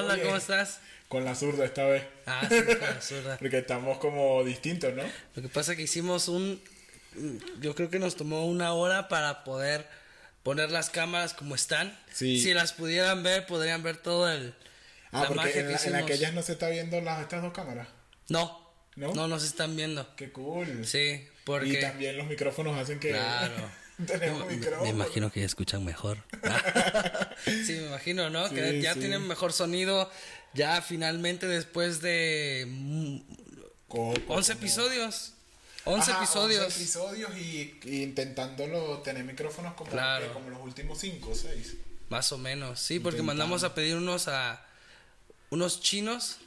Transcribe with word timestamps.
onda? 0.00 0.14
Oye. 0.14 0.22
¿Cómo 0.24 0.36
estás? 0.36 0.80
Con 1.08 1.24
la 1.24 1.34
zurda 1.34 1.64
esta 1.64 1.84
vez. 1.86 2.04
Ah, 2.26 2.46
sí, 2.48 2.56
con 2.64 2.80
la 2.80 3.00
zurda. 3.00 3.36
Porque 3.40 3.58
estamos 3.58 3.98
como 3.98 4.44
distintos, 4.44 4.92
¿no? 4.94 5.02
Lo 5.34 5.42
que 5.42 5.48
pasa 5.48 5.72
es 5.72 5.76
que 5.76 5.84
hicimos 5.84 6.28
un... 6.28 6.60
Yo 7.60 7.74
creo 7.74 7.88
que 7.90 7.98
nos 7.98 8.16
tomó 8.16 8.46
una 8.46 8.72
hora 8.74 9.08
para 9.08 9.42
poder 9.44 9.88
poner 10.42 10.70
las 10.70 10.90
cámaras 10.90 11.34
como 11.34 11.54
están. 11.54 11.98
Sí. 12.12 12.40
Si 12.40 12.52
las 12.54 12.72
pudieran 12.72 13.22
ver, 13.22 13.46
podrían 13.46 13.82
ver 13.82 13.96
todo 13.96 14.30
el... 14.30 14.54
Ah, 15.10 15.22
la 15.22 15.28
porque 15.28 15.58
en, 15.60 15.72
la- 15.72 15.78
en 15.82 15.94
aquellas 15.96 16.34
no 16.34 16.42
se 16.42 16.52
está 16.52 16.68
viendo 16.68 17.00
las 17.00 17.20
estas 17.22 17.40
dos 17.42 17.52
cámaras. 17.54 17.88
No, 18.28 18.70
¿No? 18.94 19.14
no 19.14 19.26
nos 19.26 19.42
están 19.44 19.74
viendo. 19.74 20.14
Qué 20.16 20.30
cool. 20.30 20.84
Sí, 20.84 20.98
Y 20.98 21.28
porque... 21.44 21.78
también 21.78 22.18
los 22.18 22.26
micrófonos 22.26 22.78
hacen 22.78 23.00
que 23.00 23.10
Claro. 23.10 23.54
tenemos 24.06 24.46
Me-. 24.46 24.56
Me 24.82 24.88
imagino 24.90 25.30
que 25.32 25.40
ya 25.40 25.46
escuchan 25.46 25.84
mejor. 25.84 26.18
sí, 27.44 27.72
me 27.72 27.86
imagino, 27.86 28.30
¿no? 28.30 28.48
que 28.50 28.70
Sí, 28.72 28.80
ya 28.82 28.94
sí. 28.94 29.00
tienen 29.00 29.26
mejor 29.26 29.52
sonido. 29.52 30.10
Ya 30.54 30.80
finalmente 30.82 31.46
después 31.46 32.00
de 32.00 32.64
mm, 32.68 33.18
Co- 33.88 34.08
11 34.10 34.22
como- 34.26 34.40
episodios. 34.40 35.32
11 35.84 36.10
Ajá, 36.10 36.22
episodios. 36.22 36.64
11 36.64 36.76
episodios 36.82 37.30
y, 37.38 37.78
y 37.84 38.02
intentándolo 38.02 38.98
tener 38.98 39.24
micrófonos 39.24 39.74
como, 39.74 39.90
Claro. 39.90 40.26
que 40.26 40.32
como 40.32 40.50
los 40.50 40.60
últimos 40.62 40.98
5 40.98 41.30
o 41.30 41.34
6. 41.34 41.74
Más 42.10 42.30
o 42.32 42.38
menos, 42.38 42.80
sí, 42.80 42.98
porque 43.00 43.18
Intentando. 43.20 43.24
mandamos 43.44 43.64
a 43.64 43.74
pedir 43.74 43.96
unos 43.96 44.28
a 44.28 44.64
unos 45.50 45.80
chinos 45.80 46.38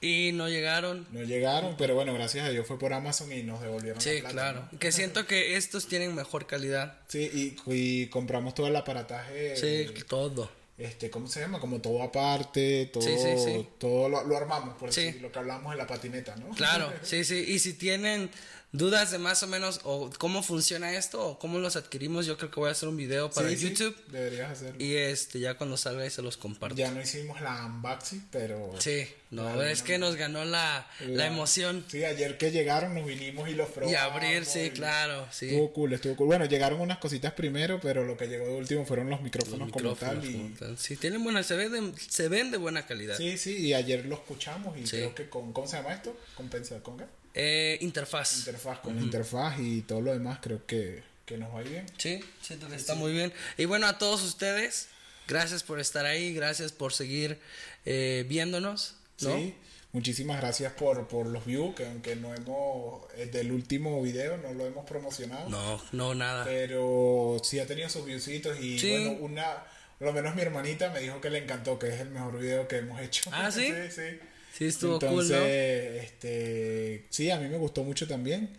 y 0.00 0.32
no 0.32 0.48
llegaron. 0.48 1.06
No 1.12 1.22
llegaron, 1.22 1.76
pero 1.76 1.94
bueno, 1.94 2.14
gracias 2.14 2.46
a 2.46 2.50
Dios 2.50 2.66
fue 2.66 2.78
por 2.78 2.92
Amazon 2.92 3.30
y 3.32 3.42
nos 3.42 3.60
devolvieron 3.60 3.98
la 3.98 4.02
Sí, 4.02 4.20
plata, 4.20 4.32
claro. 4.32 4.68
¿no? 4.72 4.78
Que 4.78 4.92
siento 4.92 5.26
que 5.26 5.56
estos 5.56 5.86
tienen 5.88 6.14
mejor 6.14 6.46
calidad. 6.46 6.98
Sí, 7.08 7.56
y, 7.66 7.72
y 7.74 8.06
compramos 8.06 8.54
todo 8.54 8.66
el 8.68 8.76
aparataje. 8.76 9.56
Sí, 9.56 9.92
todo. 10.08 10.50
Este, 10.78 11.10
¿cómo 11.10 11.28
se 11.28 11.40
llama? 11.40 11.60
Como 11.60 11.82
todo 11.82 12.02
aparte, 12.02 12.88
todo, 12.90 13.02
Sí, 13.02 13.10
sí, 13.18 13.34
sí. 13.44 13.66
todo 13.76 14.08
lo, 14.08 14.24
lo 14.24 14.34
armamos, 14.36 14.78
por 14.78 14.90
Sí. 14.92 15.02
decir, 15.04 15.20
lo 15.20 15.30
que 15.30 15.38
hablamos 15.38 15.72
en 15.72 15.76
la 15.78 15.86
patineta, 15.86 16.34
¿no? 16.36 16.48
Claro, 16.54 16.90
sí, 17.02 17.22
sí. 17.24 17.44
Y 17.48 17.58
si 17.58 17.74
tienen 17.74 18.30
dudas 18.72 19.10
de 19.10 19.18
más 19.18 19.42
o 19.42 19.46
menos 19.48 19.80
o 19.84 20.10
cómo 20.18 20.42
funciona 20.44 20.92
esto 20.96 21.20
o 21.26 21.38
cómo 21.38 21.58
los 21.58 21.74
adquirimos, 21.74 22.24
yo 22.26 22.36
creo 22.36 22.50
que 22.50 22.60
voy 22.60 22.68
a 22.68 22.72
hacer 22.72 22.88
un 22.88 22.96
video 22.96 23.28
para 23.30 23.48
Sí, 23.48 23.56
sí, 23.56 23.68
YouTube 23.70 23.96
deberías 24.08 24.52
hacerlo. 24.52 24.76
y 24.84 24.94
este 24.94 25.40
ya 25.40 25.54
cuando 25.54 25.76
salga 25.76 26.02
ahí 26.02 26.10
se 26.10 26.22
los 26.22 26.36
comparto. 26.36 26.76
Ya 26.76 26.90
no 26.92 27.00
hicimos 27.02 27.40
la 27.40 27.66
unboxing, 27.66 28.28
pero... 28.30 28.72
Sí, 28.78 29.08
no, 29.32 29.60
es 29.62 29.82
que 29.82 29.98
nos 29.98 30.14
ganó 30.16 30.44
la, 30.44 30.88
la 31.00 31.08
La- 31.08 31.26
emoción. 31.26 31.84
Sí, 31.88 32.04
ayer 32.04 32.38
que 32.38 32.50
llegaron 32.52 32.94
nos 32.94 33.06
vinimos 33.06 33.48
y 33.48 33.54
los 33.54 33.68
probamos. 33.70 33.92
Y 33.92 33.96
abrir, 33.96 34.44
sí, 34.44 34.60
y- 34.60 34.70
claro, 34.70 35.26
sí. 35.32 35.46
Estuvo 35.46 35.72
cool, 35.72 35.92
estuvo 35.92 36.14
cool. 36.16 36.26
Bueno, 36.28 36.44
llegaron 36.46 36.80
unas 36.80 36.98
cositas 36.98 37.32
primero, 37.32 37.80
pero 37.80 38.04
lo 38.04 38.16
que 38.16 38.26
llegó 38.28 38.46
de 38.46 38.54
último 38.54 38.86
fueron 38.86 39.10
los 39.10 39.20
micrófonos, 39.20 39.68
Los 39.68 39.70
como 39.72 39.90
micrófonos 39.90 40.22
tal. 40.24 40.30
Y... 40.30 40.32
como 40.34 40.56
tal. 40.56 40.78
Sí, 40.78 40.96
tienen 40.96 41.22
buena, 41.24 41.42
se 41.42 41.56
ven 41.56 41.72
de, 41.72 41.92
se 42.08 42.28
ven 42.28 42.50
de 42.52 42.58
buena 42.58 42.86
calidad. 42.86 43.16
Sí, 43.16 43.36
sí, 43.38 43.56
y 43.58 43.74
ayer 43.74 44.06
lo 44.06 44.14
escuchamos 44.14 44.76
y 44.78 44.86
Sí. 44.86 44.96
creo 44.98 45.14
que 45.14 45.28
con... 45.28 45.52
¿Cómo 45.52 45.66
se 45.66 45.76
llama 45.76 45.92
esto? 45.92 46.16
Compensa, 46.36 46.80
¿con 46.82 46.98
qué? 46.98 47.04
Eh, 47.34 47.78
interfaz. 47.80 48.38
Interfaz, 48.38 48.78
con 48.80 48.96
la 48.96 49.02
interfaz 49.02 49.58
y 49.60 49.82
todo 49.82 50.00
lo 50.00 50.12
demás 50.12 50.38
creo 50.42 50.64
que, 50.66 51.02
que 51.24 51.36
nos 51.38 51.54
va 51.54 51.62
bien. 51.62 51.86
Sí, 51.96 52.20
siento 52.42 52.68
que 52.68 52.74
está 52.76 52.94
muy 52.94 53.12
bien. 53.12 53.32
Y 53.56 53.64
bueno, 53.66 53.86
a 53.86 53.98
todos 53.98 54.22
ustedes, 54.22 54.88
gracias 55.28 55.62
por 55.62 55.78
estar 55.80 56.06
ahí, 56.06 56.34
gracias 56.34 56.72
por 56.72 56.92
seguir 56.92 57.38
eh, 57.86 58.24
viéndonos. 58.28 58.96
¿no? 59.20 59.36
Sí, 59.36 59.54
muchísimas 59.92 60.40
gracias 60.40 60.72
por, 60.72 61.06
por 61.06 61.26
los 61.26 61.44
views, 61.46 61.74
que 61.76 61.86
aunque 61.86 62.16
no 62.16 62.34
hemos, 62.34 63.04
el 63.16 63.30
del 63.30 63.52
último 63.52 64.02
video 64.02 64.36
no 64.38 64.52
lo 64.54 64.66
hemos 64.66 64.84
promocionado, 64.86 65.48
No, 65.48 65.80
no, 65.92 66.14
nada. 66.14 66.44
pero 66.44 67.36
sí 67.44 67.58
ha 67.60 67.66
tenido 67.66 67.88
sus 67.88 68.04
viewsitos 68.06 68.58
y 68.60 68.78
Sí. 68.78 68.90
bueno, 68.90 69.12
una, 69.20 69.64
por 69.98 70.08
lo 70.08 70.12
menos 70.14 70.34
mi 70.34 70.42
hermanita 70.42 70.90
me 70.90 71.00
dijo 71.00 71.20
que 71.20 71.30
le 71.30 71.38
encantó, 71.38 71.78
que 71.78 71.88
es 71.88 72.00
el 72.00 72.10
mejor 72.10 72.38
video 72.40 72.66
que 72.66 72.78
hemos 72.78 73.00
hecho. 73.00 73.30
Ah, 73.32 73.50
¿sí? 73.52 73.66
sí, 73.90 73.90
sí. 73.94 74.20
Sí, 74.56 74.66
estuvo 74.66 74.94
Entonces, 74.94 75.30
cool, 75.36 75.38
¿no? 75.40 75.46
este, 75.46 77.06
sí, 77.10 77.30
a 77.30 77.38
mí 77.38 77.48
me 77.48 77.56
gustó 77.56 77.84
mucho 77.84 78.06
también. 78.06 78.56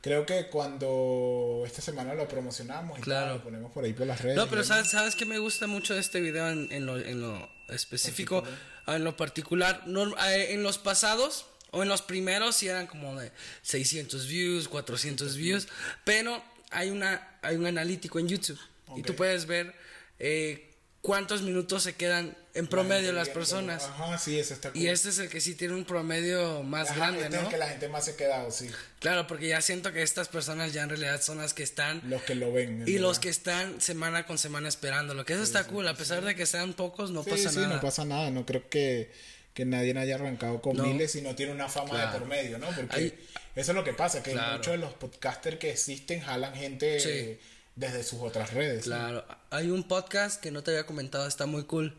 Creo 0.00 0.26
que 0.26 0.48
cuando 0.48 1.62
esta 1.66 1.80
semana 1.80 2.14
lo 2.14 2.28
promocionamos 2.28 2.98
y 2.98 3.02
Claro. 3.02 3.26
tal, 3.28 3.36
lo 3.38 3.42
ponemos 3.44 3.72
por 3.72 3.84
ahí 3.84 3.92
por 3.94 4.06
las 4.06 4.20
redes. 4.20 4.36
No, 4.36 4.48
pero 4.48 4.62
¿sabes, 4.62 4.88
¿sabes 4.90 5.14
qué 5.14 5.24
me 5.24 5.38
gusta 5.38 5.66
mucho 5.66 5.94
de 5.94 6.00
este 6.00 6.20
video 6.20 6.48
en, 6.50 6.70
en 6.72 6.84
lo, 6.86 6.98
en 6.98 7.20
lo 7.20 7.48
específico, 7.68 8.44
Ah, 8.86 8.96
en 8.96 9.04
lo 9.04 9.16
particular? 9.16 9.84
Norm- 9.86 10.14
eh, 10.28 10.52
en 10.52 10.62
los 10.62 10.76
pasados 10.76 11.46
o 11.70 11.82
en 11.82 11.88
los 11.88 12.02
primeros 12.02 12.56
sí 12.56 12.68
eran 12.68 12.86
como 12.86 13.18
de 13.18 13.32
600 13.62 14.26
views, 14.28 14.68
400 14.68 15.36
views, 15.38 15.68
pero 16.04 16.42
hay, 16.70 16.90
una, 16.90 17.38
hay 17.40 17.56
un 17.56 17.64
analítico 17.66 18.18
en 18.18 18.28
YouTube 18.28 18.60
y 18.96 19.02
tú 19.02 19.16
puedes 19.16 19.46
ver 19.46 19.74
eh, 20.18 20.70
cuántos 21.04 21.42
minutos 21.42 21.82
se 21.82 21.94
quedan 21.96 22.34
en 22.54 22.66
promedio 22.66 23.12
las 23.12 23.24
viendo- 23.26 23.34
personas. 23.40 23.84
Ajá, 23.84 24.16
sí, 24.16 24.38
eso 24.38 24.54
está 24.54 24.70
cool. 24.72 24.80
Y 24.80 24.88
este 24.88 25.10
es 25.10 25.18
el 25.18 25.28
que 25.28 25.38
sí 25.42 25.54
tiene 25.54 25.74
un 25.74 25.84
promedio 25.84 26.62
más 26.62 26.88
Ajá, 26.88 26.96
grande, 27.10 27.24
este 27.24 27.36
es 27.36 27.42
¿no? 27.42 27.48
el 27.48 27.52
que 27.52 27.58
la 27.58 27.68
gente 27.68 27.88
más 27.90 28.06
se 28.06 28.12
ha 28.12 28.16
quedado, 28.16 28.50
sí. 28.50 28.70
Claro, 29.00 29.26
porque 29.26 29.48
ya 29.48 29.60
siento 29.60 29.92
que 29.92 30.00
estas 30.02 30.28
personas 30.28 30.72
ya 30.72 30.82
en 30.82 30.88
realidad 30.88 31.20
son 31.20 31.36
las 31.38 31.52
que 31.52 31.62
están 31.62 32.00
Los 32.08 32.22
que 32.22 32.34
lo 32.34 32.50
ven. 32.54 32.80
en 32.82 32.88
y 32.88 32.92
los 32.98 33.18
verdad. 33.18 33.22
que 33.22 33.28
están 33.28 33.80
semana 33.82 34.24
con 34.26 34.38
semana 34.38 34.66
esperándolo. 34.68 35.26
Que 35.26 35.34
eso 35.34 35.42
está 35.42 35.64
cool, 35.66 35.86
a 35.88 35.94
pesar 35.94 36.24
de 36.24 36.34
que 36.34 36.46
sean 36.46 36.72
pocos, 36.72 37.10
no 37.10 37.22
Sí, 37.22 37.30
pasa 37.30 37.50
sí, 37.50 37.56
nada. 37.58 37.74
no 37.74 37.80
pasa 37.82 38.04
nada. 38.06 38.30
No 38.30 38.46
creo 38.46 38.66
que, 38.70 39.12
que 39.52 39.66
nadie 39.66 39.96
haya 39.98 40.14
arrancado 40.14 40.62
con 40.62 40.74
No. 40.78 40.84
miles 40.84 41.14
y 41.16 41.20
no 41.20 41.34
tiene 41.34 41.52
una 41.52 41.68
fama 41.68 41.90
Claro. 41.90 42.12
de 42.12 42.18
por 42.18 42.28
medio, 42.28 42.56
¿no? 42.56 42.68
Porque 42.70 42.96
Hay- 42.96 43.14
eso 43.54 43.72
es 43.72 43.76
lo 43.76 43.84
que 43.84 43.92
pasa, 43.92 44.22
que 44.22 44.32
Claro. 44.32 44.56
muchos 44.56 44.72
de 44.72 44.78
los 44.78 44.94
podcasters 44.94 45.58
que 45.58 45.70
existen 45.70 46.20
jalan 46.22 46.54
gente 46.54 46.98
Sí. 46.98 47.08
eh, 47.10 47.40
desde 47.76 48.02
sus 48.02 48.20
otras 48.20 48.52
redes. 48.52 48.84
Claro, 48.84 49.24
hay 49.50 49.70
un 49.70 49.84
podcast 49.88 50.40
que 50.40 50.50
no 50.50 50.62
te 50.62 50.70
había 50.72 50.86
comentado, 50.86 51.26
está 51.26 51.46
muy 51.46 51.64
cool. 51.64 51.96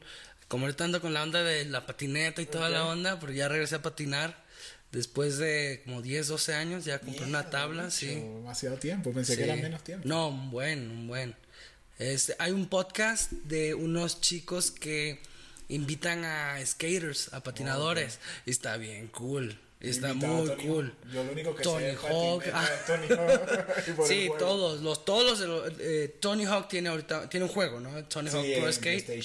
Como 0.47 0.65
ahorita 0.65 0.83
ando 0.85 1.01
con 1.01 1.13
la 1.13 1.23
onda 1.23 1.43
de 1.43 1.65
la 1.65 1.85
patineta 1.85 2.41
y 2.41 2.45
toda 2.45 2.69
la 2.69 2.85
onda, 2.85 3.19
pero 3.19 3.31
ya 3.33 3.47
regresé 3.47 3.75
a 3.75 3.81
patinar 3.81 4.43
después 4.91 5.37
de 5.37 5.81
como 5.85 6.01
10, 6.01 6.27
12 6.27 6.53
años, 6.53 6.85
ya 6.85 6.99
compré 6.99 7.25
una 7.25 7.49
tabla, 7.49 7.83
mucho, 7.85 7.95
sí. 7.95 8.07
Demasiado 8.15 8.77
tiempo, 8.77 9.11
pensé 9.11 9.33
Sí. 9.33 9.37
que 9.39 9.43
era 9.45 9.55
menos 9.55 9.83
tiempo. 9.83 10.07
No, 10.07 10.29
un 10.29 10.51
buen, 10.51 10.89
un 10.91 11.07
buen. 11.07 11.35
Este, 11.97 12.35
hay 12.39 12.51
un 12.51 12.67
podcast 12.67 13.31
de 13.31 13.73
unos 13.73 14.21
chicos 14.21 14.69
que 14.71 15.21
invitan 15.67 16.23
a 16.25 16.63
skaters, 16.65 17.33
a 17.33 17.41
patinadores. 17.41 18.19
Y 18.45 18.51
está 18.51 18.77
bien 18.77 19.07
cool. 19.07 19.59
Está 19.89 20.13
muy 20.13 20.47
Tony 20.47 20.65
cool. 20.65 20.95
Yo 21.13 21.23
lo 21.23 21.31
único 21.31 21.55
que 21.55 21.63
Tony 21.63 21.85
sé 21.85 21.95
Hawk, 21.95 22.43
ah. 22.53 22.69
Tony 22.87 23.07
Hawk 23.09 23.87
el 23.87 24.07
Sí, 24.07 24.29
todos, 24.37 24.81
los, 24.81 25.05
todos 25.05 25.39
los 25.39 25.73
eh, 25.79 26.15
Tony 26.19 26.45
Hawk 26.45 26.67
tiene 26.67 26.89
ahorita, 26.89 27.29
tiene 27.29 27.45
un 27.45 27.51
juego, 27.51 27.79
¿no? 27.79 28.03
Tony 28.05 28.29
Sí, 28.29 28.35
Hawk 28.35 28.61
Pro 28.61 28.71
Skate. 28.71 29.23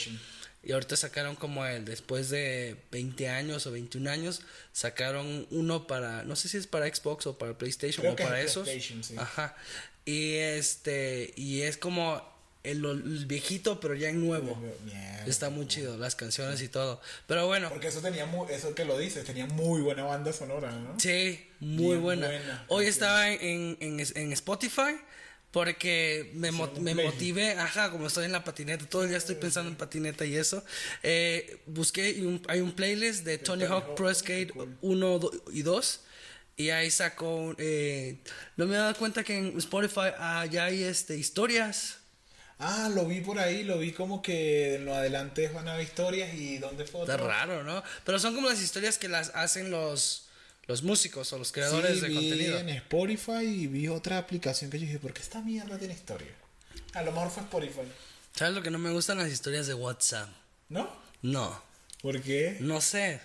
Y 0.62 0.72
ahorita 0.72 0.94
sacaron 0.94 1.37
como 1.37 1.65
el, 1.65 1.87
después 1.87 2.28
de 2.28 2.76
20 2.93 3.28
años 3.31 3.66
o 3.66 3.72
21 3.72 4.10
años, 4.10 4.43
sacaron 4.72 5.47
uno 5.50 5.87
para, 5.87 6.22
no 6.25 6.37
sé 6.37 6.50
si 6.50 6.59
es 6.59 6.66
para 6.66 6.87
Xbox 6.92 7.27
o 7.27 7.38
para 7.38 7.56
PlayStation 7.56 8.03
Creo 8.03 8.12
o 8.12 8.16
es 8.16 8.22
para 8.22 8.41
esos. 8.42 8.65
PlayStation, 8.65 9.03
sí. 9.03 9.15
Ajá. 9.16 9.56
Y 10.04 10.34
este, 10.34 11.32
y 11.37 11.62
es 11.62 11.78
como 11.78 12.22
el, 12.62 12.84
el 12.84 13.26
viejito, 13.26 13.81
pero 13.81 13.94
ya 13.94 14.09
en 14.10 14.21
nuevo. 14.26 14.56
Mierda. 14.84 15.25
Está 15.26 15.50
muy 15.50 15.66
chido, 15.66 15.97
las 15.98 16.15
canciones 16.16 16.60
y 16.62 16.69
todo. 16.69 17.00
Pero 17.26 17.47
bueno, 17.47 17.69
Porque 17.69 17.88
eso 17.88 18.00
tenía 18.00 18.26
muy, 18.26 18.50
eso 18.53 18.75
que 18.75 18.84
lo 18.84 18.98
dices, 18.98 19.25
tenía 19.25 19.47
muy 19.47 19.82
buena 19.82 20.04
banda 20.04 20.32
sonora, 20.32 20.71
¿no? 20.72 20.98
sí, 20.98 21.47
muy 21.60 21.97
buena. 21.97 22.26
buena. 22.28 22.65
Hoy 22.69 22.87
estaba 22.87 23.31
en, 23.31 23.76
en, 23.81 24.00
en 24.00 24.32
Spotify. 24.32 24.97
Porque 25.53 26.31
me, 26.34 26.53
mo- 26.53 26.71
me 26.78 26.94
motivé, 26.94 27.54
ajá, 27.54 27.91
como 27.91 28.06
estoy 28.06 28.25
en 28.25 28.31
la 28.31 28.44
patineta, 28.44 28.87
todo 28.88 29.03
el 29.03 29.09
día 29.09 29.19
estoy 29.19 29.34
pensando 29.34 29.69
en 29.69 29.75
patineta 29.77 30.25
y 30.25 30.37
eso. 30.37 30.62
eh, 31.03 31.59
busqué, 31.66 32.21
un- 32.25 32.41
hay 32.47 32.60
un 32.60 32.71
playlist 32.71 33.25
de 33.25 33.37
Tony 33.38 33.65
Hawk 33.65 33.97
Pro 33.97 34.15
Skate 34.15 34.53
cool. 34.53 34.77
1 34.81 35.19
do- 35.19 35.44
y 35.53 35.62
2. 35.62 36.00
Y 36.57 36.71
ahí 36.71 36.89
sacó, 36.92 37.57
eh, 37.59 38.18
no 38.57 38.66
me 38.66 38.77
he 38.77 38.78
dado 38.78 38.95
cuenta 38.95 39.24
que 39.24 39.39
en 39.39 39.59
Spotify 39.59 40.12
ya 40.51 40.66
hay 40.66 40.84
este, 40.84 41.16
historias. 41.18 41.97
Ah, 42.60 42.91
lo 42.95 43.07
vi 43.07 43.21
por 43.22 43.39
ahí, 43.39 43.65
lo 43.65 43.78
vi 43.78 43.92
como 43.92 44.21
que 44.22 44.74
en 44.77 44.84
lo 44.84 44.95
adelante 44.95 45.48
van 45.48 45.66
a 45.66 45.72
haber 45.74 45.84
historias 45.86 46.34
y 46.34 46.59
dónde 46.59 46.84
fue 46.84 47.01
Está 47.01 47.15
otro? 47.15 47.27
raro, 47.27 47.62
¿no? 47.65 47.83
Pero 48.04 48.18
son 48.18 48.34
como 48.34 48.48
las 48.51 48.60
historias 48.60 48.98
que 48.98 49.09
las 49.09 49.30
hacen 49.34 49.71
los, 49.71 50.27
los 50.66 50.83
músicos 50.83 51.33
o 51.33 51.39
los 51.39 51.53
creadores 51.53 51.95
Sí, 51.97 52.01
de 52.03 52.09
vi 52.09 52.15
contenido. 52.15 52.59
en 52.59 52.68
Spotify 52.68 53.45
y 53.45 53.66
vi 53.66 53.89
otra 53.89 54.18
aplicación 54.18 54.71
que 54.71 54.78
yo 54.78 54.84
dije, 54.86 54.98
¿por 54.98 55.12
qué 55.15 55.22
esta 55.22 55.41
mierda 55.41 55.78
tiene 55.78 55.95
historia? 55.95 56.28
A 56.92 57.03
lo 57.03 57.12
mejor 57.12 57.30
fue 57.30 57.42
Spotify, 57.45 57.80
¿Sabes 58.34 58.54
lo 58.54 58.62
que 58.62 58.71
no 58.71 58.78
me 58.78 58.91
gustan 58.91 59.18
las 59.18 59.30
historias 59.30 59.66
de 59.66 59.74
WhatsApp? 59.74 60.28
¿no? 60.68 60.89
No, 61.22 61.62
¿Por 62.03 62.21
qué? 62.22 62.59
no 62.60 62.80
sé. 62.80 63.21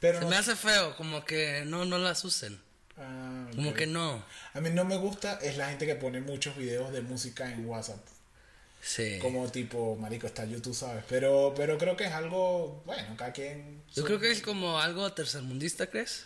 Pero 0.00 0.18
Se 0.18 0.24
no- 0.24 0.30
me 0.30 0.36
hace 0.36 0.56
feo, 0.56 0.96
como 0.96 1.24
que 1.24 1.64
no, 1.66 1.84
no 1.84 1.98
las 1.98 2.24
usen. 2.24 2.58
Ah. 2.96 3.46
Como 3.54 3.74
que 3.74 3.86
no. 3.86 4.24
A 4.54 4.60
mí 4.60 4.70
no 4.70 4.84
me 4.84 4.96
gusta 4.96 5.38
es 5.42 5.56
la 5.58 5.68
gente 5.68 5.86
que 5.86 5.94
pone 5.96 6.20
muchos 6.20 6.56
videos 6.56 6.92
de 6.92 7.02
música 7.02 7.50
en 7.52 7.66
WhatsApp. 7.66 8.00
Sí. 8.82 9.18
Como 9.20 9.50
tipo, 9.50 9.96
marico, 9.96 10.26
está 10.26 10.44
YouTube, 10.44 10.74
¿sabes? 10.74 11.04
Pero, 11.08 11.52
pero 11.56 11.76
creo 11.78 11.96
que 11.96 12.04
es 12.04 12.12
algo, 12.12 12.82
bueno, 12.86 13.14
cada 13.16 13.32
quien... 13.32 13.82
Yo 13.94 14.04
creo 14.04 14.18
que 14.18 14.30
es 14.30 14.40
como 14.40 14.78
algo 14.80 15.12
tercermundista, 15.12 15.86
¿crees? 15.88 16.24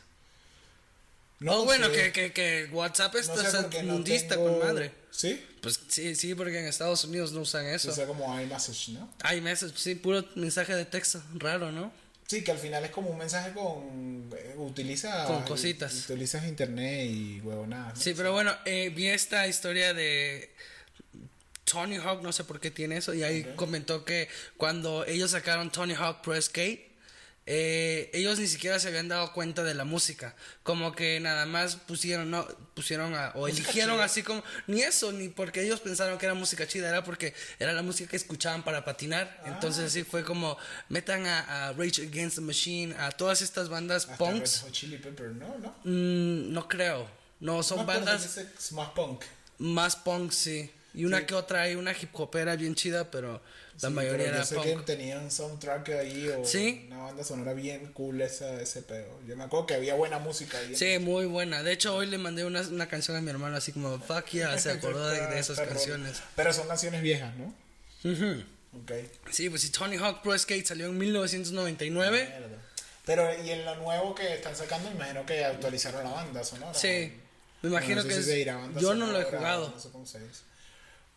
No 1.40 1.52
No, 1.58 1.64
bueno, 1.64 1.88
sé. 1.88 1.92
que, 1.92 2.12
que, 2.12 2.32
que 2.32 2.68
WhatsApp 2.72 3.14
es 3.16 3.28
No 3.28 3.34
tercermundista 3.34 4.36
tengo- 4.36 4.58
con 4.60 4.68
madre. 4.68 4.92
¿Sí? 5.10 5.44
Pues 5.60 5.80
sí, 5.88 6.14
sí, 6.14 6.34
porque 6.34 6.58
en 6.58 6.66
Estados 6.66 7.04
Unidos 7.04 7.32
no 7.32 7.40
usan 7.40 7.66
eso. 7.66 7.90
O 7.90 7.94
sea, 7.94 8.06
como 8.06 8.40
iMessage, 8.40 8.90
¿no? 8.90 9.12
Meses, 9.42 9.72
sí, 9.76 9.94
puro 9.94 10.24
mensaje 10.34 10.74
de 10.74 10.84
texto, 10.84 11.22
raro, 11.34 11.70
¿no? 11.72 11.92
Sí, 12.26 12.42
que 12.42 12.50
al 12.52 12.58
final 12.58 12.84
es 12.84 12.90
como 12.90 13.10
un 13.10 13.18
mensaje 13.18 13.52
con. 13.52 14.30
eh, 14.36 14.54
utiliza. 14.58 15.24
Con 15.26 15.42
cositas. 15.44 15.94
Utilizas 16.08 16.44
internet 16.46 17.08
y 17.10 17.40
huevonadas. 17.42 17.94
¿no? 17.96 18.00
Sí, 18.00 18.14
pero 18.16 18.32
bueno, 18.32 18.52
eh, 18.64 18.90
vi 18.94 19.06
esta 19.08 19.46
historia 19.46 19.92
de 19.94 20.50
Tony 21.74 21.96
Hawk, 21.96 22.22
no 22.22 22.32
sé 22.32 22.44
por 22.44 22.60
qué 22.60 22.70
tiene 22.70 22.96
eso, 22.98 23.12
y 23.14 23.22
ahí 23.24 23.44
comentó 23.56 24.04
que 24.04 24.28
cuando 24.56 25.04
ellos 25.06 25.32
sacaron 25.32 25.70
Tony 25.70 25.94
Hawk 25.94 26.22
Pro 26.22 26.40
Skate, 26.40 26.94
eh, 27.46 28.10
ellos 28.14 28.38
ni 28.38 28.46
siquiera 28.46 28.78
se 28.78 28.88
habían 28.88 29.08
dado 29.08 29.32
cuenta 29.34 29.62
de 29.64 29.74
la 29.74 29.84
música, 29.84 30.34
como 30.62 30.92
que 30.94 31.20
nada 31.20 31.44
más 31.44 31.76
pusieron, 31.76 32.30
no, 32.30 32.46
pusieron 32.74 33.14
a, 33.14 33.32
o 33.34 33.48
eligieron 33.48 33.96
chida. 33.96 34.04
así 34.04 34.22
como, 34.22 34.42
ni 34.66 34.80
eso, 34.80 35.12
ni 35.12 35.28
porque 35.28 35.62
ellos 35.62 35.80
pensaron 35.80 36.16
que 36.16 36.24
era 36.24 36.34
música 36.34 36.66
chida, 36.66 36.88
era 36.88 37.04
porque 37.04 37.34
era 37.58 37.74
la 37.74 37.82
música 37.82 38.08
que 38.08 38.16
escuchaban 38.16 38.62
para 38.62 38.82
patinar, 38.84 39.38
Ah. 39.44 39.48
entonces 39.48 39.84
así 39.86 40.04
fue 40.04 40.24
como, 40.24 40.56
metan 40.88 41.26
a, 41.26 41.66
a 41.68 41.72
Rage 41.74 42.02
Against 42.06 42.36
the 42.36 42.40
Machine, 42.40 42.94
a 42.98 43.10
todas 43.10 43.42
estas 43.42 43.68
bandas 43.68 44.04
Hasta 44.04 44.16
punks, 44.16 44.60
Red 44.60 44.62
Hot 44.68 44.72
Chili 44.72 44.96
Pepper, 44.98 45.26
¿no? 45.32 45.58
¿No? 45.58 45.76
Mm, 45.84 46.50
no 46.52 46.66
creo, 46.66 47.10
no, 47.40 47.62
son 47.62 47.78
No 47.80 47.84
bandas... 47.84 48.38
más 48.72 48.88
punk. 48.90 49.22
Más 49.58 49.96
punk, 49.96 50.32
sí. 50.32 50.70
Y 50.94 51.04
una 51.04 51.18
Sí. 51.20 51.24
que 51.26 51.34
otra 51.34 51.62
hay 51.62 51.74
una 51.74 51.92
hip 51.92 52.10
hopera 52.14 52.54
bien 52.56 52.74
chida, 52.76 53.10
pero 53.10 53.42
la 53.80 53.88
Sí, 53.88 53.94
mayoría 53.94 54.18
pero 54.18 54.28
era 54.30 54.38
yo 54.38 54.44
sé 54.44 54.54
punk. 54.54 54.66
que 54.66 54.76
tenían 54.96 55.30
soundtrack 55.30 55.88
ahí 55.90 56.28
o 56.28 56.44
Sí. 56.44 56.84
una 56.86 57.02
banda 57.02 57.24
sonora 57.24 57.52
bien 57.52 57.92
cool 57.92 58.20
esa, 58.20 58.60
ese 58.60 58.82
pedo. 58.82 59.18
Yo 59.26 59.36
me 59.36 59.42
acuerdo 59.44 59.66
que 59.66 59.74
había 59.74 59.94
buena 59.94 60.20
música 60.20 60.56
ahí. 60.58 60.76
Sí, 60.76 60.98
muy 61.00 61.26
buena. 61.26 61.62
De 61.64 61.72
hecho, 61.72 61.96
hoy 61.96 62.06
le 62.06 62.16
mandé 62.18 62.44
una, 62.44 62.60
una 62.62 62.86
canción 62.88 63.16
a 63.16 63.20
mi 63.20 63.30
hermano 63.30 63.56
así 63.56 63.72
como, 63.72 63.98
fuck 63.98 64.26
yeah, 64.28 64.56
se 64.58 64.70
acordó 64.70 65.08
de, 65.08 65.26
de 65.26 65.38
esas 65.40 65.58
canciones. 65.60 66.22
Pero 66.36 66.52
son 66.52 66.68
canciones 66.68 67.02
viejas, 67.02 67.34
¿no? 67.36 67.52
Ujú. 68.04 68.44
Ok. 68.80 68.92
Sí, 69.30 69.50
pues 69.50 69.62
sí, 69.62 69.70
Tony 69.70 69.96
Hawk 69.96 70.22
Pro 70.22 70.38
Skate 70.38 70.66
salió 70.66 70.86
en 70.86 70.96
1999. 70.98 72.28
Mierda. 72.28 72.58
Pero 73.04 73.42
y 73.44 73.50
en 73.50 73.64
lo 73.64 73.76
nuevo 73.76 74.14
que 74.14 74.32
están 74.34 74.56
sacando, 74.56 74.90
imagino 74.90 75.26
que 75.26 75.44
actualizaron 75.44 76.04
la 76.04 76.10
banda 76.10 76.42
sonora. 76.44 76.72
Sí, 76.74 77.12
me 77.62 77.68
imagino 77.70 77.96
No 77.96 78.02
sé 78.02 78.08
que 78.08 78.14
si 78.22 78.40
es... 78.42 78.46
Yo 78.80 78.94
no 78.94 79.06
lo 79.08 79.20
he 79.20 79.24
jugado. 79.24 79.70
No 79.74 79.80
sé 79.80 79.90
cómo 79.90 80.06
se 80.06 80.20
dice. 80.20 80.40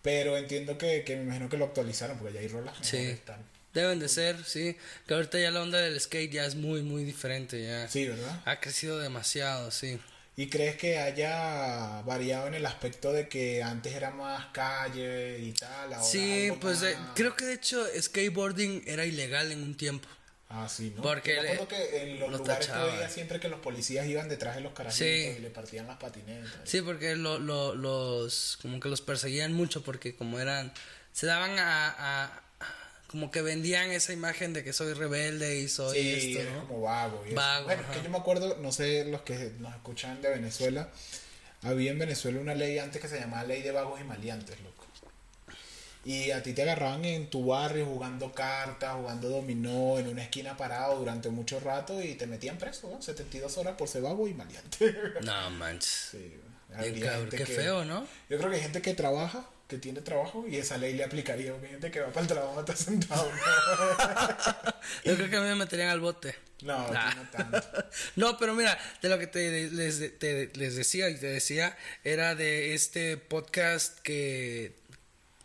Pero 0.08 0.38
entiendo 0.38 0.78
que, 0.78 1.04
que 1.04 1.18
me 1.18 1.24
imagino 1.24 1.50
que 1.50 1.58
lo 1.58 1.66
actualizaron 1.66 2.18
porque 2.18 2.34
ya 2.36 2.40
hay 2.40 2.48
rolas 2.48 2.74
Sí. 2.82 3.20
tal. 3.26 3.42
Deben 3.74 4.00
de 4.00 4.08
ser, 4.08 4.42
sí. 4.46 4.78
Que 5.06 5.14
ahorita 5.16 5.38
ya 5.38 5.52
la 5.52 5.62
onda 5.62 5.80
del 5.82 6.00
skate 6.00 6.32
ya 6.32 6.46
es 6.46 6.56
muy, 6.56 6.82
muy 6.82 7.04
diferente 7.04 7.62
ya. 7.62 7.90
Sí, 7.90 8.08
¿verdad? 8.08 8.42
Ha 8.46 8.62
crecido 8.62 9.00
demasiado, 9.00 9.70
sí. 9.70 10.00
¿Y 10.38 10.48
crees 10.48 10.78
que 10.78 10.98
haya 10.98 12.02
variado 12.04 12.48
en 12.48 12.54
el 12.54 12.66
aspecto 12.66 13.12
de 13.12 13.28
que 13.28 13.62
antes 13.62 13.94
era 13.94 14.12
más 14.12 14.46
calle 14.54 15.40
y 15.40 15.52
tal? 15.52 15.92
Ahora 15.94 16.02
Sí, 16.02 16.54
pues 16.62 16.84
más- 16.84 16.96
creo 17.14 17.36
que 17.36 17.44
de 17.44 17.56
hecho 17.56 17.86
skateboarding 18.00 18.84
era 18.88 19.06
ilegal 19.06 19.52
en 19.52 19.62
un 19.62 19.76
tiempo. 19.76 20.08
Ah, 20.50 20.70
sí, 20.70 20.94
¿no? 20.96 21.02
Porque 21.02 21.36
Yo 21.36 21.42
me 21.42 21.50
acuerdo 21.52 21.68
le- 21.78 21.90
que 21.90 22.04
en 22.04 22.20
los 22.22 22.32
lo 22.32 22.38
lugares 22.38 22.66
que 22.68 22.72
tachaban. 22.72 22.96
veía 22.96 23.10
siempre 23.10 23.40
que 23.42 23.50
los 23.50 23.60
policías 23.60 24.08
iban 24.08 24.30
detrás 24.30 24.56
de 24.56 24.62
los 24.62 24.72
carajitos 24.74 24.98
Sí. 25.08 25.36
y 25.38 25.40
le 25.42 25.50
partían 25.50 25.88
las 25.88 25.98
patinetas. 25.98 26.52
Sí, 26.64 26.82
porque 26.82 27.16
lo, 27.18 27.38
lo- 27.38 27.76
los 27.76 28.58
como 28.62 28.80
que 28.80 28.88
los 28.88 29.02
perseguían 29.02 29.52
mucho 29.54 29.84
porque 29.84 30.16
como 30.16 30.40
eran 30.40 30.72
se 31.12 31.26
daban 31.26 31.60
a, 31.60 31.96
a- 31.98 32.44
como 33.08 33.32
que 33.32 33.42
vendían 33.42 33.92
esa 33.92 34.14
imagen 34.14 34.54
de 34.54 34.64
que 34.64 34.74
soy 34.74 34.94
rebelde 34.94 35.60
y 35.60 35.68
soy 35.70 35.98
Sí, 35.98 36.38
esto, 36.38 36.50
¿no? 36.54 36.68
como 36.68 36.82
vago. 36.82 37.24
Y 37.26 37.30
eso. 37.30 37.36
Vago, 37.38 37.66
Bueno, 37.66 37.82
ajá. 37.84 37.94
que 37.94 38.04
yo 38.04 38.10
me 38.10 38.18
acuerdo, 38.18 38.58
no 38.62 38.72
sé, 38.72 39.06
los 39.06 39.22
que 39.22 39.52
nos 39.60 39.74
escuchan 39.76 40.22
de 40.22 40.30
Venezuela, 40.30 40.90
había 41.62 41.92
en 41.92 42.00
Venezuela 42.00 42.40
una 42.40 42.54
ley 42.54 42.78
antes 42.80 43.02
que 43.02 43.08
se 43.08 43.20
llamaba 43.20 43.44
Ley 43.44 43.62
de 43.64 43.72
Vagos 43.72 44.00
y 44.00 44.04
Maleantes, 44.04 44.60
loco. 44.62 44.77
Y 46.08 46.32
a 46.32 46.42
ti 46.42 46.54
te 46.54 46.62
agarraban 46.62 47.04
en 47.04 47.30
tu 47.30 47.46
barrio 47.48 47.86
jugando 47.86 48.32
cartas, 48.32 48.94
jugando 48.96 49.28
dominó, 49.28 50.00
en 50.00 50.08
una 50.08 50.24
esquina 50.24 50.56
parado 50.56 50.98
durante 51.00 51.28
mucho 51.30 51.60
rato 51.60 52.02
y 52.02 52.16
te 52.16 52.28
metían 52.28 52.58
preso, 52.58 52.90
¿no? 52.90 53.02
72 53.02 53.58
horas 53.58 53.76
por 53.78 53.90
ser 53.90 54.04
vago 54.04 54.26
y 54.28 54.34
maleante. 54.34 54.96
No 55.24 55.50
manches. 55.50 56.12
Sí, 56.12 57.00
cabrón, 57.02 57.30
qué 57.30 57.38
que- 57.38 57.46
feo, 57.46 57.84
¿no? 57.84 58.08
Yo 58.30 58.38
creo 58.38 58.50
que 58.50 58.56
hay 58.56 58.62
gente 58.62 58.82
que 58.82 58.94
trabaja, 58.94 59.50
que 59.68 59.78
tiene 59.80 60.00
trabajo 60.00 60.46
y 60.48 60.56
esa 60.56 60.78
ley 60.78 60.94
le 60.94 61.04
aplicaría. 61.04 61.52
Hay 61.62 61.68
gente 61.70 61.92
que 61.92 62.00
va 62.00 62.08
para 62.08 62.22
el 62.22 62.28
trabajo 62.28 62.60
está 62.62 62.76
sentado. 62.76 63.30
Yo 65.04 65.16
creo 65.16 65.30
que 65.30 65.36
a 65.36 65.42
mí 65.42 65.48
me 65.48 65.56
meterían 65.56 65.90
al 65.90 66.00
bote. 66.00 66.36
No, 66.62 66.78
no, 66.92 66.94
Ah. 66.98 67.14
no 67.16 67.30
tanto. 67.32 67.68
No, 68.16 68.38
pero 68.38 68.54
mira, 68.56 68.78
de 69.02 69.10
lo 69.10 69.20
que 69.20 69.28
te, 69.28 69.70
les, 69.72 70.18
te- 70.20 70.52
les 70.56 70.76
decía 70.78 71.10
y 71.10 71.16
te 71.18 71.28
decía 71.28 71.78
era 72.04 72.34
de 72.36 72.74
este 72.74 73.18
podcast 73.18 74.00
que, 74.00 74.74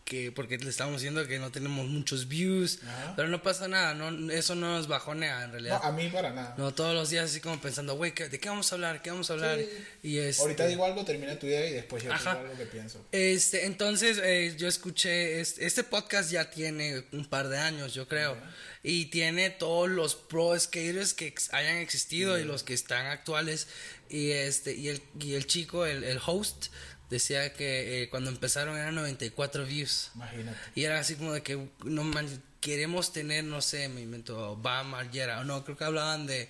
que 0.04 0.32
porque 0.32 0.58
le 0.58 0.68
estábamos 0.68 1.00
diciendo 1.00 1.26
que 1.26 1.38
no 1.38 1.50
tenemos 1.52 1.86
muchos 1.86 2.28
views, 2.28 2.80
Ajá. 2.82 3.14
pero 3.16 3.28
no 3.28 3.42
pasa 3.42 3.68
nada, 3.68 3.94
no, 3.94 4.30
eso 4.32 4.54
no 4.54 4.76
nos 4.76 4.88
bajonea 4.88 5.38
en 5.44 5.46
No, 5.46 5.52
realidad. 5.52 5.80
a 5.82 5.92
mí 5.92 6.08
para 6.08 6.30
nada. 6.30 6.54
No, 6.58 6.74
todos 6.74 6.92
los 6.94 7.08
días 7.10 7.30
así 7.30 7.40
como 7.40 7.60
pensando, 7.60 7.94
güey, 7.94 8.12
¿qué- 8.12 8.28
¿de 8.28 8.38
qué 8.40 8.48
vamos 8.48 8.70
a 8.72 8.74
hablar? 8.74 9.00
¿Qué 9.00 9.10
vamos 9.10 9.30
a 9.30 9.34
hablar? 9.34 9.58
Sí. 9.60 9.68
Y 10.02 10.18
este, 10.18 10.42
Ahorita 10.42 10.66
digo 10.66 10.84
algo, 10.84 11.04
termina 11.04 11.38
tu 11.38 11.46
idea 11.46 11.66
y 11.68 11.72
después 11.72 12.02
yo 12.02 12.12
Ajá. 12.12 12.34
digo 12.34 12.44
algo 12.46 12.58
que 12.58 12.66
pienso. 12.66 13.04
Este, 13.12 13.64
entonces 13.66 14.18
eh, 14.22 14.54
yo 14.58 14.68
escuché, 14.68 15.40
este, 15.40 15.64
este 15.66 15.84
podcast 15.84 16.30
ya 16.30 16.50
tiene 16.50 17.04
un 17.12 17.24
par 17.24 17.48
de 17.48 17.58
años, 17.58 17.94
yo 17.94 18.08
creo, 18.08 18.36
y 18.82 19.06
tiene 19.06 19.50
todos 19.50 19.88
los 19.88 20.14
pro 20.16 20.58
skaters 20.58 21.14
que 21.14 21.28
ex- 21.28 21.52
hayan 21.54 21.76
existido 21.76 22.38
y 22.38 22.44
los 22.44 22.64
que 22.64 22.74
están 22.74 23.06
actuales, 23.06 23.68
y 24.10 24.32
este, 24.32 24.74
y 24.74 24.88
el, 24.88 25.00
y 25.20 25.34
el 25.34 25.46
chico, 25.46 25.86
el, 25.86 26.02
el 26.04 26.18
host, 26.26 26.66
decía 27.10 27.52
que 27.52 28.02
eh, 28.02 28.08
cuando 28.10 28.30
empezaron 28.30 28.76
eran 28.76 28.94
94 28.94 29.64
views, 29.66 30.10
Imagínate. 30.14 30.58
y 30.74 30.84
era 30.84 30.98
así 31.00 31.14
como 31.16 31.32
de 31.32 31.42
que, 31.42 31.68
no 31.84 32.04
man, 32.04 32.26
queremos 32.60 33.12
tener, 33.12 33.44
no 33.44 33.60
sé, 33.60 33.88
me 33.88 34.00
invento, 34.00 34.52
Obama, 34.52 35.10
Yera, 35.10 35.44
no, 35.44 35.64
creo 35.64 35.76
que 35.76 35.84
hablaban 35.84 36.26
de 36.26 36.48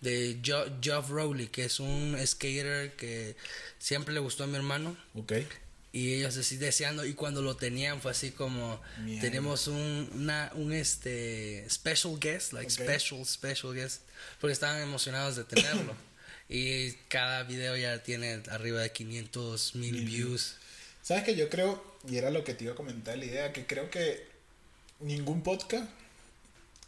de 0.00 0.38
Jo- 0.44 0.66
Geoff 0.82 1.08
Rowley, 1.08 1.46
que 1.46 1.64
es 1.64 1.80
un 1.80 2.14
skater 2.26 2.92
que 2.94 3.36
siempre 3.78 4.12
le 4.12 4.20
gustó 4.20 4.44
a 4.44 4.46
mi 4.46 4.56
hermano. 4.56 4.94
Ok. 5.14 5.32
Y 5.92 6.12
ellos 6.14 6.36
así 6.36 6.58
deseando, 6.58 7.06
y 7.06 7.14
cuando 7.14 7.40
lo 7.40 7.56
tenían 7.56 8.02
fue 8.02 8.10
así 8.10 8.30
como, 8.32 8.82
Mierda. 8.98 9.22
tenemos 9.22 9.66
un, 9.66 10.10
una, 10.12 10.50
un 10.56 10.74
este, 10.74 11.64
special 11.70 12.18
guest, 12.20 12.52
like 12.52 12.68
special, 12.68 13.24
special 13.24 13.72
guest, 13.72 14.02
porque 14.40 14.52
estaban 14.52 14.82
emocionados 14.82 15.36
de 15.36 15.44
tenerlo. 15.44 15.94
y 16.48 16.92
cada 17.08 17.42
video 17.44 17.76
ya 17.76 18.02
tiene 18.02 18.42
arriba 18.50 18.80
de 18.80 18.92
500 18.92 19.74
mil 19.76 20.04
views. 20.04 20.56
¿Sabes 21.02 21.24
que 21.24 21.36
Yo 21.36 21.48
creo, 21.48 21.82
y 22.08 22.16
era 22.16 22.30
lo 22.30 22.44
que 22.44 22.54
te 22.54 22.64
iba 22.64 22.72
a 22.72 22.76
comentar 22.76 23.16
la 23.18 23.24
idea, 23.24 23.52
que 23.52 23.66
creo 23.66 23.90
que 23.90 24.26
ningún 25.00 25.42
podcast 25.42 25.88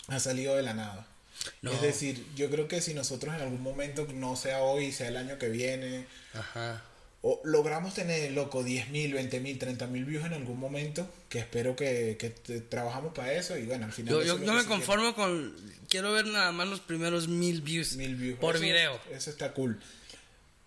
ha 0.08 0.20
salido 0.20 0.56
de 0.56 0.62
la 0.62 0.74
nada. 0.74 1.06
No. 1.60 1.72
Es 1.72 1.82
decir, 1.82 2.24
yo 2.34 2.48
creo 2.50 2.66
que 2.66 2.80
si 2.80 2.94
nosotros 2.94 3.34
en 3.34 3.42
algún 3.42 3.62
momento, 3.62 4.06
no 4.14 4.36
sea 4.36 4.62
hoy, 4.62 4.92
sea 4.92 5.08
el 5.08 5.16
año 5.16 5.38
que 5.38 5.48
viene, 5.48 6.06
Ajá. 6.32 6.82
O 7.22 7.40
logramos 7.44 7.94
tener, 7.94 8.30
loco, 8.32 8.62
10 8.62 8.90
mil, 8.90 9.12
20 9.14 9.40
mil, 9.40 9.58
30 9.58 9.86
mil 9.88 10.04
views 10.04 10.24
en 10.24 10.32
algún 10.34 10.58
momento, 10.60 11.08
que 11.28 11.38
espero 11.40 11.74
que, 11.74 12.16
que 12.18 12.30
te- 12.30 12.60
trabajamos 12.60 13.12
para 13.14 13.32
eso, 13.32 13.56
y 13.58 13.64
bueno, 13.64 13.86
al 13.86 13.92
final... 13.92 14.14
Yo, 14.14 14.22
yo, 14.22 14.44
yo 14.44 14.52
me 14.52 14.64
conformo 14.64 15.14
con, 15.14 15.56
quiero 15.88 16.12
ver 16.12 16.26
nada 16.26 16.52
más 16.52 16.68
los 16.68 16.80
primeros 16.80 17.26
mil 17.28 17.62
views. 17.62 17.96
Mil 17.96 18.14
views. 18.14 18.38
por 18.38 18.54
Eso- 18.56 18.64
video. 18.64 19.00
Eso 19.12 19.30
está 19.30 19.52
cool. 19.54 19.80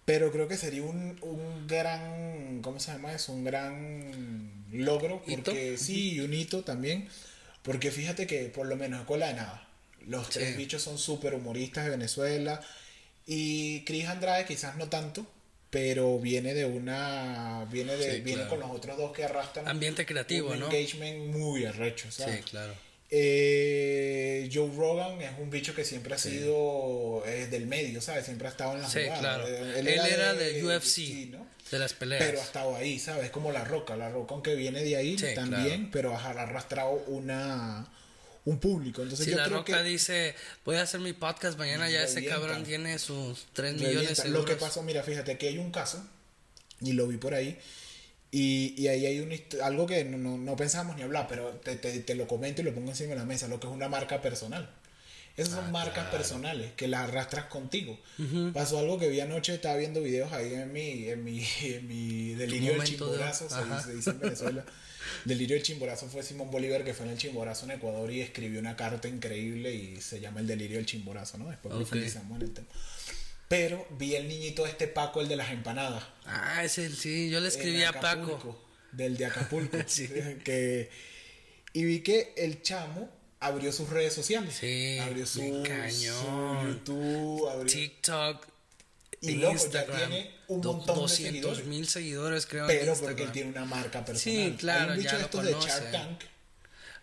Pero 0.05 0.31
creo 0.31 0.47
que 0.47 0.57
sería 0.57 0.81
un, 0.83 1.17
un 1.21 1.67
gran, 1.67 2.61
¿cómo 2.63 2.79
se 2.79 2.91
llama 2.91 3.13
eso? 3.13 3.31
Un 3.31 3.43
gran 3.43 4.51
logro, 4.71 5.21
¿Hito? 5.27 5.43
porque 5.51 5.77
sí, 5.77 6.13
y 6.13 6.19
un 6.21 6.33
hito 6.33 6.63
también, 6.63 7.07
porque 7.61 7.91
fíjate 7.91 8.25
que 8.27 8.45
por 8.45 8.65
lo 8.67 8.75
menos 8.75 9.01
Escuela 9.01 9.27
de 9.27 9.35
Nada, 9.35 9.67
los 10.07 10.29
tres 10.29 10.49
Sí. 10.53 10.57
bichos 10.57 10.81
son 10.81 10.97
súper 10.97 11.35
humoristas 11.35 11.85
de 11.85 11.91
Venezuela, 11.91 12.59
y 13.27 13.81
Chris 13.85 14.07
Andrade 14.07 14.45
quizás 14.45 14.75
no 14.77 14.89
tanto, 14.89 15.27
pero 15.69 16.19
viene 16.19 16.53
de 16.53 16.65
una, 16.65 17.65
viene 17.71 17.95
de, 17.95 18.15
Sí, 18.15 18.21
viene 18.21 18.41
claro. 18.43 18.49
con 18.49 18.59
los 18.61 18.71
otros 18.71 18.97
dos 18.97 19.11
que 19.13 19.23
arrastran 19.23 19.67
Ambiente 19.67 20.05
creativo, 20.05 20.51
un 20.51 20.59
¿no? 20.59 20.65
engagement 20.71 21.35
muy 21.35 21.65
arrecho, 21.65 22.11
¿sabes? 22.11 22.37
Sí, 22.37 22.41
claro. 22.43 22.73
Eh, 23.11 24.49
Joe 24.53 24.69
Rogan 24.75 25.19
es 25.21 25.31
un 25.39 25.49
bicho 25.49 25.73
que 25.73 25.83
siempre 25.83 26.13
ha 26.13 26.17
sido 26.17 27.23
eh, 27.25 27.47
del 27.47 27.65
medio, 27.65 28.01
¿sabes? 28.01 28.25
Siempre 28.25 28.47
ha 28.47 28.51
estado 28.51 28.75
en 28.75 28.81
la 28.81 28.89
Sí, 28.89 28.99
claro. 29.19 29.47
Él, 29.47 29.87
era 29.87 30.33
de 30.35 30.63
UFC, 30.63 30.83
sí, 30.83 31.29
¿no? 31.31 31.45
de 31.71 31.79
las 31.79 31.93
peleas. 31.93 32.23
Pero 32.23 32.39
ha 32.39 32.43
estado 32.43 32.75
ahí, 32.75 32.99
¿sabes? 32.99 33.29
Como 33.31 33.51
la 33.51 33.63
roca. 33.63 33.95
La 33.95 34.09
roca, 34.09 34.33
aunque 34.35 34.55
viene 34.55 34.83
de 34.83 34.95
ahí 34.95 35.17
Sí, 35.17 35.27
también, 35.35 35.89
pero 35.91 36.15
ha 36.15 36.29
arrastrado 36.29 37.03
una 37.07 37.87
un 38.45 38.59
público. 38.59 39.01
Entonces 39.01 39.25
Si 39.25 39.31
yo 39.31 39.37
la 39.37 39.45
creo 39.45 39.57
roca 39.59 39.77
que 39.83 39.89
dice, 39.89 40.35
voy 40.65 40.77
a 40.77 40.81
hacer 40.83 40.99
mi 40.99 41.13
podcast 41.13 41.57
mañana, 41.57 41.89
ya 41.89 42.03
ese 42.03 42.25
cabrón 42.25 42.63
tiene 42.63 42.97
sus 42.99 43.45
3 43.53 43.73
revienta. 43.73 43.99
millones 43.99 44.25
Lo 44.29 44.45
que 44.45 44.55
pasó, 44.55 44.81
mira, 44.83 45.03
fíjate 45.03 45.37
que 45.37 45.47
hay 45.49 45.57
un 45.57 45.71
caso, 45.71 46.03
y 46.81 46.93
lo 46.93 47.07
vi 47.07 47.17
por 47.17 47.33
ahí, 47.33 47.57
y, 48.31 48.73
y 48.77 48.87
ahí 48.87 49.05
hay 49.05 49.19
un, 49.21 49.31
algo 49.63 49.87
que 49.87 50.03
no, 50.05 50.17
no, 50.17 50.37
no 50.37 50.55
pensamos 50.55 50.95
ni 50.95 51.01
hablar, 51.03 51.27
pero 51.27 51.49
te, 51.63 51.75
te, 51.75 51.99
te 51.99 52.15
lo 52.15 52.27
comento 52.27 52.61
y 52.61 52.65
lo 52.65 52.73
pongo 52.73 52.89
encima 52.89 53.09
de 53.11 53.15
la 53.17 53.25
mesa, 53.25 53.47
lo 53.47 53.59
que 53.59 53.67
es 53.67 53.73
una 53.73 53.89
marca 53.89 54.21
personal. 54.21 54.69
Esas 55.37 55.53
son 55.55 55.65
Ah, 55.67 55.71
marcas 55.71 55.93
claro. 55.93 56.11
personales 56.11 56.73
que 56.75 56.87
las 56.89 57.07
arrastras 57.07 57.45
contigo. 57.45 57.97
Pasó 58.53 58.77
algo 58.79 58.99
que 58.99 59.07
vi 59.09 59.21
anoche, 59.21 59.53
estaba 59.55 59.77
viendo 59.77 60.01
videos 60.01 60.33
ahí 60.33 60.53
en 60.53 60.73
mi, 60.73 61.07
en 61.07 61.23
mi, 61.23 61.45
en 61.61 61.87
mi 61.87 62.33
delirio 62.33 62.71
del 62.73 62.81
de- 62.81 62.85
chimborazo, 62.87 63.47
Ajá. 63.49 63.81
se 63.81 63.95
dice 63.95 64.09
en 64.09 64.19
Venezuela. 64.19 64.65
Delirio 65.25 65.55
del 65.55 65.63
chimborazo 65.63 66.07
fue 66.07 66.23
Simón 66.23 66.49
Bolívar, 66.51 66.83
que 66.83 66.93
fue 66.93 67.05
en 67.05 67.13
el 67.13 67.17
chimborazo 67.17 67.65
en 67.65 67.71
Ecuador 67.71 68.11
y 68.11 68.21
escribió 68.21 68.59
una 68.59 68.75
carta 68.75 69.07
increíble 69.07 69.73
y 69.73 70.01
se 70.01 70.19
llama 70.19 70.39
El 70.39 70.47
delirio 70.47 70.77
del 70.77 70.85
chimborazo, 70.85 71.37
¿no? 71.37 71.49
Después 71.49 71.73
Ok. 71.73 71.81
profundizamos 71.81 72.37
en 72.37 72.41
el 72.47 72.53
tema. 72.53 72.67
Pero 73.47 73.87
vi 73.97 74.15
el 74.15 74.27
niñito 74.27 74.65
este 74.67 74.87
Paco, 74.87 75.21
el 75.21 75.27
de 75.27 75.35
las 75.35 75.51
empanadas. 75.51 76.03
Ah, 76.25 76.63
ese 76.63 76.89
sí, 76.95 77.29
yo 77.29 77.39
le 77.39 77.47
escribí 77.47 77.81
a 77.83 77.93
Paco. 77.99 78.63
Del 78.91 79.17
de 79.17 79.25
Acapulco. 79.25 79.77
Sí. 79.87 80.07
que, 80.43 80.89
y 81.73 81.83
vi 81.83 82.01
que 82.01 82.33
el 82.37 82.61
chamo 82.61 83.09
abrió 83.39 83.71
sus 83.71 83.89
redes 83.89 84.13
sociales. 84.13 84.55
Sí, 84.59 84.97
abrió 84.99 85.25
su, 85.25 85.41
bien 85.41 85.55
su 85.55 85.63
cañón. 85.63 86.67
YouTube, 86.73 87.49
abrió. 87.49 87.71
TikTok, 87.73 88.45
Y 89.21 89.35
loco, 89.35 89.69
ya 89.71 89.85
tiene 89.85 90.31
un 90.47 90.61
montón 90.61 90.95
de 90.95 91.01
200 91.01 91.09
seguidores. 91.17 91.65
mil 91.65 91.87
seguidores, 91.87 92.45
creo. 92.45 92.63
en 92.63 92.67
Pero 92.67 92.91
Instagram. 92.91 93.05
porque 93.05 93.23
él 93.23 93.31
tiene 93.31 93.49
una 93.51 93.65
marca 93.65 94.05
personal. 94.05 94.19
Sí, 94.49 94.55
claro, 94.57 94.95
ya 94.95 95.11
de 95.13 95.19
lo 95.19 95.25
estos 95.25 95.43
de 95.43 95.51
conoce. 95.51 95.67
Shark 95.69 95.91
Tank. 95.91 96.21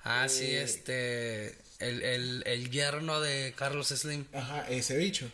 Ah, 0.05 0.27
sí, 0.29 0.45
Eh, 0.45 0.63
este. 0.63 1.59
El, 1.79 2.03
el, 2.03 2.43
el 2.47 2.71
yerno 2.71 3.21
de 3.21 3.53
Carlos 3.55 3.89
Slim. 3.89 4.25
Ajá, 4.33 4.67
ese 4.71 4.97
bicho. 4.97 5.29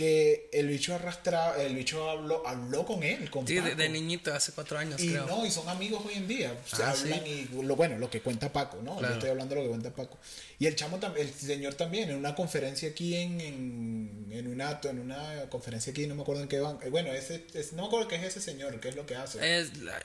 Que 0.00 0.48
el 0.54 0.66
bicho 0.68 0.94
arrastraba, 0.94 1.62
el 1.62 1.74
bicho 1.74 2.08
habló, 2.08 2.42
habló 2.48 2.86
con 2.86 3.02
él, 3.02 3.28
con 3.28 3.46
Sí, 3.46 3.56
de, 3.56 3.60
Paco. 3.60 3.74
de 3.76 3.88
niñito, 3.90 4.32
hace 4.32 4.50
cuatro 4.52 4.78
años, 4.78 4.98
Y 4.98 5.10
creo. 5.10 5.26
no, 5.26 5.44
y 5.44 5.50
son 5.50 5.68
amigos 5.68 6.02
hoy 6.06 6.14
en 6.14 6.26
día. 6.26 6.56
Se 6.64 6.82
Ah, 6.82 6.92
hablan 6.92 7.26
y 7.26 7.48
lo 7.62 7.76
bueno, 7.76 7.98
lo 7.98 8.08
que 8.08 8.22
cuenta 8.22 8.50
Paco, 8.50 8.78
¿no? 8.82 8.96
Claro. 8.96 9.08
Yo 9.08 9.18
estoy 9.18 9.28
hablando 9.28 9.54
de 9.54 9.60
lo 9.60 9.66
que 9.66 9.68
cuenta 9.68 9.90
Paco. 9.94 10.18
Y 10.58 10.66
el 10.66 10.74
chamo 10.74 10.98
también, 10.98 11.26
el 11.28 11.34
señor 11.34 11.74
también, 11.74 12.08
en 12.08 12.16
una 12.16 12.34
conferencia 12.34 12.88
aquí 12.88 13.14
en, 13.14 13.42
en, 13.42 14.26
en 14.30 14.46
una 14.46 14.80
en 14.84 14.98
una 15.00 15.50
conferencia 15.50 15.90
aquí, 15.90 16.06
no 16.06 16.14
me 16.14 16.22
acuerdo 16.22 16.40
en 16.44 16.48
qué 16.48 16.60
van. 16.60 16.78
eh, 16.82 16.88
Bueno, 16.88 17.12
ese, 17.12 17.44
es- 17.52 17.74
no 17.74 17.82
me 17.82 17.88
acuerdo 17.88 18.08
qué 18.08 18.16
es 18.16 18.22
ese 18.24 18.40
señor, 18.40 18.80
qué 18.80 18.88
es 18.88 18.96
lo 18.96 19.04
que 19.04 19.16
hace. 19.16 19.58
Es 19.60 19.76
la- 19.76 20.00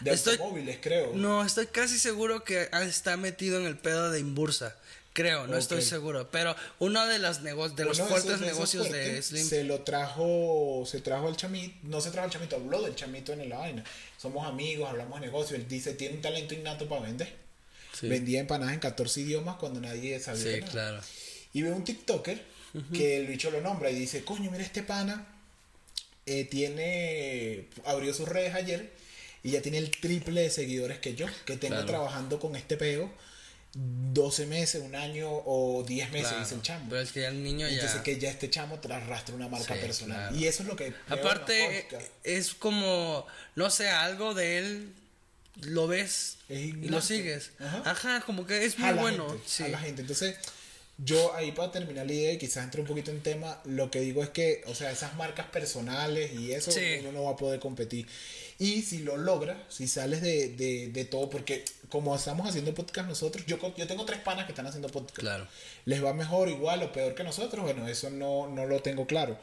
de 0.00 0.10
estoy, 0.10 0.32
automóviles, 0.34 0.78
creo. 0.82 1.12
no, 1.14 1.44
estoy 1.44 1.68
casi 1.68 1.96
seguro 2.00 2.42
que 2.42 2.68
está 2.72 3.16
metido 3.16 3.60
en 3.60 3.66
el 3.66 3.78
pedo 3.78 4.10
de 4.10 4.18
Imbursa. 4.18 4.76
Creo, 5.12 5.46
no 5.48 5.56
estoy 5.56 5.82
seguro. 5.82 6.30
Pero 6.30 6.54
uno 6.78 7.04
de 7.06 7.18
los, 7.18 7.40
nego- 7.42 7.68
de 7.68 7.84
los 7.84 7.98
fuertes 7.98 8.18
esos- 8.34 8.40
esos 8.40 8.40
negocios 8.40 8.90
de 8.90 9.20
Slim. 9.22 9.44
Se 9.48 9.64
lo 9.64 9.80
trajo, 9.80 10.84
se 10.86 11.00
trajo 11.00 11.28
el 11.28 11.36
chamito, 11.36 11.74
no 11.82 12.00
se 12.00 12.10
trajo 12.12 12.26
el 12.26 12.32
chamito, 12.32 12.56
habló 12.56 12.82
del 12.82 12.94
chamito 12.94 13.32
en 13.32 13.48
la 13.48 13.58
vaina. 13.58 13.84
Somos 14.16 14.46
amigos, 14.46 14.88
hablamos 14.88 15.20
de 15.20 15.26
negocio. 15.26 15.56
Él 15.56 15.66
dice, 15.66 15.94
tiene 15.94 16.16
un 16.16 16.22
talento 16.22 16.54
innato 16.54 16.88
para 16.88 17.02
vender. 17.02 17.34
Sí. 17.98 18.06
Vendía 18.08 18.38
empanadas 18.40 18.74
en 18.74 18.80
14 18.80 19.20
idiomas 19.22 19.56
cuando 19.56 19.80
nadie 19.80 20.20
sabía. 20.20 20.42
Sí, 20.42 20.60
nada. 20.60 20.70
claro. 20.70 21.00
Y 21.52 21.62
ve 21.62 21.72
un 21.72 21.82
TikToker 21.82 22.44
que 22.92 23.16
el 23.16 23.26
bicho 23.26 23.50
lo 23.50 23.60
nombra 23.60 23.90
y 23.90 23.94
dice, 23.96 24.22
coño, 24.22 24.50
mira 24.52 24.62
este 24.62 24.82
pana, 24.84 25.26
eh, 26.26 26.44
tiene, 26.44 27.66
abrió 27.86 28.12
sus 28.14 28.28
redes 28.28 28.54
ayer 28.54 28.92
y 29.42 29.52
ya 29.52 29.62
tiene 29.62 29.78
el 29.78 29.90
triple 29.90 30.42
de 30.42 30.50
seguidores 30.50 30.98
que 30.98 31.14
yo, 31.14 31.26
que 31.44 31.56
tengo 31.56 31.74
Claro. 31.76 31.86
trabajando 31.88 32.38
con 32.38 32.54
este 32.54 32.76
peo 32.76 33.10
12 33.80 34.46
meses, 34.46 34.82
un 34.82 34.96
año 34.96 35.28
o 35.30 35.84
10 35.86 36.10
meses, 36.10 36.28
Claro. 36.28 36.42
dice 36.44 36.54
el 36.56 36.62
chamo. 36.62 36.86
Pero 36.90 37.00
es 37.02 37.12
que 37.12 37.20
ya 37.20 37.28
el 37.28 37.42
niño 37.44 37.66
Entonces 37.68 37.98
ya. 37.98 38.02
que 38.02 38.18
ya 38.18 38.30
este 38.30 38.50
chamo 38.50 38.80
tra- 38.80 38.96
arrastra 38.96 39.34
una 39.34 39.48
marca 39.48 39.74
Sí, 39.74 39.80
personal. 39.80 40.18
claro. 40.30 40.36
Y 40.36 40.46
eso 40.48 40.62
es 40.64 40.68
lo 40.68 40.74
que... 40.76 40.92
Aparte, 41.08 41.86
es 42.24 42.54
como, 42.54 43.26
no 43.54 43.70
sé, 43.70 43.88
algo 43.88 44.34
de 44.34 44.58
él 44.58 44.92
lo 45.60 45.86
ves 45.86 46.38
Es 46.48 46.58
y 46.60 46.72
lo 46.88 47.00
sigues. 47.00 47.50
Ajá. 47.60 47.82
Ajá. 47.84 48.20
como 48.26 48.46
que 48.46 48.64
es 48.64 48.78
muy 48.78 48.92
bueno. 48.94 49.28
gente, 49.28 49.44
sí. 49.46 49.62
a 49.64 49.68
la 49.68 49.78
gente. 49.78 50.00
Entonces, 50.02 50.36
yo 50.98 51.34
ahí 51.36 51.52
para 51.52 51.70
terminar 51.70 52.06
la 52.06 52.12
idea 52.12 52.32
y 52.32 52.38
quizás 52.38 52.64
entre 52.64 52.80
un 52.80 52.86
poquito 52.88 53.12
en 53.12 53.20
tema, 53.22 53.60
lo 53.64 53.88
que 53.90 54.00
digo 54.00 54.22
es 54.24 54.30
que, 54.30 54.62
o 54.66 54.74
sea, 54.74 54.90
esas 54.90 55.14
marcas 55.14 55.46
personales 55.46 56.32
y 56.32 56.52
eso 56.52 56.72
Sí. 56.72 56.80
uno 57.00 57.12
no 57.12 57.24
va 57.24 57.30
a 57.32 57.36
poder 57.36 57.60
competir. 57.60 58.08
Y 58.60 58.82
si 58.82 58.98
lo 58.98 59.16
logras, 59.16 59.56
si 59.68 59.86
sales 59.86 60.20
de, 60.20 60.48
de, 60.48 60.88
de 60.88 61.04
todo, 61.04 61.30
porque 61.30 61.64
como 61.88 62.14
estamos 62.16 62.48
haciendo 62.48 62.74
podcast 62.74 63.08
nosotros, 63.08 63.46
yo, 63.46 63.58
yo 63.76 63.86
tengo 63.86 64.04
tres 64.04 64.18
panas 64.20 64.46
que 64.46 64.52
están 64.52 64.66
haciendo 64.66 64.88
podcast. 64.88 65.16
Claro. 65.18 65.46
Les 65.84 66.04
va 66.04 66.12
mejor, 66.12 66.48
igual 66.48 66.82
o 66.82 66.92
peor 66.92 67.14
que 67.14 67.22
nosotros, 67.22 67.64
bueno, 67.64 67.86
eso 67.86 68.10
no, 68.10 68.48
no 68.48 68.66
lo 68.66 68.80
tengo 68.82 69.06
claro. 69.06 69.38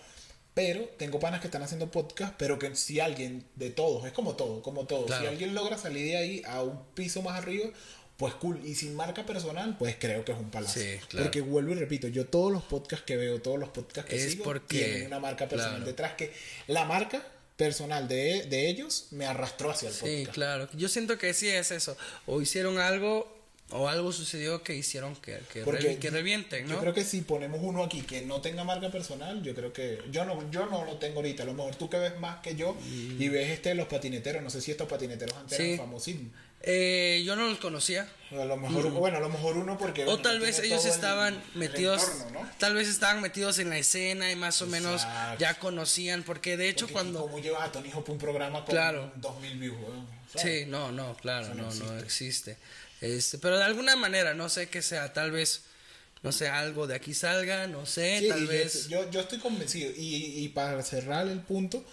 Pero 0.54 0.84
tengo 0.98 1.20
panas 1.20 1.40
que 1.42 1.48
están 1.48 1.64
haciendo 1.64 1.92
podcast, 1.92 2.34
pero 2.38 2.60
que 2.60 2.76
si 2.76 3.00
alguien 3.00 3.46
de 3.56 3.70
todos, 3.70 4.06
es 4.06 4.12
como 4.12 4.36
todo, 4.36 4.62
como 4.62 4.86
todo, 4.86 5.08
si 5.08 5.26
alguien 5.26 5.54
logra 5.54 5.78
salir 5.78 6.06
de 6.08 6.18
ahí 6.18 6.42
a 6.46 6.62
un 6.62 6.82
piso 6.94 7.22
más 7.22 7.38
arriba, 7.38 7.70
pues 8.18 8.34
cool. 8.36 8.62
Y 8.66 8.76
sin 8.76 8.96
marca 8.96 9.26
personal, 9.26 9.78
pues 9.78 9.96
creo 10.00 10.24
que 10.26 10.32
es 10.34 10.38
un 10.38 10.52
palacio. 10.52 10.82
Sí, 10.82 10.98
claro. 11.10 11.26
Porque 11.26 11.42
vuelvo 11.42 11.72
y 11.72 11.76
repito, 11.76 12.08
yo 12.10 12.26
todos 12.28 12.52
los 12.52 12.64
podcasts 12.64 13.06
que 13.06 13.18
veo, 13.18 13.42
todos 13.42 13.60
los 13.60 13.70
podcasts 13.70 14.10
que 14.10 14.16
Es 14.18 14.32
sigo, 14.32 14.44
porque- 14.46 14.78
tienen 14.80 15.08
una 15.08 15.20
marca 15.20 15.48
personal 15.48 15.76
claro. 15.76 15.86
detrás 15.86 16.14
que 16.14 16.32
la 16.68 16.86
marca 16.86 17.22
personal 17.58 18.08
de, 18.08 18.44
de 18.50 18.70
ellos 18.70 19.08
me 19.12 19.26
arrastró 19.26 19.72
hacia 19.72 19.90
el 19.90 19.94
Sí, 19.96 20.02
podcast. 20.02 20.34
claro. 20.34 20.70
Yo 20.74 20.90
siento 20.90 21.18
que 21.18 21.34
sí 21.34 21.48
es 21.48 21.72
eso. 21.72 21.96
O 22.26 22.42
hicieron 22.42 22.78
algo, 22.80 23.34
o 23.72 23.88
algo 23.88 24.12
sucedió 24.12 24.62
que 24.62 24.76
hicieron 24.76 25.16
que, 25.16 25.40
que, 25.52 25.64
Porque 25.64 25.96
revi- 25.96 26.00
que 26.00 26.10
revienten, 26.12 26.68
Yo 26.68 26.76
¿no? 26.76 26.82
creo 26.82 26.94
que 26.94 27.04
si 27.04 27.22
ponemos 27.22 27.60
uno 27.64 27.84
aquí 27.84 28.02
que 28.02 28.22
no 28.24 28.42
tenga 28.42 28.64
marca 28.64 28.92
personal, 28.92 29.42
yo 29.42 29.56
creo 29.56 29.72
que 29.74 30.00
yo 30.12 30.26
no 30.26 30.50
yo 30.52 30.66
no 30.68 30.86
lo 30.86 30.98
tengo 30.98 31.16
ahorita. 31.18 31.44
A 31.44 31.46
lo 31.46 31.54
mejor 31.54 31.76
tú 31.76 31.90
que 31.90 31.98
ves 31.98 32.20
más 32.20 32.42
que 32.42 32.56
yo 32.56 32.76
y 33.18 33.28
ves 33.30 33.50
este 33.52 33.74
los 33.74 33.88
patineteros, 33.88 34.44
no 34.44 34.50
sé 34.50 34.62
si 34.62 34.72
estos 34.72 34.88
patineteros 34.88 35.36
antes 35.38 35.58
Mm. 35.58 35.62
Sí. 35.62 35.68
eran 35.74 35.78
famosísimos. 35.86 36.34
Eh, 36.68 37.22
yo 37.26 37.36
no 37.36 37.48
los 37.48 37.60
conocía. 37.60 38.10
A 38.32 38.44
lo 38.44 38.58
mejor, 38.58 38.90
bueno, 38.92 39.18
a 39.18 39.20
lo 39.20 39.30
mejor 39.30 39.56
uno 39.56 39.78
porque 39.78 40.02
O 40.02 40.06
bueno, 40.06 40.22
tal 40.24 40.40
vez 40.40 40.58
ellos 40.60 40.84
el- 40.86 40.92
estaban 40.92 41.36
el 41.36 41.60
metidos, 41.60 42.02
entorno, 42.04 42.42
¿no? 42.42 42.50
tal 42.58 42.74
vez 42.74 42.88
estaban 42.88 43.22
metidos 43.22 43.60
en 43.60 43.70
la 43.70 43.78
escena 43.78 44.32
y 44.32 44.36
más 44.36 44.62
o 44.64 44.68
menos 44.68 45.04
Exacto. 45.04 45.40
ya 45.40 45.54
conocían, 45.60 46.24
porque 46.24 46.58
de 46.58 46.68
hecho 46.70 46.86
Porque 46.88 46.94
cuando... 46.94 47.22
¿Cómo 47.22 47.40
llevas 47.40 47.70
a 47.70 47.72
Tony 47.72 47.92
Hawk 47.92 48.10
un 48.10 48.18
programa 48.18 48.66
con 48.66 48.74
Claro. 48.74 49.12
2000 49.18 49.60
views? 49.60 49.78
¿Sabes? 50.34 50.60
Sí, 50.62 50.66
no, 50.66 50.92
no, 50.92 51.16
claro, 51.18 51.54
no 51.54 51.72
no, 51.72 51.74
no 51.86 52.00
existe. 52.00 52.58
Este, 53.00 53.38
pero 53.38 53.58
de 53.58 53.64
alguna 53.64 53.96
manera, 53.96 54.34
no 54.34 54.50
sé 54.50 54.68
qué 54.68 54.82
sea, 54.82 55.14
tal 55.14 55.30
vez, 55.32 55.62
no 56.24 56.32
sé, 56.32 56.48
algo 56.50 56.88
de 56.88 56.96
aquí 56.96 57.14
salga, 57.14 57.68
no 57.68 57.86
sé, 57.86 58.22
Sí, 58.22 58.28
tal 58.28 58.48
vez... 58.48 58.88
Yo, 58.88 59.10
yo 59.12 59.22
estoy 59.22 59.38
convencido. 59.38 59.92
Y, 59.96 60.44
y 60.44 60.50
para 60.50 60.82
cerrar 60.82 61.28
el 61.28 61.42
punto, 61.42 61.86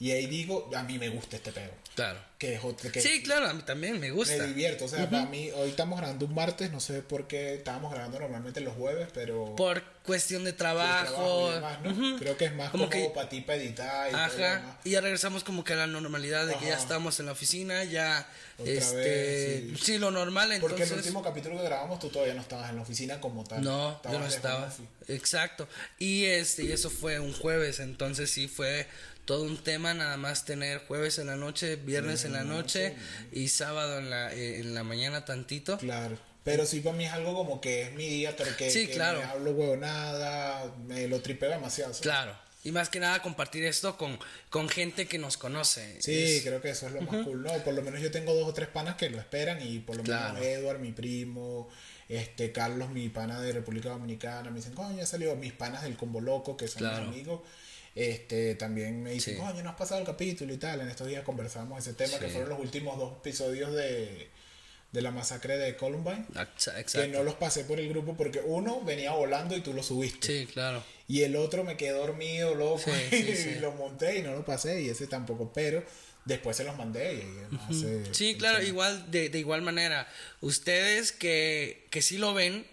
y 0.00 0.10
ahí 0.10 0.26
digo, 0.26 0.68
a 0.74 0.82
mí 0.82 0.98
me 0.98 1.10
gusta 1.10 1.36
este 1.36 1.52
pedo. 1.52 1.70
Claro. 1.96 2.20
Que 2.38 2.54
es 2.54 2.62
otro- 2.62 2.92
que 2.92 3.00
Sí, 3.00 3.22
claro, 3.22 3.48
a 3.48 3.54
mí 3.54 3.62
también 3.62 3.94
me 3.94 4.00
me 4.00 4.10
gusta. 4.10 4.44
divierto. 4.44 4.84
O 4.84 4.88
sea, 4.88 5.08
para 5.08 5.24
mí, 5.24 5.50
hoy 5.52 5.70
estamos 5.70 5.98
grabando 5.98 6.26
un 6.26 6.34
martes, 6.34 6.70
no 6.70 6.78
sé 6.78 7.00
por 7.00 7.26
qué 7.26 7.54
estábamos 7.54 7.90
grabando 7.90 8.18
normalmente 8.20 8.60
los 8.60 8.74
jueves, 8.74 9.08
pero. 9.14 9.56
Por 9.56 9.82
cuestión 10.04 10.44
de 10.44 10.52
trabajo. 10.52 11.48
y 11.50 11.54
demás, 11.54 11.80
¿no? 11.82 11.90
ujú. 11.92 12.18
Creo 12.18 12.36
que 12.36 12.44
es 12.44 12.54
más 12.54 12.70
Como 12.70 12.90
como, 12.90 12.90
que- 13.04 13.10
para 13.14 13.28
ti 13.30 13.40
para 13.40 13.56
editar 13.62 14.08
y 14.08 14.12
todo. 14.12 14.20
Ajá, 14.20 14.78
y 14.84 14.90
ya 14.90 15.00
regresamos 15.00 15.42
como 15.44 15.64
que 15.64 15.72
a 15.72 15.76
la 15.76 15.86
normalidad 15.86 16.46
de 16.46 16.54
que 16.56 16.66
ya 16.66 16.76
estamos 16.76 17.18
en 17.20 17.26
la 17.26 17.32
oficina, 17.32 17.82
ya, 17.84 18.28
Otra 18.58 18.70
este, 18.72 18.96
vez, 18.96 19.78
sí. 19.78 19.84
sí. 19.94 19.98
lo 19.98 20.10
normal, 20.10 20.48
Porque 20.60 20.82
entonces... 20.82 20.90
el 20.92 20.98
último 20.98 21.22
capítulo 21.22 21.56
que 21.56 21.64
grabamos 21.64 21.98
tú 21.98 22.10
todavía 22.10 22.34
no 22.34 22.42
estabas 22.42 22.68
en 22.68 22.76
la 22.76 22.82
oficina 22.82 23.18
como 23.18 23.44
tal. 23.44 23.64
No, 23.64 23.92
Estabas 23.92 24.12
yo 24.12 24.18
no 24.22 24.26
estaba. 24.26 24.72
Exacto. 25.08 25.66
Y 25.98 26.26
este, 26.26 26.64
y 26.64 26.72
eso 26.72 26.90
fue 26.90 27.18
un 27.18 27.32
jueves, 27.32 27.80
entonces 27.80 28.30
sí 28.30 28.46
fue 28.46 28.86
todo 29.26 29.42
un 29.42 29.58
tema 29.62 29.92
nada 29.92 30.16
más 30.16 30.44
tener 30.46 30.78
jueves 30.86 31.18
en 31.18 31.26
la 31.26 31.36
noche, 31.36 31.76
viernes 31.76 32.24
en 32.24 32.32
la 32.32 32.44
noche 32.44 32.94
y 33.32 33.48
sábado 33.48 33.98
en 33.98 34.08
la 34.08 34.32
eh, 34.32 34.60
en 34.60 34.74
la 34.74 34.82
mañana 34.84 35.24
tantito. 35.26 35.76
Claro. 35.78 36.16
Pero 36.44 36.64
sí 36.64 36.80
para 36.80 36.96
mí 36.96 37.04
es 37.04 37.12
algo 37.12 37.34
como 37.34 37.60
que 37.60 37.82
es 37.82 37.92
mi 37.94 38.08
día, 38.08 38.34
pero 38.36 38.56
que, 38.56 38.70
Sí, 38.70 38.86
que 38.86 38.94
claro. 38.94 39.18
me 39.18 39.24
hablo 39.24 39.50
huevonada, 39.50 40.72
me 40.86 41.08
lo 41.08 41.20
tripeo 41.20 41.50
demasiado. 41.50 41.92
¿sabes? 41.92 42.02
Claro. 42.02 42.36
Y 42.62 42.72
más 42.72 42.88
que 42.88 42.98
nada 43.00 43.20
compartir 43.22 43.64
esto 43.64 43.96
con, 43.96 44.18
con 44.50 44.68
gente 44.68 45.06
que 45.06 45.18
nos 45.18 45.36
conoce. 45.36 46.00
Sí, 46.02 46.36
Es- 46.36 46.42
creo 46.42 46.60
que 46.60 46.70
eso 46.70 46.86
es 46.86 46.92
lo 46.92 47.00
más 47.02 47.24
cool, 47.24 47.42
¿no? 47.42 47.52
Por 47.64 47.74
lo 47.74 47.82
menos 47.82 48.00
yo 48.00 48.10
tengo 48.10 48.34
dos 48.34 48.48
o 48.48 48.52
tres 48.54 48.68
panas 48.68 48.96
que 48.96 49.08
lo 49.10 49.18
esperan 49.18 49.60
y 49.60 49.78
por 49.80 49.96
lo 49.96 50.02
Claro. 50.04 50.34
menos 50.34 50.46
Edward, 50.46 50.78
mi 50.80 50.92
primo, 50.92 51.68
este 52.08 52.50
Carlos, 52.52 52.90
mi 52.90 53.08
pana 53.08 53.40
de 53.40 53.52
República 53.52 53.88
Dominicana, 53.90 54.50
me 54.50 54.56
dicen, 54.56 54.72
coño, 54.74 54.96
ya 54.96 55.06
salió 55.06 55.34
mis 55.36 55.52
panas 55.52 55.82
del 55.82 55.96
Combo 55.96 56.20
Loco, 56.20 56.56
que 56.56 56.66
son 56.68 56.78
Claro. 56.78 57.06
mis 57.06 57.14
amigos. 57.14 57.40
Este, 57.96 58.54
también 58.56 59.02
me 59.02 59.10
dicen, 59.12 59.34
Sí. 59.34 59.40
coño, 59.40 59.62
no 59.62 59.70
has 59.70 59.76
pasado 59.76 60.00
el 60.00 60.06
capítulo 60.06 60.52
y 60.52 60.58
tal. 60.58 60.82
En 60.82 60.88
estos 60.90 61.08
días 61.08 61.24
conversamos 61.24 61.78
ese 61.80 61.94
tema, 61.94 62.18
que 62.18 62.28
fueron 62.28 62.50
los 62.50 62.60
últimos 62.60 62.98
dos 62.98 63.14
episodios 63.20 63.74
de, 63.74 64.28
de 64.92 65.02
la 65.02 65.10
masacre 65.10 65.56
de 65.56 65.76
Columbine. 65.76 66.26
Exa- 66.34 66.74
Que 66.74 66.80
Exacto. 66.80 67.08
no 67.16 67.24
los 67.24 67.34
pasé 67.36 67.64
por 67.64 67.80
el 67.80 67.88
grupo 67.88 68.14
porque 68.14 68.40
uno 68.44 68.82
venía 68.84 69.12
volando 69.12 69.56
y 69.56 69.62
tú 69.62 69.72
lo 69.72 69.82
subiste. 69.82 70.26
Sí, 70.26 70.46
claro. 70.46 70.84
Y 71.08 71.22
el 71.22 71.36
otro 71.36 71.64
me 71.64 71.78
quedé 71.78 71.92
dormido, 71.92 72.54
loco, 72.54 72.82
Sí, 73.10 73.16
y 73.56 73.60
lo 73.60 73.72
monté 73.72 74.18
y 74.18 74.22
no 74.22 74.32
lo 74.34 74.44
pasé, 74.44 74.82
y 74.82 74.90
ese 74.90 75.06
tampoco, 75.06 75.50
pero 75.54 75.82
después 76.26 76.54
se 76.56 76.64
los 76.64 76.76
mandé 76.76 77.14
y 77.14 77.38
además 77.38 77.80
se- 77.80 78.14
Sí, 78.14 78.36
claro, 78.36 78.62
igual, 78.62 79.10
de, 79.10 79.30
de 79.30 79.38
igual 79.38 79.62
manera. 79.62 80.06
Ustedes 80.42 81.12
que, 81.12 81.86
que 81.90 82.02
sí 82.02 82.18
lo 82.18 82.34
ven, 82.34 82.66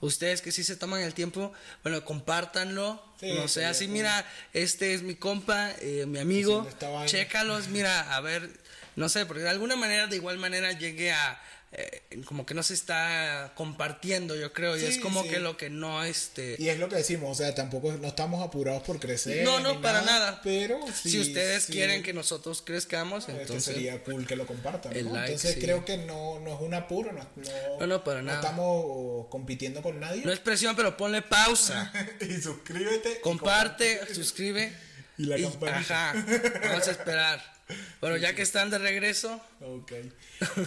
Ustedes 0.00 0.40
que 0.40 0.50
sí 0.50 0.64
se 0.64 0.76
toman 0.76 1.02
el 1.02 1.14
tiempo, 1.14 1.52
bueno, 1.82 2.04
compártanlo. 2.04 3.02
Sí, 3.20 3.32
no 3.34 3.48
sé, 3.48 3.66
así, 3.66 3.86
mira, 3.86 4.26
este 4.52 4.94
es 4.94 5.02
mi 5.02 5.14
compa, 5.14 5.70
eh, 5.80 6.06
mi 6.06 6.18
amigo, 6.18 6.66
chécalos, 7.04 7.68
mira, 7.68 8.14
a 8.16 8.20
ver, 8.20 8.48
no 8.96 9.08
sé, 9.08 9.26
porque 9.26 9.42
de 9.42 9.50
alguna 9.50 9.76
manera, 9.76 10.06
de 10.06 10.16
igual 10.16 10.38
manera, 10.38 10.72
llegue 10.72 11.12
a, 11.12 11.40
eh, 11.74 12.02
como 12.26 12.44
que 12.44 12.52
no 12.52 12.62
se 12.62 12.74
está 12.74 13.52
compartiendo, 13.54 14.36
yo 14.36 14.52
creo, 14.52 14.76
y 14.76 14.84
es 14.84 14.98
como 14.98 15.22
sí. 15.22 15.30
que 15.30 15.40
lo 15.40 15.56
que 15.56 15.70
no, 15.70 16.04
este... 16.04 16.56
Y 16.58 16.68
es 16.68 16.78
lo 16.78 16.90
que 16.90 16.96
decimos, 16.96 17.30
o 17.30 17.34
sea, 17.34 17.54
tampoco 17.54 17.90
no 17.94 18.08
estamos 18.08 18.42
apurados 18.42 18.82
por 18.82 19.00
crecer. 19.00 19.42
No, 19.42 19.58
no, 19.60 19.80
para 19.80 20.02
nada. 20.02 20.42
Pero 20.42 20.78
si 20.92 21.18
ustedes 21.18 21.64
quieren 21.64 22.02
que 22.02 22.12
nosotros 22.12 22.60
crezcamos, 22.60 23.26
este 23.26 23.40
entonces... 23.40 23.74
sería 23.74 24.04
cool 24.04 24.26
que 24.26 24.36
lo 24.36 24.46
compartan. 24.46 24.94
el 24.94 25.06
¿no? 25.06 25.14
like, 25.14 25.32
entonces 25.32 25.56
creo 25.64 25.82
que 25.86 25.96
no, 25.96 26.40
no 26.40 26.54
es 26.54 26.60
un 26.60 26.74
apuro, 26.74 27.10
no, 27.10 27.20
no, 27.36 27.78
No, 27.80 27.86
no, 27.86 28.04
para 28.04 28.20
nada. 28.20 28.40
estamos 28.40 29.28
compitiendo 29.30 29.80
con 29.80 29.98
nadie. 29.98 30.26
No 30.26 30.32
es 30.32 30.40
presión, 30.40 30.76
pero 30.76 30.94
ponle 30.98 31.22
pausa. 31.22 31.90
y 32.20 32.38
suscríbete. 32.38 33.12
y 33.18 33.20
Comparte, 33.22 34.14
suscribe. 34.14 34.74
Y 35.16 35.24
la 35.24 35.38
campanita. 35.40 36.10
Ajá, 36.10 36.26
vamos 36.64 36.86
a 36.86 36.90
esperar. 36.90 37.52
Bueno, 38.00 38.18
ya 38.18 38.34
que 38.34 38.42
están 38.42 38.68
de 38.68 38.76
regreso, 38.78 39.40
Ok. 39.60 39.92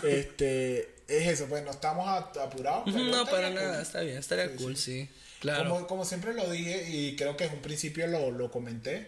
Este, 0.03 0.94
es 1.07 1.27
eso, 1.27 1.45
pues 1.47 1.63
no 1.63 1.71
estamos 1.71 2.07
apurados. 2.38 2.83
pero 2.85 3.00
no, 3.05 3.25
para 3.25 3.47
cool. 3.47 3.55
nada, 3.55 3.81
está 3.81 4.01
bien, 4.01 4.17
estaría 4.17 4.47
Sí, 4.50 4.55
cool, 4.57 4.75
sí. 4.77 5.01
sí. 5.03 5.09
Claro. 5.39 5.69
Como, 5.69 5.88
como 5.88 6.05
siempre 6.05 6.33
lo 6.33 6.50
dije 6.50 6.89
y 6.89 7.15
creo 7.15 7.38
que 7.38 7.43
en 7.45 7.53
un 7.53 7.62
principio 7.62 8.07
lo, 8.07 8.31
lo 8.31 8.50
comenté, 8.51 9.07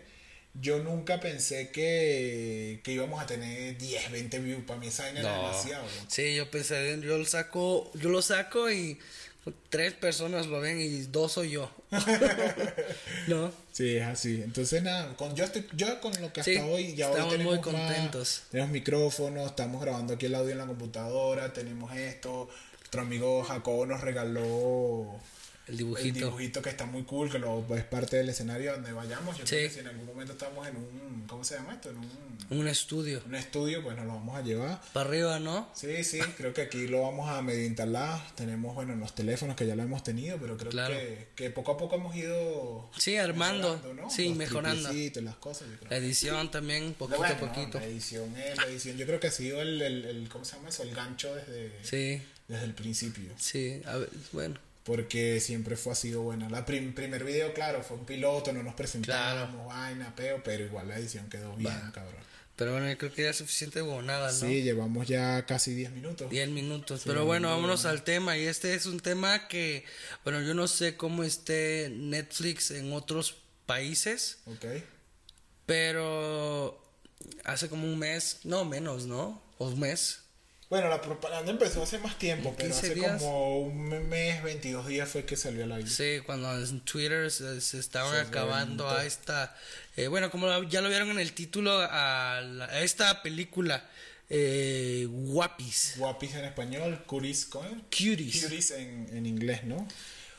yo 0.53 0.79
nunca 0.79 1.19
pensé 1.19 1.69
que, 1.71 2.81
que 2.83 2.91
íbamos 2.91 3.21
a 3.21 3.25
tener 3.25 3.77
10, 3.77 4.11
20 4.11 4.39
views. 4.39 4.63
Para 4.65 4.79
mí 4.79 4.87
esa 4.87 5.09
era 5.09 5.21
No. 5.21 5.35
demasiado. 5.47 5.83
¿no? 5.83 6.09
Sí, 6.09 6.35
yo 6.35 6.49
pensé, 6.51 6.99
yo 7.01 7.17
lo 7.17 7.25
saco, 7.25 7.91
yo 7.95 8.09
lo 8.09 8.21
saco 8.21 8.69
y 8.71 8.99
tres 9.69 9.93
personas 9.93 10.47
lo 10.47 10.59
ven 10.59 10.79
y 10.81 11.01
dos 11.03 11.33
soy 11.33 11.51
yo. 11.51 11.69
no. 13.27 13.51
Sí, 13.71 13.97
es 13.97 14.03
así. 14.05 14.41
Entonces, 14.43 14.81
nada, 14.83 15.15
con, 15.15 15.35
yo, 15.35 15.43
estoy, 15.45 15.67
yo 15.73 15.99
con 16.01 16.11
lo 16.21 16.31
que 16.33 16.41
hasta 16.41 16.51
Sí, 16.51 16.57
hoy, 16.57 16.95
ya 16.95 17.07
hoy 17.07 17.11
estamos 17.13 17.31
tenemos 17.33 17.53
muy 17.65 17.73
más- 17.73 17.85
contentos. 17.85 18.41
tenemos 18.51 18.71
micrófonos, 18.71 19.45
estamos 19.47 19.81
grabando 19.81 20.13
aquí 20.15 20.25
el 20.25 20.35
audio 20.35 20.51
en 20.51 20.57
la 20.57 20.65
computadora, 20.65 21.53
tenemos 21.53 21.95
esto. 21.95 22.49
Nuestro 22.79 23.01
amigo 23.01 23.43
Jacobo 23.43 23.85
nos 23.85 24.01
regaló 24.01 25.19
El 25.67 25.73
el 25.73 25.77
dibujito. 25.77 26.19
dibujito 26.25 26.61
que 26.61 26.69
está 26.69 26.85
muy 26.85 27.03
cool, 27.03 27.29
que 27.31 27.39
lo, 27.39 27.65
es 27.75 27.83
parte 27.83 28.17
del 28.17 28.29
escenario 28.29 28.71
donde 28.73 28.91
vayamos. 28.93 29.37
Yo 29.37 29.45
Sí. 29.45 29.55
creo 29.55 29.67
que 29.67 29.73
si 29.73 29.79
en 29.81 29.87
algún 29.87 30.05
momento 30.05 30.33
estamos 30.33 30.65
en 30.67 30.77
un, 30.77 31.25
¿cómo 31.27 31.43
se 31.43 31.55
llama 31.55 31.73
esto? 31.73 31.89
En 31.89 31.97
un, 31.97 32.37
Un 32.49 32.67
estudio. 32.69 33.21
un 33.25 33.35
estudio, 33.35 33.83
pues 33.83 33.97
nos 33.97 34.05
lo 34.05 34.13
vamos 34.13 34.37
a 34.37 34.41
llevar. 34.41 34.81
Para 34.93 35.09
arriba, 35.09 35.39
¿no? 35.39 35.69
Sí, 35.75 36.03
sí, 36.05 36.19
creo 36.37 36.53
que 36.53 36.61
aquí 36.61 36.87
lo 36.87 37.01
vamos 37.01 37.29
a 37.29 37.41
medio 37.41 37.65
instalar. 37.65 38.21
Tenemos, 38.35 38.73
bueno, 38.75 38.95
los 38.95 39.13
teléfonos 39.13 39.55
que 39.57 39.67
ya 39.67 39.75
lo 39.75 39.83
hemos 39.83 40.03
tenido, 40.03 40.37
pero 40.37 40.55
creo 40.55 40.71
Claro. 40.71 40.93
que, 40.95 41.27
que 41.35 41.49
poco 41.49 41.73
a 41.73 41.77
poco 41.77 41.95
hemos 41.95 42.15
ido 42.15 42.89
Sí, 42.97 43.17
armando. 43.17 43.81
¿no? 43.95 44.09
Sí, 44.09 44.29
Los 44.29 44.37
mejorando. 44.37 44.89
las 44.91 45.35
cosas, 45.35 45.67
yo 45.69 45.77
creo. 45.79 45.89
La 45.91 45.97
edición 45.97 46.49
también, 46.49 46.93
poquito 46.93 47.17
Bueno, 47.17 47.35
a 47.35 47.37
poquito. 47.39 47.79
La 47.79 47.85
edición 47.85 48.35
es 48.37 48.55
la 48.57 48.65
edición. 48.67 48.95
Yo 48.97 49.05
creo 49.05 49.19
que 49.19 49.27
ha 49.27 49.31
sido 49.31 49.61
el, 49.61 49.81
el, 49.81 50.05
el- 50.05 50.29
¿cómo 50.29 50.45
se 50.45 50.55
llama 50.55 50.69
eso? 50.69 50.83
El 50.83 50.95
gancho 50.95 51.35
desde, 51.35 51.73
Sí, 51.83 52.21
desde 52.47 52.63
el 52.63 52.73
principio. 52.73 53.31
sí, 53.37 53.81
a 53.85 53.97
ver, 53.97 54.09
bueno. 54.31 54.57
Porque 54.87 55.39
siempre 55.41 55.75
fue 55.75 55.91
así 55.91 56.13
buena. 56.13 56.49
La 56.49 56.65
prim- 56.65 56.93
primer 56.95 57.23
video, 57.25 57.53
claro, 57.53 57.83
fue 57.83 57.97
un 57.97 58.05
piloto, 58.05 58.53
no 58.53 58.63
nos 58.63 58.73
presentamos, 58.73 59.67
vaina, 59.67 60.15
peo, 60.15 60.41
pero 60.43 60.63
igual 60.65 60.87
la 60.87 60.97
edición 60.97 61.29
quedó 61.29 61.53
bien, 61.57 61.73
cabrón. 61.93 62.23
Pero 62.55 62.71
bueno, 62.71 62.89
yo 62.89 62.97
creo 62.97 63.13
que 63.13 63.21
ya 63.23 63.29
es 63.31 63.35
suficiente 63.35 63.81
huevonada, 63.83 64.31
¿no? 64.31 64.33
Sí, 64.39 64.63
llevamos 64.63 65.05
ya 65.07 65.45
casi 65.45 65.75
10 65.75 65.91
minutos. 65.91 66.31
10 66.31 66.49
minutos. 66.49 67.01
Pero 67.05 67.25
bueno, 67.25 67.49
vámonos 67.49 67.85
al 67.85 68.03
tema. 68.03 68.35
Y 68.37 68.45
este 68.45 68.73
es 68.73 68.85
un 68.87 68.99
tema 68.99 69.47
que, 69.49 69.83
bueno, 70.23 70.41
yo 70.41 70.53
no 70.55 70.67
sé 70.69 70.95
cómo 70.97 71.23
esté 71.23 71.91
Netflix 71.93 72.71
en 72.71 72.93
otros 72.93 73.35
países, 73.67 74.39
Ok. 74.45 74.65
pero 75.67 76.81
hace 77.43 77.69
como 77.69 77.83
un 77.85 77.99
mes, 77.99 78.39
no 78.43 78.65
menos, 78.65 79.05
¿no? 79.05 79.43
O 79.57 79.67
un 79.67 79.79
mes. 79.79 80.21
Bueno, 80.69 80.89
la 80.89 81.01
propaganda 81.01 81.49
empezó 81.49 81.81
hace 81.83 81.97
más 81.99 82.19
tiempo, 82.19 82.53
pero 82.57 82.69
15 82.69 82.85
hace 82.87 82.95
días. 82.95 83.21
como 83.21 83.59
un 83.61 84.09
mes, 84.09 84.43
22 84.43 84.85
días 84.87 85.07
fue 85.07 85.23
que 85.23 85.37
salió 85.37 85.65
la 85.65 85.77
vida. 85.77 85.87
Sí, 85.89 86.19
cuando 86.25 86.53
en 86.57 86.81
Twitter 86.81 87.31
se, 87.31 87.61
se 87.61 87.79
estaban 87.79 88.13
Se 88.13 88.19
acabando 88.19 88.89
a 88.89 89.05
esta, 89.05 89.55
eh, 89.95 90.07
bueno, 90.07 90.29
como 90.29 90.63
ya 90.63 90.81
lo 90.81 90.89
vieron 90.89 91.09
en 91.11 91.19
el 91.19 91.31
título, 91.33 91.71
a, 91.79 92.41
la- 92.41 92.65
a 92.65 92.81
esta 92.81 93.23
película, 93.23 93.89
eh, 94.29 95.07
Guapis, 95.09 95.93
Guapis 95.97 96.35
en 96.35 96.43
español, 96.45 97.01
Curis, 97.07 97.45
¿cómo 97.45 97.65
es? 97.69 97.73
Cuties, 97.83 98.43
Curis 98.43 98.71
en, 98.71 99.07
en 99.13 99.25
inglés, 99.25 99.63
¿no? 99.63 99.87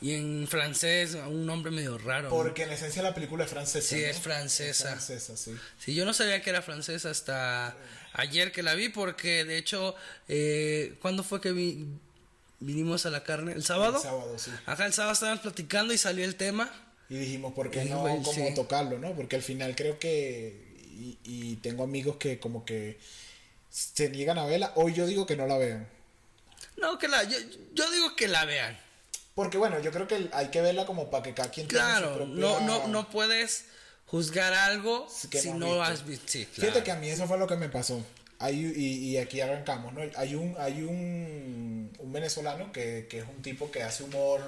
Y 0.00 0.12
en 0.14 0.46
francés 0.48 1.14
un 1.14 1.44
nombre 1.46 1.70
medio 1.70 1.98
raro. 1.98 2.28
Porque 2.28 2.62
en 2.64 2.70
esencia 2.70 3.02
la 3.02 3.14
película 3.14 3.44
es 3.44 3.50
francesa. 3.50 3.88
Sí, 3.88 4.00
¿no? 4.02 4.06
es 4.06 4.18
francesa. 4.18 4.84
Es 4.94 5.04
francesa, 5.04 5.36
sí. 5.36 5.56
Sí, 5.78 5.94
yo 5.94 6.04
no 6.04 6.12
sabía 6.14 6.40
que 6.42 6.50
era 6.50 6.62
francesa 6.62 7.10
hasta 7.10 7.76
ayer 8.12 8.52
que 8.52 8.62
la 8.62 8.74
vi, 8.74 8.88
porque 8.88 9.44
de 9.44 9.56
hecho, 9.58 9.94
eh, 10.28 10.94
¿cuándo 11.02 11.22
fue 11.24 11.40
que 11.40 11.52
vi- 11.52 11.86
vinimos 12.60 13.06
a 13.06 13.10
la 13.10 13.24
carne? 13.24 13.52
¿El 13.52 13.64
sábado? 13.64 13.96
El 13.96 14.02
sábado, 14.02 14.38
sí. 14.38 14.50
Acá 14.66 14.86
el 14.86 14.92
sábado 14.92 15.12
estábamos 15.14 15.40
platicando 15.40 15.92
y 15.92 15.98
salió 15.98 16.24
el 16.24 16.36
tema. 16.36 16.70
Y 17.10 17.16
dijimos, 17.18 17.54
¿por 17.54 17.70
qué 17.70 17.84
no 17.86 18.02
como 18.02 18.32
sí. 18.32 18.54
tocarlo, 18.54 18.98
no? 18.98 19.12
Porque 19.16 19.36
al 19.36 19.42
final 19.42 19.74
creo 19.74 19.98
que, 19.98 20.76
y, 20.92 21.18
y 21.24 21.56
tengo 21.56 21.82
amigos 21.84 22.16
que 22.16 22.38
como 22.38 22.64
que 22.64 22.98
se 23.70 24.10
niegan 24.10 24.38
a 24.38 24.44
verla, 24.46 24.72
hoy 24.76 24.94
yo 24.94 25.06
digo 25.06 25.24
que 25.26 25.36
no 25.36 25.46
la 25.46 25.56
vean. 25.58 25.88
No, 26.76 26.98
que 26.98 27.08
la, 27.08 27.24
yo, 27.24 27.36
yo 27.74 27.90
digo 27.90 28.14
que 28.14 28.28
la 28.28 28.44
vean. 28.44 28.78
Porque 29.38 29.56
bueno, 29.56 29.78
yo 29.78 29.92
creo 29.92 30.08
que 30.08 30.28
hay 30.32 30.48
que 30.48 30.60
verla 30.60 30.84
como 30.84 31.10
para 31.12 31.22
que 31.22 31.32
cada 31.32 31.48
quien 31.48 31.68
tenga 31.68 31.94
su 31.94 32.00
Claro, 32.00 32.14
propia- 32.16 32.34
no, 32.40 32.60
no, 32.62 32.88
no 32.88 33.08
puedes 33.08 33.66
juzgar 34.06 34.52
algo 34.52 35.06
que 35.30 35.40
si 35.40 35.52
no 35.52 35.80
has 35.80 36.04
visto. 36.04 36.24
Sí, 36.26 36.44
claro. 36.46 36.60
Fíjate 36.72 36.82
que 36.84 36.90
a 36.90 36.96
mí 36.96 37.08
eso 37.08 37.24
fue 37.28 37.38
lo 37.38 37.46
que 37.46 37.54
me 37.54 37.68
pasó. 37.68 38.04
Hay, 38.40 38.56
y, 38.76 39.10
y 39.10 39.16
aquí 39.16 39.40
arrancamos, 39.40 39.92
¿no? 39.94 40.00
Hay 40.16 40.34
un, 40.34 40.56
hay 40.58 40.82
un, 40.82 41.92
un 42.00 42.12
venezolano 42.12 42.72
que, 42.72 43.06
que 43.08 43.18
es 43.20 43.24
un 43.28 43.40
tipo 43.40 43.70
que 43.70 43.84
hace 43.84 44.02
humor, 44.02 44.40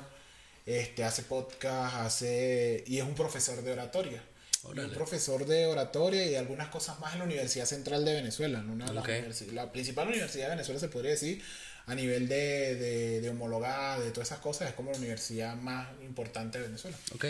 este, 0.67 1.05
hace 1.05 1.23
podcast, 1.23 1.95
hace 1.95 2.83
y 2.89 2.99
es 2.99 3.05
un 3.05 3.15
profesor 3.15 3.63
de 3.63 3.71
oratoria. 3.71 4.21
Un 4.65 4.91
profesor 4.91 5.47
de 5.47 5.67
oratoria 5.67 6.27
y 6.27 6.35
algunas 6.35 6.69
cosas 6.69 6.99
más 6.99 7.13
en 7.13 7.21
la 7.21 7.25
Universidad 7.27 7.65
Central 7.65 8.05
de 8.05 8.13
Venezuela, 8.15 8.61
¿no? 8.61 8.73
Una 8.73 8.93
la 8.93 9.71
principal 9.73 10.09
universidad 10.09 10.47
de 10.47 10.51
Venezuela 10.57 10.79
se 10.81 10.89
podría 10.89 11.13
decir 11.13 11.43
a 11.91 11.95
nivel 11.97 12.29
de, 12.29 12.77
de, 12.77 13.21
de 13.21 13.31
homologada, 13.31 13.99
de 13.99 14.13
todas 14.13 14.29
esas 14.29 14.39
cosas, 14.39 14.69
es 14.69 14.75
como 14.75 14.93
la 14.93 14.99
universidad 14.99 15.57
más 15.57 15.89
importante 16.03 16.59
de 16.59 16.69
Venezuela. 16.69 16.97
Ok. 17.15 17.25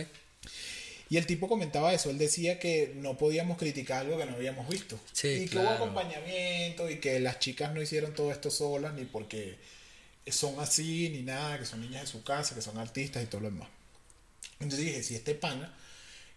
Y 1.08 1.16
el 1.16 1.24
tipo 1.24 1.48
comentaba 1.48 1.94
eso, 1.94 2.10
él 2.10 2.18
decía 2.18 2.58
que 2.58 2.92
no 2.96 3.16
podíamos 3.16 3.56
criticar 3.56 4.02
algo 4.02 4.18
que 4.18 4.26
no 4.26 4.34
habíamos 4.34 4.68
visto. 4.68 5.00
Sí, 5.12 5.28
y 5.28 5.40
que 5.44 5.52
claro. 5.52 5.68
hubo 5.68 5.74
acompañamiento 5.76 6.90
y 6.90 7.00
que 7.00 7.18
las 7.20 7.38
chicas 7.38 7.72
no 7.72 7.80
hicieron 7.80 8.14
todo 8.14 8.30
esto 8.30 8.50
solas, 8.50 8.92
ni 8.92 9.06
porque 9.06 9.56
son 10.26 10.60
así, 10.60 11.08
ni 11.08 11.22
nada, 11.22 11.58
que 11.58 11.64
son 11.64 11.80
niñas 11.80 12.02
de 12.02 12.06
su 12.06 12.22
casa, 12.22 12.54
que 12.54 12.60
son 12.60 12.76
artistas 12.76 13.22
y 13.22 13.26
todo 13.26 13.40
lo 13.40 13.50
demás. 13.50 13.68
Entonces 14.60 14.86
dije, 14.86 15.02
si 15.02 15.14
este 15.14 15.34
pana, 15.34 15.74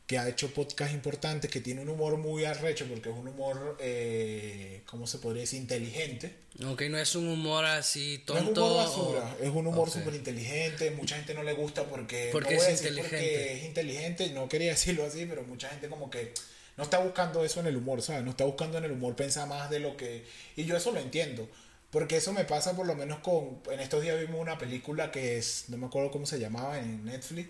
que 0.07 0.17
ha 0.17 0.27
hecho 0.27 0.53
podcast 0.53 0.93
importantes, 0.93 1.49
que 1.49 1.61
tiene 1.61 1.81
un 1.81 1.89
humor 1.89 2.17
muy 2.17 2.43
arrecho, 2.43 2.85
porque 2.89 3.09
es 3.09 3.15
un 3.15 3.27
humor, 3.29 3.77
eh, 3.79 4.81
¿cómo 4.85 5.07
se 5.07 5.17
podría 5.19 5.41
decir? 5.41 5.61
Inteligente. 5.61 6.35
Ok, 6.65 6.81
no 6.89 6.97
es 6.97 7.15
un 7.15 7.27
humor 7.29 7.63
así 7.65 8.21
No 8.27 8.37
es 8.37 8.43
tonto. 8.45 8.65
humor 8.65 8.77
basura, 8.85 9.35
o- 9.39 9.43
es 9.43 9.49
un 9.49 9.65
humor 9.67 9.87
Ok. 9.87 9.93
súper 9.95 10.13
inteligente, 10.15 10.91
mucha 10.91 11.15
gente 11.15 11.33
no 11.33 11.41
le 11.43 11.53
gusta 11.53 11.85
porque, 11.85 12.29
Porque 12.33 12.55
no 12.55 12.61
es 12.63 12.69
inteligente. 12.69 13.01
porque 13.09 13.53
es 13.57 13.63
inteligente, 13.63 14.29
no 14.31 14.49
quería 14.49 14.71
decirlo 14.77 15.05
así, 15.05 15.25
pero 15.25 15.43
mucha 15.43 15.69
gente 15.69 15.87
como 15.87 16.09
que 16.09 16.33
no 16.75 16.83
está 16.83 16.99
buscando 16.99 17.45
eso 17.45 17.61
en 17.61 17.67
el 17.67 17.77
humor, 17.77 18.01
¿sabes? 18.01 18.23
No 18.23 18.31
está 18.31 18.43
buscando 18.43 18.77
en 18.79 18.83
el 18.83 18.91
humor 18.91 19.15
pensar 19.15 19.47
más 19.47 19.69
de 19.69 19.79
lo 19.79 19.95
que... 19.95 20.25
Y 20.57 20.65
yo 20.65 20.75
eso 20.75 20.91
lo 20.91 20.99
entiendo, 20.99 21.47
porque 21.91 22.17
eso 22.17 22.33
me 22.33 22.43
pasa 22.45 22.75
por 22.75 22.85
lo 22.87 22.95
menos 22.95 23.19
con... 23.19 23.61
En 23.71 23.79
estos 23.79 24.01
días 24.01 24.19
vimos 24.19 24.41
una 24.41 24.57
película 24.57 25.11
que 25.11 25.37
es, 25.37 25.65
no 25.69 25.77
me 25.77 25.85
acuerdo 25.85 26.11
cómo 26.11 26.25
se 26.25 26.39
llamaba 26.39 26.77
en 26.79 27.05
Netflix, 27.05 27.47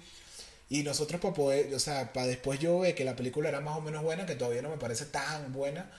y 0.70 0.84
nosotros 0.84 1.20
para 1.22 1.34
poder, 1.34 1.74
o 1.74 1.80
sea, 1.80 2.14
para 2.14 2.28
después 2.28 2.60
yo 2.60 2.80
ver 2.80 2.96
que 2.96 3.04
la 3.06 3.16
película 3.16 3.50
era 3.50 3.60
más 3.62 3.78
o 3.78 3.82
menos 3.82 4.02
buena, 4.04 4.26
que 4.26 4.36
todavía 4.36 4.62
no 4.62 4.70
me 4.70 4.78
parece 4.78 5.06
tan 5.06 5.52
buena, 5.54 5.90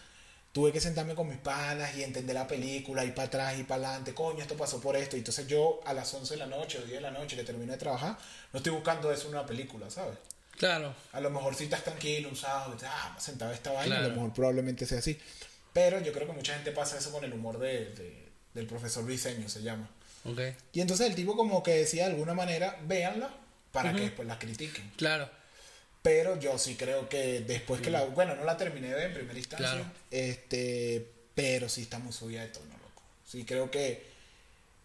tuve 0.53 0.72
que 0.72 0.81
sentarme 0.81 1.14
con 1.14 1.29
mis 1.29 1.38
panas 1.38 1.96
y 1.96 2.03
entender 2.03 2.35
la 2.35 2.46
película, 2.46 3.05
ir 3.05 3.14
para 3.14 3.27
atrás, 3.29 3.59
ir 3.59 3.66
para 3.66 3.87
adelante, 3.88 4.14
coño, 4.14 4.40
esto 4.40 4.57
pasó 4.57 4.81
por 4.81 4.96
esto. 4.96 5.16
Y 5.16 5.20
entonces 5.20 5.46
yo 5.48 5.81
a 5.85 5.92
las 5.92 6.12
11 6.14 6.35
de 6.35 6.38
la 6.38 6.46
noche 6.46 6.79
o 6.79 6.83
10 6.83 6.92
de 6.94 7.00
la 7.00 7.11
noche 7.11 7.37
que 7.37 7.42
terminé 7.44 7.72
de 7.72 7.79
trabajar, 7.79 8.16
no 8.53 8.57
estoy 8.59 8.72
buscando 8.72 9.11
eso 9.12 9.24
en 9.29 9.35
una 9.35 9.46
película, 9.46 9.90
¿sabes? 9.90 10.16
Claro. 10.57 10.94
A 11.12 11.20
lo 11.20 11.31
mejor 11.31 11.55
si 11.57 11.64
estás 11.64 11.83
tranquilo 11.83 12.29
un 12.29 12.37
sábado, 12.37 12.77
ah, 12.87 13.12
me 13.14 13.20
sentaba 13.20 13.53
esta 13.53 13.72
vaina, 13.72 13.96
a 13.96 13.98
Claro. 13.98 14.11
lo 14.11 14.14
mejor 14.20 14.33
probablemente 14.35 14.87
sea 14.87 14.98
así. 15.00 15.18
Pero 15.72 16.00
yo 16.00 16.12
creo 16.12 16.29
que 16.29 16.33
mucha 16.33 16.55
gente 16.55 16.70
pasa 16.70 16.96
eso 16.98 17.11
con 17.11 17.24
el 17.24 17.33
humor 17.33 17.59
de, 17.59 17.87
de- 17.94 18.29
del 18.55 18.66
profesor 18.68 19.05
Briseño, 19.05 19.48
se 19.48 19.62
llama. 19.62 19.90
Ok. 20.24 20.40
Y 20.72 20.81
entonces 20.81 21.09
el 21.09 21.16
tipo 21.16 21.37
como 21.37 21.64
que 21.64 21.72
decía 21.72 22.05
de 22.07 22.12
alguna 22.12 22.35
manera, 22.35 22.79
véanla 22.87 23.35
para 23.75 23.93
que 23.93 24.03
después 24.03 24.27
la 24.27 24.39
critiquen. 24.39 24.91
Claro. 24.97 25.29
Pero 26.01 26.39
yo 26.39 26.57
sí 26.59 26.77
creo 26.77 27.09
que 27.09 27.41
después 27.41 27.81
que 27.81 27.91
la. 27.91 28.05
Bueno, 28.05 28.37
no 28.37 28.45
la 28.45 28.57
terminé 28.57 28.89
de 28.89 29.07
en 29.07 29.15
primera 29.15 29.39
instancia. 29.39 29.69
Claro. 29.69 29.85
Este. 30.11 31.11
Pero 31.35 31.69
sí 31.69 31.83
está 31.83 31.99
muy 31.99 32.13
subida 32.13 32.43
de 32.43 32.49
tono, 32.49 32.73
loco. 32.73 33.03
Sí 33.27 33.45
creo 33.45 33.71
que. 33.71 34.15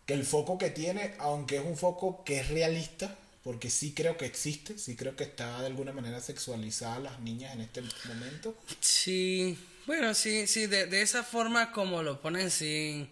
Que 0.06 0.15
el 0.15 0.25
foco 0.25 0.58
que 0.58 0.71
tiene, 0.71 1.13
aunque 1.19 1.58
es 1.58 1.63
un 1.63 1.78
foco 1.78 2.23
que 2.23 2.39
es 2.39 2.47
realista, 2.47 3.15
porque 3.43 3.69
sí 3.69 3.93
creo 3.93 4.17
que 4.17 4.25
existe, 4.25 4.80
sí 4.80 4.95
creo 4.95 5.15
que 5.15 5.23
está 5.23 5.60
de 5.60 5.67
alguna 5.67 5.91
manera 5.91 6.19
sexualizada 6.19 6.95
a 6.95 6.99
las 6.99 7.19
niñas 7.19 7.54
en 7.54 7.62
este 7.62 7.84
momento. 8.08 8.58
Sí. 8.80 9.56
Bueno, 9.86 10.15
sí, 10.15 10.47
sí, 10.47 10.65
de, 10.65 10.88
de 10.88 11.04
esa 11.04 11.23
forma 11.23 11.71
como 11.71 12.02
lo 12.02 12.19
ponen, 12.21 12.49
sí. 12.49 13.08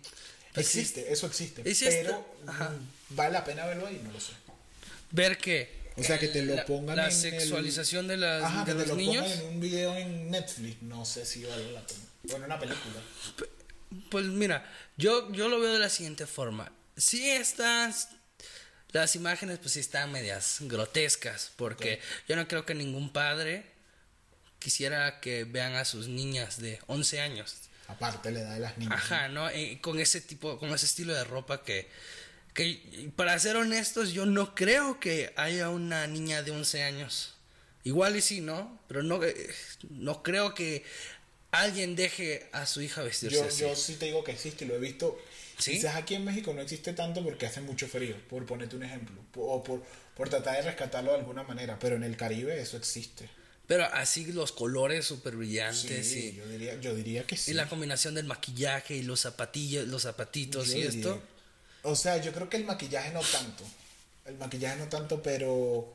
Existe, 0.55 1.11
eso 1.13 1.27
existe. 1.27 1.61
Pero 1.63 2.25
ajá. 2.47 2.73
vale 3.09 3.33
la 3.33 3.43
pena 3.43 3.67
verlo 3.67 3.85
ahí, 3.85 4.01
no 4.03 4.11
lo 4.11 4.19
sé. 4.19 4.33
Ver 5.11 5.37
que. 5.37 5.75
O 5.95 6.03
sea, 6.03 6.19
que 6.19 6.27
te 6.27 6.43
lo 6.43 6.63
pongan 6.65 6.95
La 6.97 7.03
en 7.05 7.09
el- 7.11 7.15
sexualización 7.15 8.07
de, 8.07 8.17
las, 8.17 8.43
Ajá, 8.43 8.59
de 8.59 8.65
que 8.65 8.71
te 8.73 8.77
los 8.79 8.87
lo 8.89 8.95
niños. 8.95 9.23
pongan 9.23 9.39
en 9.39 9.47
un 9.47 9.59
video 9.59 9.95
en 9.95 10.29
Netflix, 10.29 10.81
no 10.83 11.03
sé 11.05 11.25
si 11.25 11.43
vale 11.43 11.71
la 11.71 11.81
pena. 11.85 11.99
Bueno, 12.23 12.45
una 12.45 12.59
película. 12.59 13.01
Pues 14.11 14.25
mira, 14.25 14.69
yo, 14.97 15.31
yo 15.31 15.47
lo 15.49 15.59
veo 15.59 15.73
de 15.73 15.79
la 15.79 15.89
siguiente 15.89 16.27
forma. 16.27 16.71
Si 16.95 17.27
estas, 17.29 18.09
las 18.91 19.15
imágenes 19.15 19.57
pues 19.59 19.71
sí 19.73 19.79
están 19.79 20.11
medias 20.11 20.57
grotescas, 20.61 21.51
porque 21.55 21.99
yo 22.27 22.35
no 22.35 22.47
creo 22.47 22.63
que 22.65 22.75
ningún 22.75 23.11
padre 23.11 23.65
quisiera 24.59 25.19
que 25.19 25.45
vean 25.45 25.75
a 25.75 25.85
sus 25.85 26.07
niñas 26.07 26.59
de 26.59 26.79
11 26.87 27.21
años. 27.21 27.55
Aparte 27.87 28.31
la 28.31 28.41
edad 28.41 28.53
de 28.53 28.59
las 28.59 28.77
niñas. 28.77 28.93
Ajá, 28.97 29.29
¿no? 29.29 29.51
Y 29.55 29.77
con 29.77 29.99
ese 29.99 30.21
tipo, 30.21 30.59
con 30.59 30.69
ese 30.71 30.85
estilo 30.85 31.13
de 31.13 31.23
ropa 31.23 31.63
que, 31.63 31.89
que, 32.57 33.11
para 33.15 33.37
ser 33.39 33.55
honestos, 33.55 34.11
yo 34.11 34.25
no 34.25 34.53
creo 34.55 34.99
que 34.99 35.31
haya 35.37 35.69
una 35.69 36.07
niña 36.07 36.43
de 36.43 36.51
11 36.51 36.83
años. 36.83 37.35
Igual 37.85 38.17
y 38.17 38.21
sí, 38.21 38.41
¿no? 38.41 38.77
Pero 38.89 39.03
no, 39.03 39.23
eh, 39.23 39.49
no 39.91 40.23
creo 40.23 40.53
que 40.53 40.83
alguien 41.51 41.95
deje 41.95 42.49
a 42.51 42.65
su 42.65 42.81
hija 42.81 43.01
vestirse 43.03 43.37
Yo, 43.37 43.45
así. 43.45 43.61
yo 43.61 43.75
sí 43.75 43.95
te 43.95 44.07
digo 44.07 44.23
que 44.23 44.31
existe 44.33 44.65
y 44.65 44.67
lo 44.67 44.75
he 44.75 44.79
visto. 44.79 45.17
¿Sí? 45.57 45.71
Quizás 45.71 45.95
aquí 45.95 46.15
en 46.15 46.25
México 46.25 46.53
no 46.53 46.61
existe 46.61 46.93
tanto 46.93 47.23
porque 47.23 47.45
hace 47.45 47.61
mucho 47.61 47.87
frío, 47.87 48.15
por 48.29 48.45
ponerte 48.45 48.75
un 48.75 48.83
ejemplo. 48.83 49.15
O 49.35 49.63
por, 49.63 49.81
por 50.15 50.27
tratar 50.29 50.57
de 50.57 50.63
rescatarlo 50.63 51.11
de 51.13 51.19
alguna 51.19 51.43
manera. 51.43 51.79
Pero 51.79 51.95
en 51.95 52.03
el 52.03 52.17
Caribe 52.17 52.59
eso 52.61 52.75
existe. 52.77 53.29
Pero 53.67 53.85
así 53.85 54.25
los 54.33 54.51
colores 54.51 55.05
súper 55.05 55.35
brillantes 55.35 56.07
Sí, 56.07 56.29
y, 56.33 56.35
yo 56.37 56.47
diría, 56.47 56.79
yo 56.79 56.95
diría 56.95 57.23
que 57.23 57.35
sí. 57.37 57.51
y 57.51 57.53
la 57.53 57.67
combinación 57.69 58.15
del 58.15 58.25
maquillaje 58.25 58.95
y 58.95 59.03
los 59.03 59.21
zapatillos, 59.21 59.87
los 59.87 60.03
zapatitos 60.03 60.67
Yo 60.67 60.73
y 60.73 60.81
diría- 60.83 60.89
esto. 60.89 61.21
O 61.83 61.95
sea, 61.95 62.17
yo 62.17 62.31
creo 62.33 62.49
que 62.49 62.57
el 62.57 62.65
maquillaje 62.65 63.11
no 63.11 63.21
tanto. 63.21 63.63
El 64.25 64.37
maquillaje 64.37 64.77
no 64.77 64.87
tanto, 64.89 65.21
pero. 65.21 65.93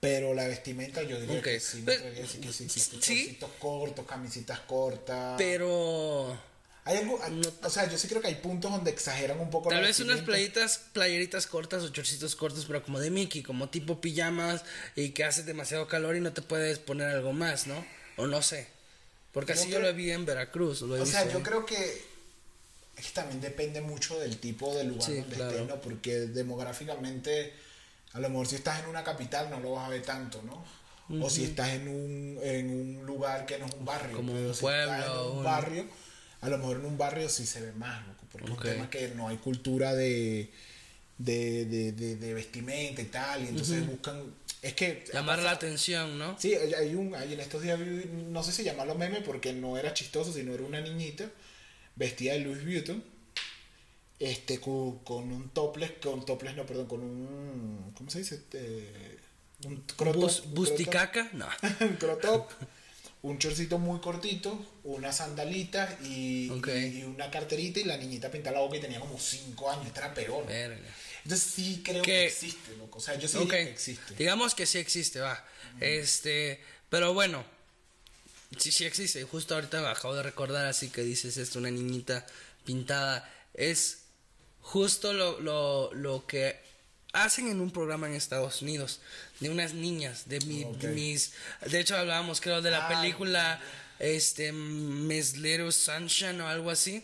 Pero 0.00 0.32
la 0.32 0.46
vestimenta 0.46 1.02
yo 1.02 1.20
diría 1.20 1.42
que 1.42 1.58
sí. 1.58 1.78
Me 1.78 1.94
Pero- 1.98 2.14
decir 2.14 2.40
que 2.40 2.52
sí 2.52 2.68
sí. 2.68 3.38
Cortos, 3.58 4.06
camisitas 4.06 4.60
cortas. 4.60 5.34
Pero 5.38 6.38
Hay 6.84 6.96
algo, 6.98 7.20
hay- 7.22 7.42
o 7.62 7.68
sea, 7.68 7.86
yo 7.90 7.98
sí 7.98 8.06
creo 8.08 8.22
que 8.22 8.28
hay 8.28 8.36
puntos 8.36 8.70
donde 8.70 8.90
exageran 8.90 9.38
un 9.40 9.50
poco 9.50 9.68
tal 9.68 9.82
vez 9.82 10.00
unas 10.00 10.20
playitas, 10.22 10.80
playeritas 10.94 11.46
cortas 11.46 11.82
o 11.82 11.90
chorcitos 11.90 12.34
cortos, 12.34 12.64
pero 12.66 12.82
como 12.82 12.98
de 12.98 13.10
Mickey, 13.10 13.42
como 13.42 13.68
tipo 13.68 14.00
pijamas 14.00 14.62
y 14.96 15.10
que 15.10 15.24
hace 15.24 15.42
demasiado 15.42 15.86
calor 15.86 16.16
y 16.16 16.20
no 16.20 16.32
te 16.32 16.40
puedes 16.40 16.78
poner 16.78 17.08
algo 17.08 17.34
más, 17.34 17.66
¿no? 17.66 17.84
O 18.16 18.26
no 18.26 18.40
sé. 18.40 18.68
Porque 19.32 19.52
Yo 19.54 19.60
así 19.60 19.70
yo 19.70 19.80
lo 19.80 19.92
vi 19.92 20.10
en 20.12 20.24
Veracruz. 20.24 20.80
Lo 20.80 20.96
he 20.96 21.00
O 21.00 21.06
sea, 21.06 21.30
yo 21.30 21.42
creo 21.42 21.66
que 21.66 22.06
es 22.98 23.06
que 23.06 23.12
también 23.12 23.40
depende 23.40 23.80
mucho 23.80 24.18
del 24.18 24.38
tipo 24.38 24.74
de 24.74 24.84
lugar 24.84 25.06
Sí, 25.08 25.16
donde 25.16 25.36
claro. 25.36 25.50
estés, 25.52 25.68
¿no? 25.68 25.80
Porque 25.80 26.16
demográficamente, 26.26 27.52
a 28.12 28.20
lo 28.20 28.28
mejor 28.28 28.46
si 28.46 28.56
estás 28.56 28.82
en 28.82 28.88
una 28.90 29.04
capital 29.04 29.50
no 29.50 29.60
lo 29.60 29.72
vas 29.72 29.86
a 29.86 29.90
ver 29.90 30.02
tanto, 30.02 30.42
¿no? 30.42 30.64
O 31.24 31.30
si 31.30 31.44
estás 31.44 31.70
en 31.70 31.88
un, 31.88 32.38
en 32.42 32.68
un 32.68 33.06
lugar 33.06 33.46
que 33.46 33.58
no 33.58 33.64
es 33.64 33.72
un 33.72 33.84
barrio. 33.86 34.14
Como 34.14 34.32
un 34.34 34.54
si 34.54 34.60
pueblo, 34.60 34.92
estás 34.92 35.06
en 35.06 35.30
un 35.38 35.44
barrio, 35.44 35.86
a 36.42 36.48
lo 36.50 36.58
mejor 36.58 36.76
en 36.80 36.84
un 36.84 36.98
barrio 36.98 37.28
sí 37.30 37.46
se 37.46 37.62
ve 37.62 37.72
más, 37.72 38.06
loco, 38.06 38.24
porque 38.30 38.50
Ok. 38.52 38.58
es 38.64 38.66
un 38.66 38.72
tema 38.74 38.90
que 38.90 39.08
no 39.14 39.28
hay 39.28 39.38
cultura 39.38 39.94
de, 39.94 40.50
de, 41.16 41.64
de, 41.64 41.92
de, 41.92 42.16
de 42.16 42.34
vestimenta 42.34 43.00
y 43.00 43.06
tal, 43.06 43.42
y 43.44 43.48
entonces 43.48 43.86
buscan... 43.86 44.22
Es 44.60 44.74
que... 44.74 45.04
Llamar 45.14 45.38
la 45.38 45.52
atención, 45.52 46.18
¿no? 46.18 46.36
Sí, 46.38 46.52
hay 46.54 46.94
un, 46.94 47.14
hay 47.14 47.32
en 47.32 47.40
estos 47.40 47.62
días, 47.62 47.78
no 47.78 48.42
sé 48.42 48.52
si 48.52 48.64
llamarlo 48.64 48.94
meme 48.94 49.22
porque 49.22 49.52
no 49.54 49.78
era 49.78 49.94
chistoso, 49.94 50.30
sino 50.32 50.52
era 50.52 50.64
una 50.64 50.80
niñita 50.82 51.30
vestida 51.98 52.32
de 52.34 52.40
Louis 52.40 52.64
Vuitton, 52.64 53.02
este, 54.18 54.60
con, 54.60 54.98
con 55.00 55.30
un 55.32 55.50
topless, 55.50 55.92
con 56.02 56.24
topless, 56.24 56.56
no, 56.56 56.66
perdón, 56.66 56.86
con 56.86 57.00
un, 57.00 57.92
¿cómo 57.96 58.10
se 58.10 58.18
dice? 58.20 58.36
Este, 58.36 59.18
un 59.64 59.82
crop 59.96 60.14
top, 60.14 60.22
Bus- 60.22 60.42
busticaca, 60.50 61.30
no. 61.34 61.48
un 61.80 61.96
crop 61.96 62.20
top, 62.20 62.50
un 63.22 63.38
chorcito 63.38 63.78
muy 63.78 64.00
cortito, 64.00 64.64
unas 64.84 65.16
sandalitas 65.18 66.00
y, 66.04 66.50
una 67.04 67.30
carterita 67.30 67.80
y 67.80 67.84
la 67.84 67.96
niñita 67.96 68.30
pintada 68.30 68.56
la 68.56 68.62
boca 68.62 68.76
y 68.76 68.80
tenía 68.80 69.00
como 69.00 69.18
5 69.18 69.70
años, 69.70 69.86
esta 69.86 70.06
era 70.06 70.14
peor. 70.14 70.46
Entonces 71.24 71.50
sí 71.54 71.82
creo 71.84 72.02
que, 72.02 72.10
Que- 72.10 72.26
existe, 72.26 72.76
loco. 72.76 72.98
O 72.98 73.00
sea, 73.02 73.16
yo 73.18 73.28
sí 73.28 73.36
Ok, 73.36 73.42
diría 73.50 73.64
que 73.66 73.70
existe. 73.70 74.14
digamos 74.14 74.54
que 74.54 74.66
sí 74.66 74.78
existe, 74.78 75.20
va. 75.20 75.44
Este, 75.80 76.60
pero 76.88 77.12
bueno, 77.14 77.44
sí, 78.56 78.72
sí 78.72 78.84
existe. 78.84 79.22
Justo 79.24 79.54
ahorita 79.54 79.80
me 79.80 79.88
acabo 79.88 80.14
de 80.14 80.22
recordar, 80.22 80.66
así 80.66 80.88
que 80.90 81.02
dices 81.02 81.36
esto, 81.36 81.58
una 81.58 81.70
niñita 81.70 82.26
pintada. 82.64 83.28
Es 83.54 84.04
justo 84.60 85.12
lo, 85.12 85.40
lo, 85.40 85.92
lo 85.94 86.26
que 86.26 86.60
hacen 87.12 87.48
en 87.48 87.60
un 87.60 87.70
programa 87.70 88.06
en 88.06 88.14
Estados 88.14 88.62
Unidos 88.62 89.00
de 89.40 89.50
unas 89.50 89.72
niñas, 89.74 90.28
de, 90.28 90.40
mi- 90.40 90.64
mis... 90.88 91.32
De 91.66 91.80
hecho 91.80 91.96
hablábamos 91.96 92.40
creo 92.40 92.60
de 92.60 92.70
la 92.70 92.86
Ah, 92.86 92.88
película 93.00 93.60
este, 93.98 94.52
Miss 94.52 95.36
Little 95.36 95.72
Sunshine 95.72 96.40
o 96.40 96.48
algo 96.48 96.70
así. 96.70 97.02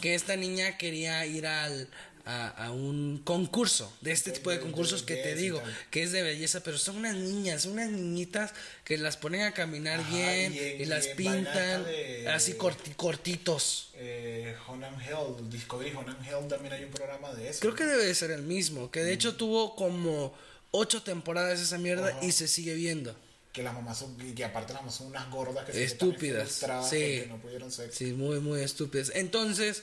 Que 0.00 0.14
esta 0.14 0.36
niña 0.36 0.76
quería 0.78 1.24
ir 1.26 1.46
al... 1.46 1.88
A, 2.26 2.48
a 2.48 2.70
un 2.70 3.20
concurso 3.22 3.92
de 4.00 4.10
este 4.12 4.30
tipo 4.32 4.50
de 4.50 4.58
concursos 4.58 5.02
que 5.02 5.14
te 5.16 5.34
digo 5.34 5.62
que 5.90 6.02
es 6.02 6.10
de 6.10 6.22
belleza, 6.22 6.62
pero 6.62 6.78
son 6.78 6.96
unas 6.96 7.14
niñas, 7.16 7.66
unas 7.66 7.90
niñitas 7.90 8.52
que 8.82 8.96
las 8.96 9.18
ponen 9.18 9.42
a 9.42 9.52
caminar 9.52 10.00
Ajá, 10.00 10.08
bien 10.10 10.54
y 10.54 10.82
y, 10.82 10.84
las 10.86 11.04
y 11.06 11.14
pintan 11.16 11.84
de- 11.84 12.26
así 12.28 12.54
corti- 12.54 12.94
cortitos. 12.96 13.90
eh, 13.96 14.56
Honam 14.68 14.98
Hell, 15.02 15.50
Discovery 15.50 15.92
Honam 15.94 16.16
Hell 16.24 16.48
también 16.48 16.72
hay 16.72 16.84
un 16.84 16.90
programa 16.92 17.30
de 17.34 17.50
eso. 17.50 17.60
Creo 17.60 17.74
que 17.74 17.84
debe 17.84 18.06
de 18.06 18.14
ser 18.14 18.30
el 18.30 18.42
mismo, 18.42 18.90
que 18.90 19.00
de 19.04 19.12
hecho 19.12 19.36
tuvo 19.36 19.76
como 19.76 20.34
ocho 20.70 21.02
temporadas 21.02 21.60
esa 21.60 21.76
mierda 21.76 22.08
Ajá. 22.08 22.24
y 22.24 22.32
se 22.32 22.48
sigue 22.48 22.72
viendo. 22.72 23.14
Que 23.52 23.62
las 23.62 23.72
mamás 23.74 23.98
son, 23.98 24.16
que 24.16 24.44
aparte 24.44 24.72
las 24.72 24.82
mamás 24.82 24.96
son 24.96 25.06
unas 25.08 25.30
gordas 25.30 25.64
que 25.64 25.72
se 25.72 25.84
Estúpidas, 25.84 26.48
frustradas 26.48 26.90
sí. 26.90 26.96
porque 27.18 27.26
no 27.28 27.36
pudieron 27.40 27.70
ser. 27.70 27.92
Sí, 27.92 28.06
muy, 28.12 28.40
muy 28.40 28.60
estúpidas. 28.62 29.12
Entonces, 29.14 29.82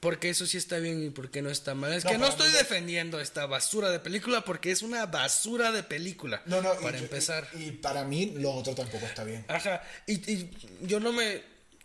porque 0.00 0.28
eso 0.28 0.46
sí 0.46 0.56
está 0.58 0.78
bien 0.78 1.02
y 1.04 1.10
porque 1.10 1.42
no 1.42 1.50
está 1.50 1.74
mal. 1.74 1.92
Es 1.92 2.04
No, 2.04 2.10
que 2.10 2.18
no 2.18 2.28
estoy 2.28 2.46
mí 2.48 2.52
no- 2.52 2.58
defendiendo 2.58 3.20
esta 3.20 3.46
basura 3.46 3.90
de 3.90 3.98
película 3.98 4.42
porque 4.42 4.70
es 4.70 4.82
una 4.82 5.06
basura 5.06 5.72
de 5.72 5.82
película. 5.82 6.42
No, 6.46 6.60
no, 6.62 6.74
y 6.78 6.82
para 6.82 6.98
yo- 6.98 7.04
empezar. 7.04 7.48
Y, 7.54 7.64
y 7.64 7.70
para 7.72 8.04
mí 8.04 8.34
lo 8.36 8.52
otro 8.52 8.74
tampoco 8.74 9.06
está 9.06 9.24
bien. 9.24 9.44
Ajá, 9.48 9.82
y, 10.06 10.14
y 10.30 10.50
yo 10.82 11.00
no 11.00 11.12
me, 11.12 11.42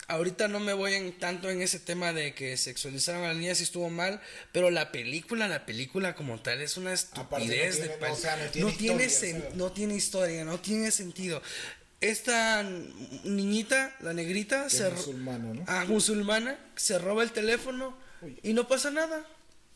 ahorita 0.08 0.48
no 0.50 0.60
me 0.60 0.74
voy 0.74 0.94
en, 0.94 1.18
tanto 1.18 1.50
en 1.50 1.62
ese 1.62 1.80
tema 1.80 2.12
de 2.12 2.34
que 2.36 2.58
sexualizaron 2.58 3.24
a 3.24 3.30
las 3.30 3.38
niñas 3.38 3.62
y 3.62 3.64
estuvo 3.64 3.90
mal, 3.90 4.22
pero 4.52 4.70
la 4.70 4.92
película, 4.92 5.48
la 5.48 5.66
película 5.66 6.14
como 6.14 6.40
tal 6.42 6.62
es 6.62 6.76
una 6.78 6.92
Aparte 6.94 7.18
no 7.18 7.24
estupidez 7.54 7.76
tiene- 7.80 7.88
de 7.96 8.08
no, 8.08 8.14
o 8.14 8.16
sea, 8.18 8.36
no 8.38 8.72
tiene 8.74 9.06
historia, 9.06 9.08
sen- 9.08 9.42
¿sabes? 9.42 9.56
no 9.56 9.72
tiene 9.72 9.96
historia, 9.96 10.44
no 10.46 10.60
tiene 10.60 10.92
sentido. 10.92 11.42
Esta 12.02 12.64
niñita, 13.24 13.96
la 14.02 14.14
negrita, 14.14 14.64
Que 14.64 14.70
se 14.72 14.78
es 14.88 14.90
ro- 14.90 14.98
musulmana, 14.98 15.54
¿no? 15.54 15.64
ah, 15.68 15.86
musulmana, 15.88 16.58
se 16.76 16.98
roba 16.98 17.24
el 17.24 17.32
teléfono 17.32 17.96
Uy. 18.22 18.38
y 18.44 18.54
no 18.54 18.68
pasa 18.68 18.90
nada. 18.92 19.26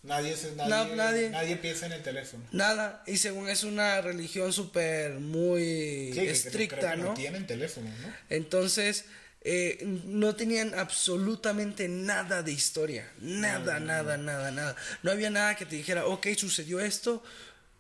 Nadie, 0.04 0.36
No, 0.56 0.68
nadie, 0.68 0.96
nadie. 0.96 1.30
nadie 1.32 1.56
piensa 1.58 1.88
en 1.88 1.94
el 1.94 2.04
teléfono. 2.04 2.44
Nada, 2.52 3.04
y 3.08 3.18
según 3.18 3.50
es 3.50 3.64
una 3.64 4.02
religión 4.02 4.54
súper 4.54 5.14
muy 5.20 6.12
Sí, 6.14 6.20
estricta, 6.20 6.78
creo 6.78 6.92
que 6.92 6.98
¿no? 6.98 7.14
tienen 7.16 7.48
teléfono, 7.48 7.90
¿no? 7.90 8.14
Entonces, 8.30 9.06
eh, 9.42 9.80
no 10.06 10.36
tenían 10.36 10.74
absolutamente 10.78 11.88
nada 11.88 12.44
de 12.44 12.52
historia. 12.52 13.12
Nada, 13.20 13.80
nada, 13.80 14.18
nada, 14.18 14.52
nada. 14.52 14.76
No 15.02 15.12
había 15.12 15.32
nada 15.32 15.56
que 15.56 15.66
te 15.66 15.76
dijera, 15.76 16.06
ok, 16.06 16.28
sucedió 16.38 16.80
esto 16.80 17.24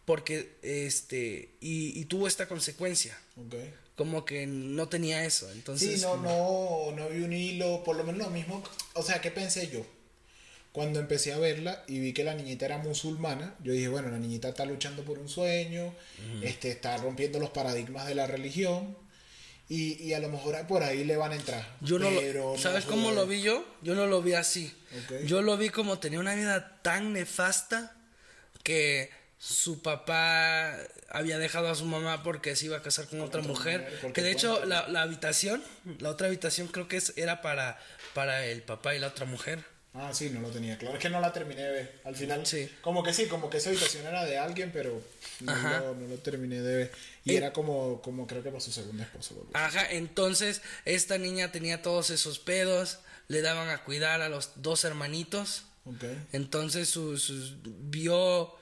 porque, 0.05 0.57
este, 0.63 1.49
y, 1.61 1.99
y 1.99 2.05
tuvo 2.05 2.27
esta 2.27 2.47
consecuencia. 2.47 3.15
Ok. 3.37 3.53
Como 3.95 4.25
que 4.25 4.45
no 4.45 4.89
tenía 4.89 5.23
eso. 5.25 5.49
Entonces, 5.51 6.01
Sí, 6.01 6.05
no, 6.05 6.17
no, 6.17 6.91
no 6.95 7.09
vi 7.09 7.21
un 7.23 7.33
hilo, 7.33 7.83
por 7.83 7.95
lo 7.95 8.03
menos 8.03 8.27
lo 8.27 8.29
mismo. 8.29 8.61
O 8.93 9.03
sea, 9.03 9.21
¿qué 9.21 9.31
pensé 9.31 9.69
yo? 9.69 9.85
Cuando 10.73 10.99
empecé 10.99 11.31
a 11.31 11.37
verla 11.37 11.83
y 11.87 11.99
vi 11.99 12.11
que 12.11 12.25
la 12.25 12.35
niñita 12.35 12.65
era 12.65 12.77
musulmana, 12.77 13.55
yo 13.63 13.71
dije, 13.71 13.87
bueno, 13.87 14.09
la 14.09 14.19
niñita 14.19 14.49
está 14.49 14.65
luchando 14.65 15.03
por 15.05 15.17
un 15.19 15.29
sueño, 15.29 15.93
este, 16.41 16.69
está 16.71 16.97
rompiendo 16.97 17.39
los 17.39 17.51
paradigmas 17.51 18.07
de 18.07 18.15
la 18.15 18.27
religión 18.27 18.97
y, 19.69 20.03
y 20.03 20.13
a 20.13 20.19
lo 20.19 20.27
mejor 20.27 20.67
por 20.67 20.83
ahí 20.83 21.05
le 21.05 21.15
van 21.15 21.31
a 21.31 21.35
entrar. 21.35 21.65
Yo 21.79 21.97
no 21.97 22.09
pero 22.09 22.51
lo, 22.53 22.57
¿Sabes 22.57 22.83
cómo 22.83 23.11
lo 23.11 23.25
vi 23.25 23.41
yo? 23.41 23.65
Yo 23.83 23.95
no 23.95 24.05
lo 24.05 24.21
vi 24.21 24.33
así. 24.33 24.73
Ok. 25.05 25.25
Yo 25.25 25.41
lo 25.41 25.55
vi 25.55 25.69
como 25.69 25.99
tenía 25.99 26.19
una 26.19 26.35
vida 26.35 26.81
tan 26.81 27.13
nefasta 27.13 27.95
que 28.61 29.09
su 29.47 29.81
papá 29.83 30.75
había 31.09 31.37
dejado 31.37 31.69
a 31.69 31.75
su 31.75 31.85
mamá 31.85 32.23
porque 32.23 32.55
se 32.55 32.65
iba 32.65 32.77
a 32.77 32.81
casar 32.81 33.07
con 33.07 33.21
otra 33.21 33.41
otra 33.41 33.51
mujer. 33.53 33.99
Que 34.13 34.23
de 34.23 34.31
hecho 34.31 34.65
la, 34.65 34.87
la 34.87 35.03
habitación, 35.03 35.63
la 35.99 36.09
otra 36.09 36.27
habitación 36.27 36.67
creo 36.67 36.87
que 36.87 36.97
es, 36.97 37.13
era 37.15 37.41
para, 37.43 37.79
para 38.15 38.45
el 38.47 38.63
papá 38.63 38.95
y 38.95 38.99
la 38.99 39.07
otra 39.07 39.25
mujer. 39.25 39.63
Ah, 39.93 40.11
sí, 40.13 40.29
no 40.31 40.41
lo 40.41 40.49
tenía 40.49 40.77
claro. 40.77 40.95
Es 40.95 41.01
que 41.01 41.09
no 41.09 41.21
la 41.21 41.31
terminé 41.31 41.61
de 41.61 41.71
ver. 41.71 42.01
Al 42.03 42.15
final, 42.15 42.45
Sí. 42.45 42.69
como 42.81 43.03
que 43.03 43.13
sí, 43.13 43.27
como 43.27 43.49
que 43.49 43.57
esa 43.57 43.69
habitación 43.69 44.05
era 44.07 44.25
de 44.25 44.37
alguien, 44.37 44.71
pero 44.73 44.99
no, 45.41 45.53
lo, 45.55 45.95
no 45.95 46.07
lo 46.07 46.17
terminé 46.17 46.61
de 46.61 46.75
ver. 46.75 46.91
Y 47.23 47.33
Eh, 47.33 47.37
era 47.37 47.53
como, 47.53 48.01
como 48.01 48.25
creo 48.27 48.41
que 48.43 48.49
para 48.49 48.59
su 48.59 48.71
segunda 48.71 49.03
esposa. 49.03 49.35
o 49.35 49.37
algo 49.37 49.49
así. 49.53 49.77
Ajá, 49.77 49.91
entonces 49.91 50.61
esta 50.85 51.17
niña 51.19 51.51
tenía 51.51 51.81
todos 51.83 52.09
esos 52.09 52.39
pedos, 52.39 52.97
le 53.29 53.41
daban 53.41 53.69
a 53.69 53.83
cuidar 53.83 54.21
a 54.21 54.27
los 54.27 54.51
dos 54.55 54.83
hermanitos. 54.83 55.65
Ok. 55.85 56.03
Entonces 56.33 56.89
su, 56.89 57.17
sus- 57.17 57.55
vio, 57.63 58.53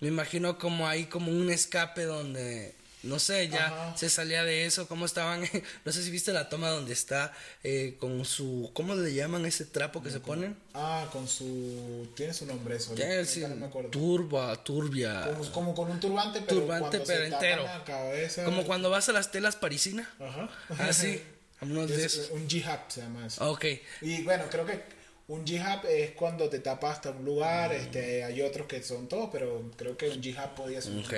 me 0.00 0.08
imagino 0.08 0.58
como 0.58 0.86
ahí 0.88 1.04
como 1.06 1.30
un 1.30 1.50
escape 1.50 2.04
donde, 2.04 2.74
no 3.02 3.18
sé, 3.18 3.48
ya 3.48 3.66
Ajá. 3.66 3.96
se 3.96 4.08
salía 4.10 4.44
de 4.44 4.66
eso, 4.66 4.86
cómo 4.88 5.06
estaban, 5.06 5.42
no 5.84 5.92
sé 5.92 6.02
si 6.02 6.10
viste 6.10 6.32
la 6.32 6.48
toma 6.48 6.68
donde 6.70 6.92
está 6.92 7.32
eh, 7.62 7.96
con 7.98 8.24
su, 8.24 8.70
¿cómo 8.74 8.94
le 8.94 9.14
llaman 9.14 9.46
ese 9.46 9.64
trapo 9.64 10.02
que 10.02 10.10
se 10.10 10.20
ponen? 10.20 10.56
Ah, 10.74 11.08
con 11.12 11.28
su. 11.28 12.08
Tiene 12.16 12.34
su 12.34 12.44
nombre 12.46 12.76
eso. 12.76 12.94
Ya, 12.94 13.06
ahorita 13.06 13.24
sí, 13.26 13.40
no 13.40 13.54
me 13.56 13.66
acuerdo. 13.66 13.90
turba, 13.90 14.62
turbia, 14.64 15.22
Como, 15.24 15.52
como 15.52 15.74
con 15.74 15.90
un 15.90 16.00
turbante, 16.00 16.40
pero 16.46 16.60
Turbante, 16.62 17.00
pero 17.00 17.24
entero. 17.24 17.64
cabeza. 17.86 18.44
como 18.44 18.64
cuando 18.64 18.90
vas 18.90 19.08
a 19.08 19.12
las 19.12 19.30
telas 19.30 19.56
parisina, 19.56 20.10
Ajá. 20.20 20.48
así, 20.88 21.22
unos 21.60 21.88
de 21.90 22.04
Es, 22.04 22.14
esos. 22.14 22.30
un 22.30 22.48
jihad 22.48 22.80
se 22.88 23.00
llama 23.02 23.26
eso. 23.26 23.50
Ok, 23.50 23.64
Y 24.02 24.22
bueno, 24.22 24.44
creo 24.50 24.66
que 24.66 24.82
un 25.28 25.46
jihad 25.46 25.84
es 25.86 26.12
cuando 26.12 26.48
te 26.48 26.58
tapas 26.58 26.96
hasta 26.96 27.10
un 27.10 27.24
lugar. 27.24 27.72
Este, 27.72 28.24
hay 28.24 28.42
otros 28.42 28.66
que 28.66 28.82
son 28.82 29.08
todos, 29.08 29.30
pero 29.32 29.70
creo 29.76 29.96
que 29.96 30.10
un 30.10 30.22
jihad 30.22 30.54
podía 30.54 30.80
ser. 30.82 30.92
un- 30.92 31.04
ok. 31.04 31.12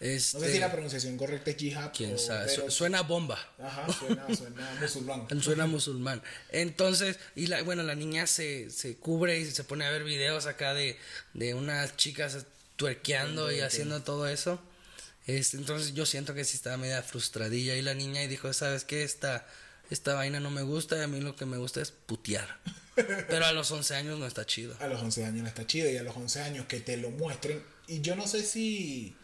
No 0.00 0.06
sé 0.06 0.20
si 0.20 0.36
Este, 0.44 0.60
la 0.60 0.70
pronunciación 0.70 1.16
correcta 1.16 1.50
es 1.50 1.56
jihad. 1.56 1.90
quién 1.96 2.14
o- 2.14 2.18
sabe, 2.18 2.46
pero- 2.46 2.64
su- 2.66 2.70
suena 2.70 3.02
bomba. 3.02 3.36
Ajá, 3.58 3.92
suena, 3.92 4.26
suena 4.36 4.70
musulmán. 4.80 5.42
Suena 5.42 5.66
musulmán. 5.66 6.22
Entonces, 6.50 7.18
y 7.34 7.48
la, 7.48 7.62
bueno, 7.62 7.82
la 7.82 7.96
niña 7.96 8.26
se, 8.28 8.70
se 8.70 8.96
cubre 8.96 9.40
y 9.40 9.44
se 9.46 9.64
pone 9.64 9.84
a 9.86 9.90
ver 9.90 10.04
videos 10.04 10.46
acá 10.46 10.72
de, 10.74 10.96
de 11.34 11.54
unas 11.54 11.96
chicas 11.96 12.46
tuerqueando 12.76 13.50
y 13.50 13.58
haciendo 13.60 14.00
todo 14.02 14.28
eso. 14.28 14.60
Este, 15.26 15.56
entonces 15.56 15.94
yo 15.94 16.06
siento 16.06 16.32
que 16.32 16.44
sí 16.44 16.56
estaba 16.56 16.76
media 16.76 17.02
frustradilla 17.02 17.74
y 17.74 17.82
la 17.82 17.94
niña 17.94 18.22
y 18.22 18.28
dijo, 18.28 18.52
¿sabes 18.52 18.84
qué? 18.84 19.02
Esta, 19.02 19.46
esta 19.90 20.14
vaina 20.14 20.38
no 20.38 20.50
me 20.50 20.62
gusta 20.62 20.96
y 20.96 21.00
a 21.00 21.08
mí 21.08 21.20
lo 21.20 21.34
que 21.34 21.44
me 21.44 21.56
gusta 21.56 21.80
es 21.80 21.90
putear. 21.90 22.58
Pero 23.28 23.44
a 23.46 23.52
los 23.52 23.70
11 23.70 23.94
años 23.96 24.18
no 24.18 24.26
está 24.26 24.44
chido. 24.46 24.74
A 24.80 24.86
los 24.86 25.00
11 25.02 25.24
años 25.24 25.42
no 25.42 25.48
está 25.48 25.66
chido 25.66 25.90
y 25.90 25.96
a 25.96 26.02
los 26.02 26.16
11 26.16 26.40
años 26.42 26.66
que 26.66 26.80
te 26.80 26.96
lo 26.96 27.10
muestren. 27.10 27.62
Y 27.86 28.00
yo 28.00 28.16
no 28.16 28.26
sé 28.26 28.42
si, 28.42 29.14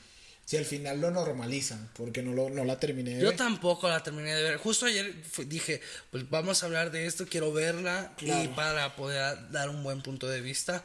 si 0.45 0.57
al 0.57 0.65
final 0.65 1.01
lo 1.01 1.11
normalizan, 1.11 1.91
porque 1.97 2.23
no, 2.23 2.33
lo, 2.33 2.51
no 2.51 2.65
la 2.65 2.79
terminé 2.81 3.15
de 3.17 3.23
Yo 3.23 3.29
ver. 3.29 3.37
tampoco 3.37 3.89
la 3.89 4.03
terminé 4.03 4.35
de 4.35 4.43
ver. 4.43 4.57
Justo 4.59 4.87
ayer 4.87 5.15
dije, 5.47 5.81
pues 6.11 6.29
vamos 6.31 6.63
a 6.63 6.67
hablar 6.67 6.91
de 6.91 7.07
esto, 7.07 7.27
quiero 7.27 7.53
verla 7.53 8.13
y 8.21 8.25
Claro. 8.27 8.55
para 8.55 8.97
poder 8.97 9.51
dar 9.51 9.69
un 9.69 9.83
buen 9.83 10.03
punto 10.03 10.29
de 10.29 10.41
vista. 10.41 10.85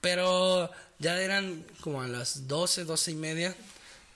Pero 0.00 0.70
ya 0.98 1.20
eran 1.22 1.64
como 1.80 2.02
a 2.02 2.08
las 2.08 2.48
12, 2.48 2.84
12 2.84 3.10
y 3.12 3.14
media. 3.14 3.54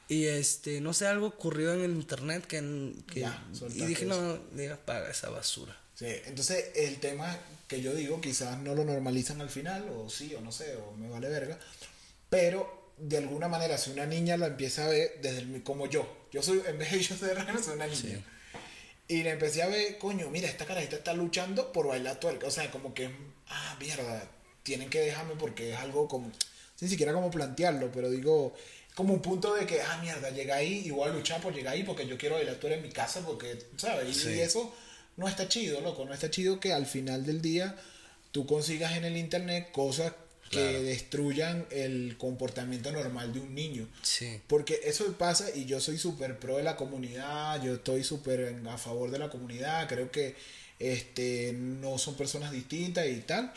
Y 0.09 0.27
este, 0.27 0.81
no 0.81 0.93
sé, 0.95 1.07
algo 1.07 1.27
ocurrió 1.27 1.75
en 1.75 1.83
el 1.83 1.91
internet 1.93 2.47
que, 2.47 2.93
que 3.13 3.21
Ya, 3.21 3.45
y 3.75 3.85
dije, 3.87 4.05
no, 4.05 4.37
diga, 4.53 4.77
paga 4.85 5.11
esa 5.11 5.31
basura. 5.31 5.77
Sí, 5.97 6.07
entonces 6.27 6.73
el 6.75 6.99
tema 6.99 7.35
que 7.67 7.81
yo 7.81 7.95
digo, 7.95 8.21
quizás 8.21 8.59
no 8.59 8.75
lo 8.75 8.85
normalizan 8.85 9.41
al 9.41 9.49
final, 9.49 9.89
o 9.97 10.11
sí, 10.11 10.35
o 10.35 10.43
no 10.43 10.53
sé, 10.53 10.77
o 10.77 10.93
me 10.93 11.09
vale 11.09 11.31
verga, 11.31 11.59
pero 12.29 12.93
de 12.99 13.17
alguna 13.17 13.49
manera, 13.49 13.79
si 13.79 13.91
una 13.91 14.05
niña 14.05 14.37
la 14.37 14.49
empieza 14.49 14.85
a 14.85 14.89
ver 14.89 15.19
desde 15.23 15.39
el, 15.39 15.63
como 15.63 15.89
yo, 15.89 16.07
yo 16.31 16.43
soy, 16.43 16.63
en 16.67 16.79
vez 16.79 16.93
de 16.93 17.01
yo 17.01 17.17
ser 17.17 17.39
soy 17.65 17.77
una 17.77 17.87
niña, 17.87 18.23
y 19.09 19.23
la 19.23 19.31
empecé 19.31 19.63
a 19.63 19.69
ver, 19.69 19.97
coño, 19.97 20.29
mira, 20.29 20.49
esta 20.49 20.67
carajita 20.67 20.97
está 20.97 21.15
luchando 21.15 21.73
por 21.73 21.87
bailar 21.87 22.21
tuerca, 22.21 22.47
o 22.47 22.51
sea, 22.51 22.71
como 22.71 22.93
que, 22.93 23.11
ah, 23.49 23.77
mierda, 23.81 24.31
tienen 24.63 24.91
que 24.91 25.01
dejarme 25.01 25.35
porque 25.37 25.73
es 25.73 25.79
algo 25.79 26.09
como, 26.09 26.31
sin 26.75 26.91
siquiera 26.91 27.15
como 27.15 27.31
plantearlo, 27.31 27.91
pero 27.91 28.11
digo, 28.11 28.55
como 28.95 29.15
un 29.15 29.23
punto 29.23 29.55
de 29.55 29.67
que, 29.67 29.81
ah, 29.81 29.99
mierda, 30.03 30.29
llega 30.29 30.57
ahí 30.57 30.83
y 30.85 30.91
voy 30.91 31.09
a 31.09 31.13
luchar 31.13 31.41
por 31.41 31.55
llegar 31.55 31.73
ahí 31.73 31.85
porque 31.85 32.07
yo 32.07 32.19
quiero 32.19 32.35
bailar 32.35 32.57
tuerca 32.57 32.77
en 32.77 32.83
mi 32.83 32.91
casa 32.91 33.25
porque, 33.25 33.59
¿sabes? 33.79 34.15
Sí. 34.15 34.35
y 34.35 34.41
eso 34.41 34.75
no 35.17 35.29
está 35.29 35.49
chido, 35.49 35.81
loco, 35.81 36.05
no 36.05 36.15
está 36.15 36.31
chido 36.31 36.61
que 36.61 36.73
al 36.73 36.87
final 36.87 37.25
del 37.25 37.41
día 37.41 37.77
tú 38.33 38.47
consigas 38.47 38.97
en 38.97 39.05
el 39.05 39.17
internet 39.17 39.71
cosas 39.73 40.13
que 40.51 40.61
destruyan 40.61 41.67
el 41.71 42.17
comportamiento 42.19 42.93
normal 42.93 43.33
de 43.33 43.41
un 43.41 43.55
niño. 43.55 43.89
Sí. 44.03 44.41
Porque 44.47 44.81
eso 44.85 45.13
pasa 45.19 45.49
y 45.55 45.65
yo 45.65 45.81
soy 45.81 45.99
súper 45.99 46.39
pro 46.39 46.59
de 46.59 46.63
la 46.63 46.77
comunidad, 46.77 47.63
yo 47.63 47.75
estoy 47.75 48.05
súper 48.05 48.61
a 48.69 48.79
favor 48.79 49.11
de 49.11 49.19
la 49.19 49.29
comunidad, 49.29 49.89
creo 49.89 50.11
que 50.11 50.37
este, 50.79 51.53
no 51.53 51.99
son 51.99 52.15
personas 52.17 52.53
distintas 52.53 53.07
y 53.09 53.21
tal, 53.21 53.53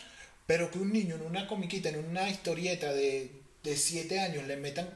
pero 0.48 0.72
que 0.72 0.80
un 0.80 0.92
niño 0.92 1.16
en 1.16 1.22
una 1.22 1.48
comiquita, 1.48 1.90
en 1.90 2.04
una 2.04 2.30
historieta 2.30 2.92
de, 2.94 3.32
de 3.64 3.78
siete 3.78 4.20
años 4.20 4.48
le 4.48 4.58
metan 4.58 4.90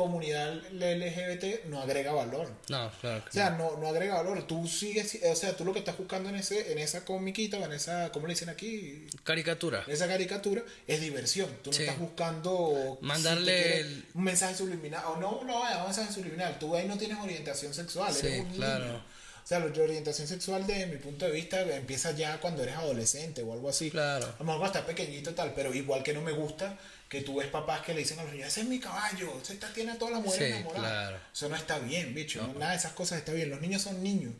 comunidad 0.00 0.54
LGBT 0.72 1.64
no 1.66 1.80
agrega 1.80 2.12
valor. 2.12 2.48
No, 2.68 2.90
claro 3.00 3.24
O 3.28 3.32
sea, 3.32 3.50
no, 3.50 3.76
no 3.76 3.86
agrega 3.88 4.14
valor. 4.16 4.46
Tú 4.46 4.66
sigues, 4.66 5.18
o 5.30 5.34
sea, 5.36 5.56
tú 5.56 5.64
lo 5.64 5.72
que 5.72 5.78
estás 5.80 5.96
buscando 5.98 6.28
en 6.28 6.36
ese, 6.36 6.72
en 6.72 6.78
esa 6.78 7.04
comiquita 7.04 7.58
o 7.58 7.64
en 7.64 7.72
esa, 7.72 8.10
¿cómo 8.12 8.26
le 8.26 8.32
dicen 8.34 8.48
aquí? 8.48 9.06
Caricatura. 9.24 9.84
esa 9.86 10.08
caricatura 10.08 10.62
es 10.86 11.00
diversión. 11.00 11.48
Tú 11.62 11.70
no 11.70 11.76
Sí. 11.76 11.82
estás 11.84 11.98
buscando 11.98 12.98
Mandarle 13.00 13.52
si 13.52 13.58
te 13.58 13.62
quieres 13.72 13.86
el- 13.86 14.04
un 14.14 14.24
mensaje 14.24 14.54
subliminal. 14.54 15.04
O 15.06 15.16
no, 15.16 15.44
no 15.44 15.60
vaya, 15.60 15.78
un 15.78 15.84
mensaje 15.84 16.12
subliminal. 16.12 16.58
Tú 16.58 16.74
ahí 16.74 16.86
no 16.88 16.96
tienes 16.98 17.18
orientación 17.18 17.72
sexual. 17.74 18.12
Sí, 18.14 18.26
eres 18.26 18.40
un 18.40 18.52
claro. 18.54 18.84
niño. 18.86 19.04
Sea, 19.50 19.58
la 19.58 19.66
orientación 19.66 20.28
sexual, 20.28 20.64
desde 20.64 20.86
mi 20.86 20.96
punto 20.98 21.24
de 21.24 21.32
vista, 21.32 21.60
empieza 21.62 22.12
ya 22.12 22.38
cuando 22.38 22.62
eres 22.62 22.76
adolescente 22.76 23.42
o 23.42 23.52
algo 23.52 23.68
así. 23.68 23.90
Claro. 23.90 24.32
A 24.38 24.38
lo 24.38 24.44
mejor 24.44 24.66
estás 24.68 24.84
pequeñito 24.84 25.34
tal, 25.34 25.52
pero 25.54 25.74
igual 25.74 26.04
que 26.04 26.12
no 26.14 26.22
me 26.22 26.30
gusta 26.30 26.78
que 27.08 27.22
tú 27.22 27.34
ves 27.38 27.48
papás 27.48 27.80
que 27.80 27.92
le 27.92 27.98
dicen 27.98 28.20
a 28.20 28.22
los 28.22 28.30
niños, 28.32 28.46
ese 28.46 28.60
es 28.60 28.68
mi 28.68 28.78
caballo, 28.78 29.40
ese 29.42 29.54
está, 29.54 29.66
tiene 29.72 29.90
a 29.90 29.98
todas 29.98 30.14
las 30.14 30.22
mujeres 30.22 30.46
Sí, 30.50 30.54
enamoradas. 30.54 30.88
claro. 30.92 31.16
Eso 31.34 31.48
no 31.48 31.56
está 31.56 31.80
bien, 31.80 32.14
bicho. 32.14 32.46
Nada 32.60 32.70
de 32.70 32.76
esas 32.78 32.92
cosas 32.92 33.18
está 33.18 33.32
bien. 33.32 33.50
Los 33.50 33.60
niños 33.60 33.82
son 33.82 34.00
niños. 34.04 34.34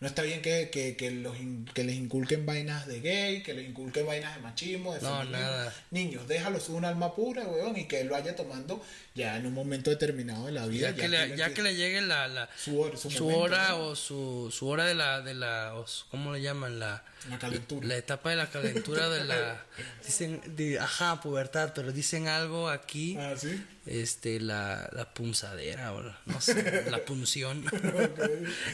No 0.00 0.08
está 0.08 0.22
bien 0.22 0.42
que, 0.42 0.68
que, 0.70 0.96
que, 0.96 1.10
los, 1.12 1.38
in- 1.38 1.64
que 1.72 1.82
les 1.84 1.94
inculquen 1.96 2.44
vainas 2.44 2.86
de 2.86 3.00
gay, 3.00 3.42
que 3.42 3.54
les 3.54 3.68
inculquen 3.68 4.04
vainas 4.06 4.34
de 4.34 4.42
machismo, 4.42 4.92
de 4.92 5.00
No, 5.00 5.24
nada. 5.24 5.72
Niños, 5.90 6.28
déjalos 6.28 6.68
un 6.68 6.84
alma 6.84 7.14
pura, 7.14 7.44
weón, 7.44 7.76
y 7.78 7.86
que 7.86 8.00
él 8.00 8.08
lo 8.08 8.14
vaya 8.14 8.36
tomando 8.36 8.84
ya 9.14 9.36
en 9.36 9.46
un 9.46 9.54
momento 9.54 9.90
determinado 9.90 10.46
de 10.46 10.52
la 10.52 10.66
vida. 10.66 10.90
Ya, 10.90 10.96
que, 10.96 11.08
le, 11.08 11.36
ya 11.36 11.54
que 11.54 11.62
le 11.62 11.74
llegue 11.76 12.00
la, 12.02 12.28
la 12.28 12.50
Su 12.56 12.80
hora- 12.80 12.96
su 12.98 13.10
su 13.10 13.24
momento, 13.24 13.42
hora 13.44 13.68
¿no? 13.70 13.78
o 13.86 13.96
su, 13.96 14.50
su 14.52 14.68
hora 14.68 14.84
de 14.84 14.94
la, 14.94 15.22
de 15.22 15.34
la 15.34 15.74
o 15.76 15.86
su- 15.86 16.06
¿cómo 16.10 16.32
le 16.34 16.42
llaman? 16.42 16.78
La, 16.80 17.02
La 17.30 17.38
calentura. 17.38 17.86
la 17.86 17.96
etapa 17.96 18.30
de 18.30 18.36
la 18.36 18.50
calentura 18.50 19.08
de 19.08 19.24
la, 19.24 19.64
dicen, 20.04 20.42
de, 20.56 20.78
ajá, 20.80 21.20
pubertad, 21.22 21.72
pero 21.74 21.92
dicen 21.92 22.28
algo 22.28 22.68
aquí, 22.68 23.16
Ah, 23.18 23.34
sí. 23.38 23.64
Este, 23.86 24.40
la, 24.40 24.88
la 24.92 25.12
punzadera, 25.14 25.92
o 25.92 26.02
la- 26.02 26.18
no 26.26 26.40
sé, 26.40 26.84
la 26.90 27.04
punción. 27.04 27.64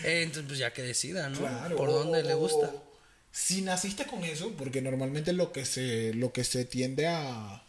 Eh, 0.05 0.23
Entonces, 0.23 0.45
pues 0.47 0.59
ya 0.59 0.73
que 0.73 0.83
decida, 0.83 1.29
¿no? 1.29 1.39
Claro. 1.39 1.77
Por 1.77 1.89
dónde 1.91 2.23
le 2.23 2.35
gusta. 2.35 2.71
Si 3.33 3.63
naciste 3.63 4.07
con 4.07 4.25
eso, 4.25 4.53
porque 4.57 4.83
normalmente 4.83 5.33
lo 5.33 5.53
que 5.53 5.65
se, 5.65 6.13
lo 6.15 6.33
que 6.33 6.43
se 6.45 6.65
tiende 6.65 7.07
a, 7.07 7.63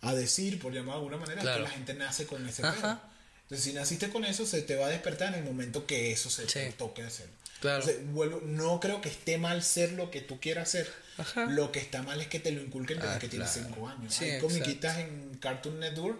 a 0.00 0.14
decir, 0.14 0.58
por 0.58 0.72
llamar 0.72 0.94
de 0.94 0.98
alguna 0.98 1.16
manera, 1.18 1.42
es 1.42 1.48
que 1.56 1.62
la 1.62 1.70
gente 1.70 1.94
nace 1.94 2.26
con 2.26 2.46
ese 2.48 2.62
pedo. 2.62 3.00
Entonces, 3.42 3.64
si 3.64 3.72
naciste 3.74 4.08
con 4.08 4.24
eso, 4.24 4.46
se 4.46 4.62
te 4.62 4.76
va 4.76 4.86
a 4.86 4.88
despertar 4.88 5.28
en 5.34 5.40
el 5.40 5.44
momento 5.44 5.86
que 5.86 6.10
eso 6.12 6.30
se 6.30 6.44
Sí. 6.46 6.52
te 6.54 6.72
toque 6.72 7.02
hacer. 7.02 7.28
Claro. 7.60 7.82
Entonces, 7.84 8.02
vuelvo- 8.12 8.40
no 8.44 8.80
creo 8.80 9.02
que 9.02 9.10
esté 9.10 9.36
mal 9.36 9.62
ser 9.62 9.92
lo 9.92 10.10
que 10.10 10.22
tú 10.22 10.40
quieras 10.40 10.70
ser. 10.70 10.90
Ajá. 11.18 11.44
Lo 11.44 11.70
que 11.70 11.78
está 11.78 12.02
mal 12.02 12.18
es 12.22 12.28
que 12.28 12.40
te 12.40 12.50
lo 12.50 12.62
inculquen 12.62 12.98
desde 12.98 13.10
Ah, 13.12 13.18
que 13.18 13.28
tienes 13.28 13.50
claro. 13.50 13.68
5 13.74 13.88
años. 13.88 14.14
Sí, 14.14 14.24
Hay 14.24 14.40
comiquitas 14.40 14.98
en 14.98 15.36
Cartoon 15.38 15.78
Network 15.80 16.18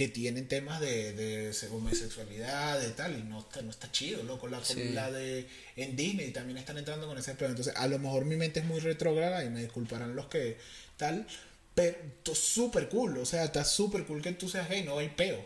que 0.00 0.08
tienen 0.08 0.48
temas 0.48 0.80
de, 0.80 1.12
de 1.12 1.52
se- 1.52 1.68
homosexualidad, 1.68 2.80
de 2.80 2.88
tal, 2.92 3.18
y 3.18 3.22
no 3.22 3.40
está, 3.40 3.60
no 3.60 3.68
está 3.70 3.92
chido, 3.92 4.22
loco. 4.22 4.48
La, 4.48 4.64
Sí. 4.64 4.90
la 4.94 5.10
de 5.10 5.46
en 5.76 5.94
Disney 5.94 6.30
también 6.30 6.56
están 6.56 6.78
entrando 6.78 7.06
con 7.06 7.18
ese 7.18 7.34
pedo. 7.34 7.50
Entonces, 7.50 7.74
a 7.76 7.86
lo 7.86 7.98
mejor 7.98 8.24
mi 8.24 8.34
mente 8.36 8.60
es 8.60 8.66
muy 8.66 8.80
retrógrada 8.80 9.44
y 9.44 9.50
me 9.50 9.60
disculparán 9.60 10.16
los 10.16 10.28
que 10.28 10.56
tal, 10.96 11.26
pero 11.74 11.98
esto 11.98 12.32
es 12.32 12.38
súper 12.38 12.88
cool. 12.88 13.18
O 13.18 13.26
sea, 13.26 13.44
está 13.44 13.62
súper 13.62 14.04
cool 14.06 14.22
que 14.22 14.32
tú 14.32 14.48
seas 14.48 14.70
gay, 14.70 14.84
no 14.84 14.96
hay 14.98 15.10
peo. 15.10 15.44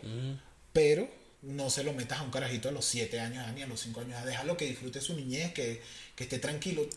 Pero 0.71 1.09
no 1.41 1.69
se 1.69 1.83
lo 1.83 1.91
metas 1.91 2.19
a 2.19 2.23
un 2.23 2.31
carajito 2.31 2.69
a 2.69 2.71
los 2.71 2.85
7 2.85 3.19
años 3.19 3.45
ni 3.53 3.61
a 3.61 3.67
los 3.67 3.81
5 3.81 3.99
años. 3.99 4.23
Déjalo 4.25 4.55
que 4.55 4.67
disfrute 4.67 5.01
su 5.01 5.15
niñez, 5.17 5.51
que, 5.53 5.81
que 6.15 6.23
esté 6.23 6.39
tranquilo. 6.39 6.87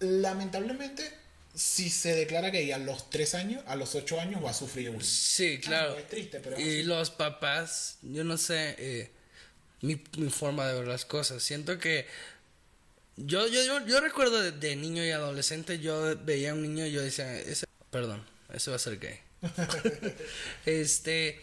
Lamentablemente, 0.00 1.08
si 1.54 1.90
se 1.90 2.14
declara 2.14 2.50
gay 2.50 2.72
a 2.72 2.78
los 2.78 3.10
3 3.10 3.34
años, 3.34 3.64
a 3.66 3.76
los 3.76 3.94
8 3.94 4.20
años 4.20 4.44
va 4.44 4.50
a 4.50 4.54
sufrir 4.54 4.90
bullying. 4.90 5.04
Sí, 5.04 5.56
Ah, 5.58 5.64
claro. 5.64 5.90
no, 5.92 5.98
es 5.98 6.08
triste, 6.08 6.40
pero 6.40 6.56
es 6.56 6.62
y 6.64 6.82
los 6.82 7.10
papás, 7.10 7.98
yo 8.02 8.24
no 8.24 8.38
sé, 8.38 8.74
eh, 8.78 9.10
mi, 9.82 10.02
mi 10.16 10.30
forma 10.30 10.66
de 10.66 10.74
ver 10.78 10.88
las 10.88 11.04
cosas. 11.04 11.42
Siento 11.42 11.78
que 11.78 12.06
yo, 13.16 13.46
yo, 13.48 13.62
yo, 13.64 13.86
yo 13.86 14.00
recuerdo 14.00 14.40
de, 14.40 14.52
de 14.52 14.76
niño 14.76 15.04
y 15.04 15.10
adolescente, 15.10 15.78
yo 15.78 16.16
veía 16.24 16.52
a 16.52 16.54
un 16.54 16.62
niño 16.62 16.86
y 16.86 16.92
yo 16.92 17.02
decía, 17.02 17.38
ese, 17.38 17.66
perdón, 17.90 18.24
ese 18.52 18.70
va 18.70 18.76
a 18.76 18.78
ser 18.78 18.98
gay. 18.98 19.20
este, 20.66 21.40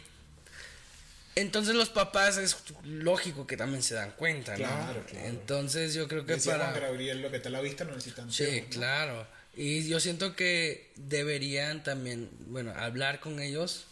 entonces 1.35 1.75
los 1.75 1.89
papás 1.89 2.37
es 2.37 2.57
lógico 2.83 3.45
que 3.45 3.57
también 3.57 3.83
se 3.83 3.93
dan 3.95 4.11
cuenta, 4.11 4.53
¿no? 4.53 4.57
Claro, 4.57 5.05
claro. 5.05 5.27
Entonces 5.27 5.93
yo 5.93 6.07
creo 6.07 6.25
que 6.25 6.33
Decía 6.33 6.53
para... 6.53 6.71
Juan 6.71 6.81
Gabriel, 6.81 7.21
lo 7.21 7.29
que 7.31 7.37
a 7.37 7.49
la 7.49 7.61
vista 7.61 7.83
no 7.83 7.91
necesitan 7.91 8.31
Sí, 8.31 8.65
claro. 8.69 9.27
Y 9.61 9.85
yo 9.89 9.99
siento 9.99 10.37
que 10.37 10.89
deberían 10.95 11.83
también, 11.83 12.29
bueno, 12.47 12.71
hablar 12.77 13.19
con 13.19 13.41
ellos 13.41 13.87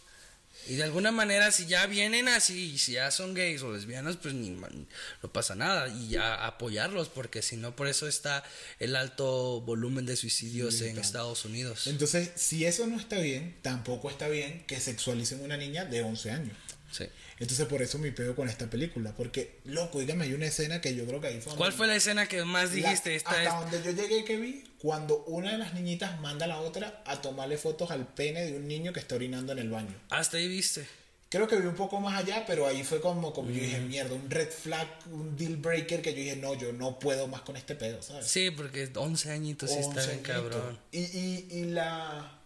Y 0.66 0.76
de 0.76 0.82
alguna 0.82 1.12
manera, 1.12 1.52
si 1.52 1.66
ya 1.66 1.86
vienen 1.86 2.26
así, 2.26 2.78
si 2.78 2.92
ya 2.92 3.10
son 3.10 3.34
gays 3.34 3.60
o 3.60 3.70
lesbianas, 3.70 4.16
pues 4.16 4.32
ni, 4.32 4.48
no 4.48 5.32
pasa 5.32 5.54
nada. 5.54 5.88
Y 5.88 6.08
ya 6.08 6.46
apoyarlos, 6.46 7.10
porque 7.10 7.42
si 7.42 7.58
no, 7.58 7.76
por 7.76 7.86
eso 7.86 8.08
está 8.08 8.44
el 8.78 8.96
alto 8.96 9.60
volumen 9.60 10.06
de 10.06 10.16
suicidios 10.16 10.80
en 10.80 10.98
Estados 10.98 11.44
Unidos. 11.44 11.86
Entonces, 11.86 12.30
si 12.34 12.64
eso 12.64 12.86
no 12.86 12.98
está 12.98 13.18
bien, 13.18 13.54
tampoco 13.60 14.08
está 14.08 14.26
bien 14.28 14.64
que 14.66 14.80
sexualicen 14.80 15.42
a 15.42 15.44
una 15.44 15.58
niña 15.58 15.84
de 15.84 16.00
11 16.00 16.30
años. 16.30 16.56
Sí. 16.90 17.04
Entonces, 17.38 17.66
por 17.66 17.82
eso 17.82 17.98
me 17.98 18.10
pego 18.12 18.34
con 18.34 18.48
esta 18.48 18.68
película. 18.68 19.12
Porque, 19.16 19.58
loco, 19.64 20.00
dígame, 20.00 20.24
hay 20.24 20.32
una 20.34 20.46
escena 20.46 20.80
que 20.80 20.94
yo 20.94 21.04
creo 21.06 21.20
que 21.20 21.26
ahí 21.28 21.40
fue. 21.40 21.54
¿Cuál 21.56 21.72
fue 21.72 21.86
la 21.86 21.96
escena 21.96 22.26
que 22.26 22.44
más 22.44 22.70
la- 22.70 22.74
dijiste? 22.76 23.14
Esta 23.14 23.30
hasta 23.30 23.42
es... 23.44 23.72
donde 23.72 23.82
yo 23.82 24.02
llegué 24.02 24.24
que 24.24 24.36
vi, 24.38 24.64
cuando 24.78 25.24
una 25.24 25.52
de 25.52 25.58
las 25.58 25.74
niñitas 25.74 26.20
manda 26.20 26.46
a 26.46 26.48
la 26.48 26.60
otra 26.60 27.02
a 27.06 27.20
tomarle 27.20 27.58
fotos 27.58 27.90
al 27.90 28.06
pene 28.06 28.44
de 28.46 28.56
un 28.56 28.66
niño 28.66 28.92
que 28.92 29.00
está 29.00 29.14
orinando 29.16 29.52
en 29.52 29.58
el 29.58 29.70
baño. 29.70 29.94
Hasta 30.10 30.36
ahí 30.38 30.48
viste. 30.48 30.86
Creo 31.30 31.46
que 31.46 31.56
vi 31.56 31.66
un 31.66 31.74
poco 31.74 32.00
más 32.00 32.18
allá, 32.18 32.44
pero 32.46 32.66
ahí 32.66 32.82
fue 32.82 33.02
como, 33.02 33.34
como 33.34 33.50
yo 33.50 33.56
Mm. 33.56 33.60
dije, 33.60 33.80
mierda, 33.80 34.14
un 34.14 34.30
red 34.30 34.48
flag, 34.50 34.88
un 35.12 35.36
deal 35.36 35.56
breaker 35.56 36.00
que 36.00 36.12
yo 36.12 36.16
dije, 36.22 36.36
no, 36.36 36.54
yo 36.54 36.72
no 36.72 36.98
puedo 36.98 37.28
más 37.28 37.42
con 37.42 37.54
este 37.58 37.74
pedo, 37.74 38.00
¿sabes? 38.02 38.26
Sí, 38.26 38.50
porque 38.50 38.88
11 38.94 39.30
añitos 39.30 39.68
sí 39.70 39.76
está 39.76 39.96
11 39.96 40.06
bien 40.10 40.22
cabrón. 40.22 40.78
Y, 40.90 41.00
y, 41.00 41.48
y 41.50 41.64
la... 41.66 42.37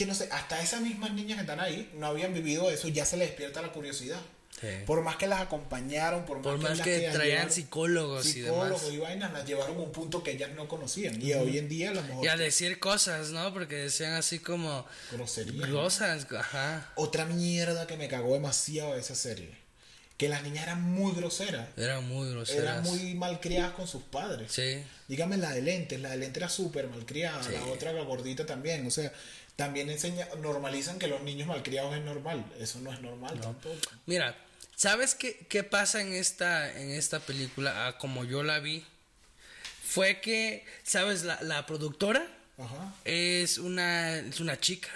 Que 0.00 0.06
no 0.06 0.14
sé, 0.14 0.30
hasta 0.32 0.62
esas 0.62 0.80
mismas 0.80 1.12
niñas 1.12 1.36
que 1.36 1.42
están 1.42 1.60
ahí 1.60 1.90
no 1.92 2.06
habían 2.06 2.32
vivido 2.32 2.70
eso, 2.70 2.88
ya 2.88 3.04
se 3.04 3.18
les 3.18 3.28
despierta 3.28 3.60
la 3.60 3.70
curiosidad. 3.70 4.18
Sí. 4.58 4.66
Por 4.86 5.02
más 5.02 5.16
que 5.16 5.26
las 5.26 5.42
acompañaron, 5.42 6.24
por 6.24 6.38
más 6.38 6.44
Por 6.44 6.56
que, 6.56 6.62
más 6.62 6.78
las 6.78 6.86
que 6.86 7.02
las 7.02 7.14
traían 7.14 7.36
llevaron- 7.48 7.52
psicólogos 7.52 8.26
y 8.26 8.32
psicólogos 8.32 8.80
demás. 8.80 8.94
y 8.94 8.96
vainas, 8.96 9.32
las 9.34 9.46
llevaron 9.46 9.76
a 9.76 9.80
un 9.80 9.92
punto 9.92 10.22
que 10.22 10.30
ellas 10.30 10.52
no 10.56 10.68
conocían. 10.68 11.20
Y 11.20 11.34
hoy 11.34 11.58
en 11.58 11.68
día 11.68 11.90
a 11.90 11.92
lo 11.92 12.02
mejor... 12.02 12.24
Y 12.24 12.28
a 12.28 12.36
decir 12.38 12.78
cosas, 12.78 13.28
¿no? 13.28 13.52
Porque 13.52 13.74
decían 13.76 14.14
así 14.14 14.38
como... 14.38 14.86
grosería. 15.12 15.68
Cosas, 15.70 16.26
ajá. 16.34 16.90
Otra 16.94 17.26
mierda 17.26 17.86
que 17.86 17.98
me 17.98 18.08
cagó 18.08 18.32
demasiado 18.32 18.94
de 18.94 19.00
esa 19.00 19.14
serie. 19.14 19.50
Que 20.16 20.30
las 20.30 20.42
niñas 20.42 20.62
eran 20.64 20.80
muy 20.82 21.12
groseras. 21.14 21.68
Eran 21.76 22.08
muy 22.08 22.30
groseras. 22.30 22.62
Eran 22.62 22.82
muy 22.84 23.14
malcriadas 23.16 23.72
con 23.72 23.86
sus 23.86 24.02
padres. 24.04 24.50
Sí. 24.50 24.82
Dígame 25.08 25.36
la 25.36 25.50
de 25.52 25.60
lentes, 25.60 26.00
la 26.00 26.08
de 26.08 26.16
lentes 26.16 26.38
era 26.38 26.48
súper 26.48 26.88
malcriada, 26.88 27.46
la 27.50 27.66
otra 27.66 27.92
la 27.92 28.02
gordita 28.02 28.46
también, 28.46 28.86
o 28.86 28.90
sea, 28.90 29.12
también 29.60 29.90
enseña, 29.90 30.26
normalizan 30.38 30.98
que 30.98 31.06
los 31.06 31.20
niños 31.22 31.46
malcriados 31.46 31.94
es 31.94 32.02
normal, 32.02 32.42
eso 32.58 32.78
no 32.80 32.90
es 32.92 33.00
normal 33.02 33.38
tampoco. 33.40 33.76
Mira, 34.06 34.34
¿sabes 34.74 35.14
qué, 35.14 35.46
qué 35.50 35.62
pasa 35.64 36.00
en 36.00 36.14
esta, 36.14 36.72
en 36.80 36.90
esta 36.90 37.20
película? 37.20 37.86
Ah, 37.86 37.98
como 37.98 38.24
yo 38.24 38.42
la 38.42 38.58
vi, 38.60 38.82
fue 39.86 40.20
que, 40.22 40.64
¿sabes? 40.82 41.24
La, 41.24 41.38
la 41.42 41.66
productora 41.66 42.26
Ajá, 42.56 42.94
es 43.04 43.58
una, 43.58 44.16
es 44.18 44.40
una 44.40 44.58
chica, 44.58 44.88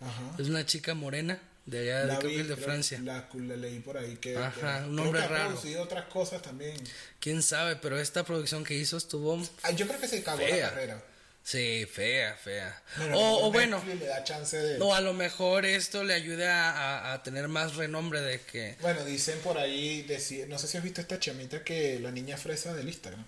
ajá. 0.00 0.36
es 0.38 0.46
una 0.48 0.64
chica 0.64 0.94
morena 0.94 1.40
de 1.64 1.80
allá, 1.80 2.00
de, 2.02 2.06
La 2.06 2.18
que 2.20 2.28
vi, 2.28 2.42
de 2.44 2.56
Francia. 2.56 3.00
La, 3.02 3.28
la 3.34 3.56
leí 3.56 3.80
por 3.80 3.98
ahí 3.98 4.16
que, 4.18 4.36
Ajá, 4.36 4.52
que- 4.52 4.60
un 4.88 4.94
creo 4.94 5.04
nombre 5.04 5.18
que 5.20 5.26
ha 5.26 5.28
raro. 5.28 5.48
producido 5.50 5.82
otras 5.82 6.04
cosas 6.04 6.42
también. 6.42 6.76
¿Quién 7.18 7.42
sabe? 7.42 7.74
Pero 7.74 7.98
esta 7.98 8.24
producción 8.24 8.62
que 8.62 8.74
hizo 8.74 8.96
estuvo, 8.96 9.42
Ah, 9.64 9.72
yo 9.72 9.88
creo 9.88 9.98
que 9.98 10.06
se 10.06 10.22
cagó 10.22 10.38
Fea. 10.38 10.66
la 10.66 10.70
carrera. 10.70 11.02
Sí, 11.46 11.86
fea, 11.86 12.34
fea. 12.34 12.82
O, 13.14 13.46
o 13.46 13.52
bueno, 13.52 13.80
le 13.86 14.04
da 14.06 14.24
chance 14.24 14.56
de... 14.56 14.80
o 14.80 14.92
a 14.92 15.00
lo 15.00 15.14
mejor 15.14 15.64
esto 15.64 16.02
le 16.02 16.14
ayude 16.14 16.48
a, 16.48 17.12
a- 17.12 17.22
tener 17.22 17.46
más 17.46 17.76
renombre 17.76 18.20
de 18.20 18.40
que... 18.40 18.76
Bueno, 18.80 19.04
dicen 19.04 19.38
por 19.44 19.56
ahí, 19.56 20.04
no 20.48 20.58
sé 20.58 20.66
si 20.66 20.76
has 20.76 20.82
visto 20.82 21.00
esta 21.00 21.20
chamita 21.20 21.62
que 21.62 22.00
la 22.00 22.10
niña 22.10 22.36
fresa 22.36 22.74
del 22.74 22.88
Instagram, 22.88 23.24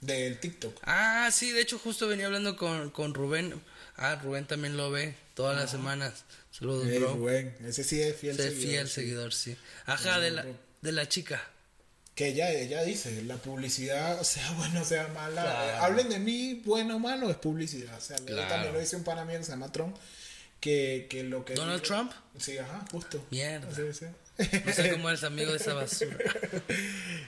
del 0.00 0.38
TikTok. 0.38 0.78
Ah, 0.84 1.28
sí, 1.32 1.50
de 1.50 1.60
hecho 1.60 1.78
justo 1.80 2.06
venía 2.06 2.26
hablando 2.26 2.56
con, 2.56 2.90
con 2.90 3.14
Rubén. 3.14 3.60
Ah, 3.96 4.14
Rubén 4.22 4.46
también 4.46 4.76
lo 4.76 4.90
ve 4.90 5.14
todas 5.34 5.56
las 5.56 5.70
semanas. 5.70 6.24
Saludos, 6.52 6.86
Ey, 6.86 6.98
bro. 6.98 7.14
Rubén, 7.14 7.56
ese 7.66 7.82
sí 7.82 8.00
es 8.00 8.16
fiel 8.16 8.36
seguidor, 8.36 8.62
fiel 8.62 8.88
sí. 8.88 8.94
seguidor, 8.94 9.34
sí. 9.34 9.56
Ajá, 9.86 10.20
de 10.20 10.30
la, 10.30 10.46
de 10.82 10.92
la 10.92 11.08
chica. 11.08 11.42
Que 12.16 12.28
ella, 12.28 12.50
ella 12.50 12.82
dice, 12.82 13.22
la 13.22 13.36
publicidad, 13.36 14.20
sea 14.22 14.50
buena 14.52 14.80
o 14.80 14.84
sea 14.84 15.06
mala, 15.14 15.42
Claro. 15.42 15.68
eh, 15.70 15.72
hablen 15.80 16.08
de 16.08 16.18
mí, 16.18 16.62
bueno 16.64 16.96
o 16.96 16.98
malo, 16.98 17.30
es 17.30 17.36
publicidad. 17.36 17.96
O 17.96 18.00
sea, 18.00 18.16
Claro. 18.16 18.48
también 18.48 18.72
lo 18.72 18.80
dice 18.80 18.96
un 18.96 19.04
pana 19.04 19.24
mío 19.24 19.38
que 19.38 19.44
se 19.44 19.50
llama 19.52 19.70
Trump, 19.70 19.94
que, 20.58 21.06
que 21.08 21.22
lo 21.22 21.44
que... 21.44 21.54
¿Donald 21.54 21.82
Trump? 21.82 22.10
Sí, 22.38 22.56
ajá, 22.58 22.84
justo. 22.90 23.24
Mierda. 23.30 23.68
Sí, 23.74 23.82
sí. 23.92 24.06
No 24.66 24.72
sé 24.72 24.90
cómo 24.92 25.08
eres 25.10 25.22
amigo 25.24 25.50
de 25.52 25.58
esa 25.58 25.74
basura. 25.74 26.16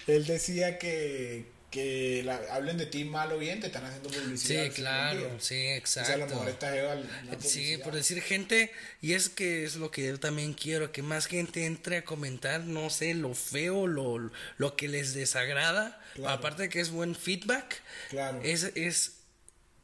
Él 0.06 0.26
decía 0.26 0.78
que, 0.78 1.44
que 1.70 2.22
la- 2.24 2.40
hablen 2.52 2.78
de 2.78 2.86
ti 2.86 3.04
mal 3.04 3.30
o 3.32 3.38
bien, 3.38 3.60
te 3.60 3.66
están 3.66 3.84
haciendo 3.84 4.08
publicidad. 4.08 4.64
Sí, 4.64 4.70
claro, 4.70 5.36
sí, 5.38 5.66
O 5.82 5.86
sea, 5.86 6.02
a 6.04 6.16
lo 6.16 6.26
mejor 6.26 6.48
exacto. 6.48 6.50
esta 6.50 6.70
jeva 6.72 6.94
la 6.94 7.40
Sí, 7.40 7.76
por 7.84 7.94
decir 7.94 8.22
gente, 8.22 8.72
y 9.02 9.12
es 9.12 9.28
que 9.28 9.64
es 9.64 9.76
lo 9.76 9.90
que 9.90 10.06
yo 10.06 10.18
también 10.18 10.54
quiero, 10.54 10.92
que 10.92 11.02
más 11.02 11.26
gente 11.26 11.66
entre 11.66 11.98
a 11.98 12.04
comentar, 12.04 12.62
no 12.62 12.88
sé, 12.88 13.12
lo 13.14 13.34
feo, 13.34 13.86
lo, 13.86 14.30
lo 14.56 14.76
que 14.76 14.88
les 14.88 15.12
desagrada, 15.14 16.02
Claro. 16.14 16.34
aparte 16.34 16.62
de 16.64 16.68
que 16.70 16.80
es 16.80 16.90
buen 16.90 17.14
feedback, 17.14 17.82
Claro. 18.08 18.40
es, 18.42 18.64
es, 18.74 19.12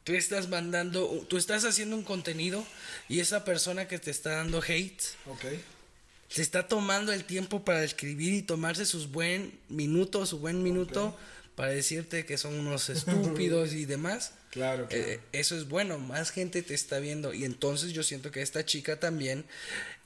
tú 0.03 0.13
estás 0.13 0.49
mandando, 0.49 1.25
tú 1.29 1.37
estás 1.37 1.65
haciendo 1.65 1.95
un 1.95 2.03
contenido 2.03 2.65
y 3.09 3.19
esa 3.19 3.45
persona 3.45 3.87
que 3.87 3.99
te 3.99 4.09
está 4.11 4.31
dando 4.37 4.59
hate, 4.67 5.01
Ok, 5.27 5.45
se 6.29 6.41
está 6.41 6.67
tomando 6.67 7.13
el 7.13 7.23
tiempo 7.25 7.63
para 7.63 7.83
escribir 7.83 8.33
y 8.33 8.41
tomarse 8.41 8.85
sus 8.87 9.11
buen 9.11 9.53
minutos, 9.69 10.29
su 10.29 10.39
buen 10.39 10.63
minuto 10.63 11.15
para 11.55 11.71
decirte 11.71 12.25
que 12.25 12.37
son 12.37 12.53
unos 12.55 12.89
estúpidos 12.89 13.73
y 13.73 13.85
demás. 13.85 14.31
claro, 14.51 14.87
claro. 14.87 15.03
Eh, 15.03 15.19
eso 15.31 15.55
es 15.57 15.67
bueno, 15.67 15.97
más 15.99 16.31
gente 16.31 16.61
te 16.61 16.73
está 16.73 16.99
viendo 16.99 17.33
y 17.33 17.45
entonces 17.45 17.91
yo 17.93 18.03
siento 18.03 18.31
que 18.31 18.41
esta 18.41 18.65
chica 18.65 18.99
también, 18.99 19.45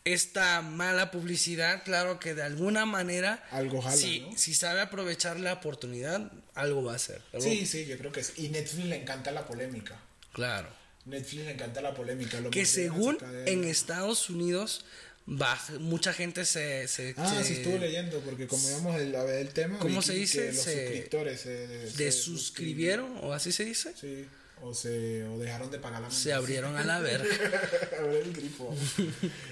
esta 0.06 0.62
mala 0.62 1.12
publicidad, 1.12 1.84
claro 1.84 2.20
que 2.20 2.34
de 2.34 2.44
alguna 2.44 2.86
manera, 2.86 3.44
Algo 3.52 3.82
jala, 3.82 3.96
si, 3.96 4.22
¿no? 4.22 4.38
si 4.38 4.54
sabe 4.54 4.82
aprovechar 4.82 5.40
la 5.40 5.54
oportunidad, 5.54 6.32
algo 6.56 6.84
va 6.84 6.94
a 6.94 6.96
hacer. 6.96 7.22
algo- 7.34 7.44
sí, 7.50 7.66
sí, 7.66 7.86
yo 7.86 7.98
creo 7.98 8.12
que 8.12 8.24
sí. 8.24 8.34
Y 8.46 8.50
Netflix 8.50 8.86
le 8.86 8.96
encanta 9.02 9.32
la 9.32 9.46
polémica. 9.46 10.00
Claro. 10.34 10.70
Netflix 11.06 11.46
le 11.46 11.52
encanta 11.52 11.82
la 11.82 11.94
polémica. 11.96 12.40
lo 12.40 12.50
Que 12.52 12.66
según 12.66 13.18
en. 13.46 13.64
Estados 13.66 14.30
Unidos, 14.30 14.86
baj- 15.30 15.80
mucha 15.80 16.12
gente 16.14 16.44
se... 16.46 16.88
se- 16.88 17.14
Ah, 17.18 17.36
se- 17.38 17.44
sí 17.48 17.54
estuve 17.62 17.80
leyendo, 17.80 18.20
porque 18.22 18.48
como 18.48 18.68
íbamos 18.70 19.00
el- 19.00 19.16
a 19.16 19.24
ver 19.24 19.40
el 19.40 19.50
tema, 19.54 19.78
¿Cómo 19.80 20.02
se 20.02 20.14
que 20.14 20.20
dice? 20.20 20.52
los 20.52 20.64
Se- 20.64 20.82
suscriptores 20.86 21.42
se, 21.42 21.50
¿De 21.68 22.12
suscribieron 22.12 23.18
o 23.22 23.34
así 23.34 23.52
se 23.52 23.66
dice? 23.66 23.94
Sí, 24.00 24.26
o, 24.62 24.74
se, 24.74 25.24
o 25.24 25.38
dejaron 25.40 25.72
de 25.72 25.80
pagar 25.80 26.02
la 26.02 26.12
Se 26.12 26.34
abrieron 26.34 26.76
a 26.76 26.84
la 26.84 27.00
verga. 27.02 27.28
El 28.02 28.34
grifo. 28.34 28.76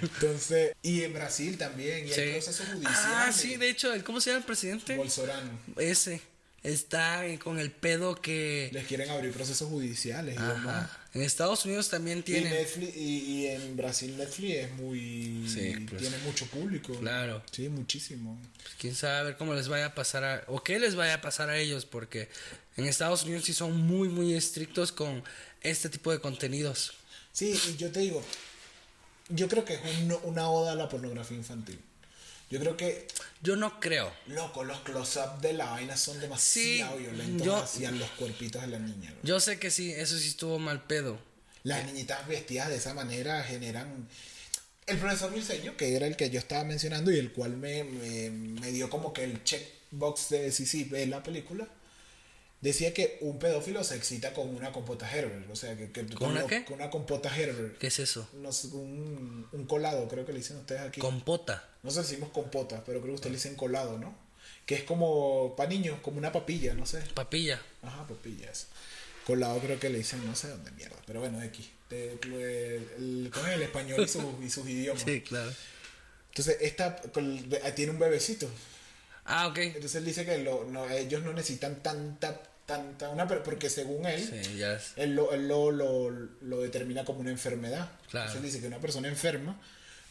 Entonces, 0.02 0.74
y 0.82 1.04
en 1.04 1.13
Brasil 1.13 1.58
también, 1.58 2.08
y 2.08 2.12
hay 2.12 2.32
procesos 2.34 2.68
judiciales. 2.68 3.00
Ah, 3.06 3.32
sí, 3.34 3.56
de 3.58 3.70
hecho, 3.70 3.92
¿cómo 4.04 4.20
se 4.22 4.30
llama 4.32 4.40
el 4.40 4.46
presidente? 4.46 4.96
Bolsonaro. 4.98 5.48
Ese. 5.78 6.22
Está 6.68 7.24
con 7.42 7.60
el 7.60 7.72
pedo 7.72 8.16
que... 8.16 8.70
Les 8.74 8.86
quieren 8.88 9.10
abrir 9.10 9.32
procesos 9.32 9.70
judiciales 9.70 10.36
y 10.36 10.42
demás. 10.42 10.90
En 11.14 11.22
Estados 11.22 11.64
Unidos 11.66 11.90
también 11.90 12.20
Y, 12.20 12.22
tienen... 12.24 12.52
Netflix, 12.52 12.96
y, 12.98 13.02
y 13.20 13.48
en 13.48 13.78
Brasil 13.78 14.18
Netflix 14.18 14.54
es 14.56 14.72
muy... 14.74 15.48
Sí, 15.48 15.76
pues. 15.88 16.02
tiene 16.02 16.18
mucho 16.20 16.46
público. 16.48 16.94
Claro. 17.00 17.42
Sí, 17.52 17.70
muchísimo. 17.70 18.38
Pues, 18.62 18.76
quién 18.80 18.96
sabe 18.96 19.16
a 19.18 19.24
ver 19.24 19.38
cómo 19.38 19.54
les 19.54 19.70
vaya 19.70 19.86
a 19.88 19.96
pasar 19.96 20.24
a, 20.26 20.44
o 20.48 20.62
qué 20.62 20.78
les 20.80 20.96
vaya 20.96 21.16
a 21.16 21.22
pasar 21.22 21.50
a 21.50 21.58
ellos 21.58 21.86
porque 21.86 22.28
en 22.76 22.86
Estados 22.86 23.24
Unidos 23.24 23.46
sí 23.46 23.54
son 23.54 23.78
muy 23.78 24.10
muy 24.10 24.34
estrictos 24.34 24.92
con 24.92 25.24
este 25.62 25.88
tipo 25.90 26.12
de 26.12 26.20
contenidos. 26.20 26.94
Sí, 27.32 27.58
y 27.70 27.78
yo 27.78 27.92
te 27.92 28.02
digo, 28.02 28.22
yo 29.30 29.48
creo 29.48 29.64
que 29.64 29.76
es 29.76 29.82
un- 30.02 30.18
una 30.24 30.50
oda 30.50 30.74
a 30.74 30.76
la 30.76 30.90
pornografía 30.90 31.38
infantil. 31.38 31.80
Yo 32.50 32.60
creo 32.60 32.78
que, 32.78 33.08
Yo 33.42 33.56
no 33.58 33.80
creo. 33.80 34.12
loco, 34.28 34.64
los 34.64 34.80
close-up 34.82 35.42
de 35.42 35.54
la 35.54 35.66
vaina 35.72 35.98
son 35.98 36.20
demasiado 36.22 36.96
Sí, 36.98 37.04
violentos 37.04 37.46
yo- 37.46 37.58
hacia 37.58 37.92
los 37.92 38.10
cuerpitos 38.12 38.62
de 38.62 38.68
la 38.70 38.80
niña. 38.80 39.14
Yo 39.24 39.40
sé 39.42 39.60
que 39.60 39.70
sí, 39.70 39.92
eso 39.92 40.18
sí 40.18 40.30
estuvo 40.30 40.58
mal 40.58 40.84
pedo. 40.88 41.20
Las 41.64 41.86
niñitas 41.86 42.26
vestidas 42.28 42.70
de 42.70 42.78
esa 42.78 42.94
manera 42.94 43.44
generan... 43.44 44.08
El 44.86 44.98
profesor 45.00 45.32
Briseño, 45.32 45.76
que 45.76 45.98
era 45.98 46.08
el 46.08 46.16
que 46.16 46.30
yo 46.30 46.40
estaba 46.40 46.64
mencionando 46.64 47.12
y 47.12 47.20
el 47.20 47.34
cual 47.34 47.58
me, 47.58 47.84
me, 47.84 48.30
me 48.30 48.72
dio 48.72 48.90
como 48.90 49.12
que 49.12 49.26
el 49.26 49.44
checkbox 49.44 50.30
de 50.30 50.50
sí, 50.54 50.66
sí, 50.66 50.86
ve 50.86 51.06
la 51.08 51.22
película, 51.24 51.68
decía 52.62 52.94
que 52.94 53.18
un 53.20 53.38
pedófilo 53.38 53.84
se 53.84 53.96
excita 53.98 54.34
con 54.34 54.56
una 54.56 54.72
compota 54.72 55.06
Herbert. 55.12 55.52
O 55.52 55.58
sea, 55.58 55.76
que, 55.76 55.92
que 55.92 56.06
¿Con 56.16 56.32
una 56.32 56.42
lo- 56.42 56.48
qué? 56.48 56.64
Con 56.64 56.76
una 56.76 56.90
compota 56.90 57.36
Herbert. 57.38 57.78
¿Qué 57.80 57.88
es 57.88 58.00
eso? 58.00 58.30
No 58.36 58.50
un, 58.74 59.46
un 59.52 59.66
colado, 59.66 60.08
creo 60.08 60.26
que 60.26 60.32
le 60.32 60.40
dicen 60.40 60.56
ustedes 60.56 60.80
aquí. 60.82 61.02
Compota. 61.02 61.67
Nosotros 61.88 62.10
decimos 62.10 62.29
compota, 62.31 62.83
pero 62.85 63.00
creo 63.02 63.13
que 63.13 63.15
ustedes 63.15 63.31
le 63.31 63.38
dicen 63.38 63.56
colado, 63.56 63.98
¿no? 63.98 64.15
Que 64.65 64.75
es 64.75 64.83
como 64.83 65.56
para 65.56 65.69
niños, 65.69 66.00
como 66.02 66.17
una 66.17 66.31
papilla, 66.31 66.73
no 66.73 66.85
sé. 66.85 67.02
Papilla. 67.13 67.62
Ajá, 67.81 68.06
papillas. 68.08 68.67
Colado 69.25 69.60
creo 69.60 69.79
que 69.79 69.90
le 69.90 69.98
dicen 69.98 70.25
no 70.25 70.35
sé 70.35 70.48
dónde 70.50 70.71
mierda, 70.71 70.96
pero 71.06 71.19
bueno, 71.21 71.42
X. 71.44 71.69
Con 73.31 73.50
el 73.50 73.62
español 73.62 74.02
y, 74.04 74.08
sus- 74.08 74.23
y 74.44 74.50
sus 74.50 74.67
idiomas. 74.67 75.04
Sí, 75.04 75.21
claro. 75.21 75.52
Entonces, 76.29 76.58
esta 76.62 77.02
tiene 77.75 77.92
un 77.92 78.00
bebecito. 78.00 78.48
Ah, 79.25 79.48
ok. 79.48 79.58
Entonces 79.58 79.96
él 79.96 80.06
dice 80.06 80.25
que 80.25 80.38
lo- 80.40 80.65
no, 80.65 80.90
ellos 80.90 81.23
no 81.23 81.33
necesitan 81.33 81.81
tanta, 81.81 82.42
tanta, 82.65 83.10
una, 83.10 83.27
porque 83.27 83.69
según 83.69 84.06
él, 84.06 84.21
Sí, 84.21 84.58
lo, 85.08 85.31
él 85.33 85.48
lo, 85.48 85.71
lo, 85.71 86.10
lo 86.12 86.62
determina 86.62 87.04
como 87.06 87.19
una 87.21 87.31
enfermedad. 87.31 87.90
Claro. 88.10 88.27
Entonces 88.27 88.35
él 88.35 88.44
dice 88.44 88.60
que 88.62 88.67
una 88.67 88.79
persona 88.79 89.08
enferma 89.08 89.60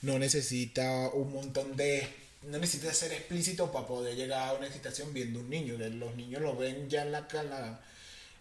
no 0.03 0.19
necesita 0.19 1.09
un 1.11 1.33
montón 1.33 1.77
de... 1.77 2.07
No 2.43 2.59
necesita 2.59 2.93
ser 2.95 3.13
explícito 3.13 3.73
para 3.73 3.87
poder 3.89 4.15
llegar 4.15 4.49
a 4.49 4.53
una 4.55 4.67
excitación 4.67 5.13
viendo 5.13 5.41
un 5.41 5.51
niño. 5.51 5.75
Los 5.79 6.15
niños 6.15 6.41
lo 6.43 6.57
ven 6.57 6.89
ya 6.89 7.03
en 7.03 7.13
la, 7.13 7.27
en 7.33 7.51
la- 7.51 7.81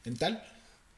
en 0.05 0.17
tal. 0.17 0.43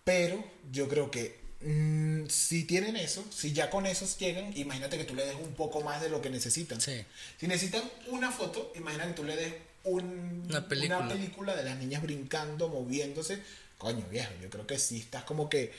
Pero 0.03 0.43
yo 0.74 0.89
creo 0.89 1.10
que 1.10 1.39
mm, 1.62 2.28
si 2.28 2.66
tienen 2.66 2.97
eso, 2.97 3.26
si 3.32 3.53
ya 3.53 3.70
con 3.70 3.86
esos 3.86 4.18
llegan, 4.18 4.51
imagínate 4.58 4.97
que 4.97 5.05
tú 5.05 5.16
le 5.16 5.26
des 5.26 5.36
un 5.36 5.53
poco 5.53 5.80
más 5.82 6.01
de 6.01 6.10
lo 6.10 6.22
que 6.22 6.30
necesitan. 6.30 6.82
Sí. 6.82 7.01
Si 7.39 7.47
necesitan 7.47 7.84
una 8.08 8.30
foto, 8.32 8.74
imagina 8.76 9.08
que 9.08 9.14
tú 9.14 9.24
le 9.24 9.36
des 9.38 9.53
un- 9.86 10.45
Una 10.49 10.68
película. 10.68 10.97
una 10.99 11.08
película 11.08 11.55
de 11.55 11.64
las 11.64 11.78
niñas 11.78 12.01
brincando, 12.01 12.68
moviéndose. 12.68 13.41
Coño, 13.78 14.05
viejo, 14.12 14.32
yo 14.41 14.49
creo 14.49 14.68
que 14.68 14.78
sí 14.80 14.97
estás 14.99 15.24
como 15.24 15.49
que 15.49 15.72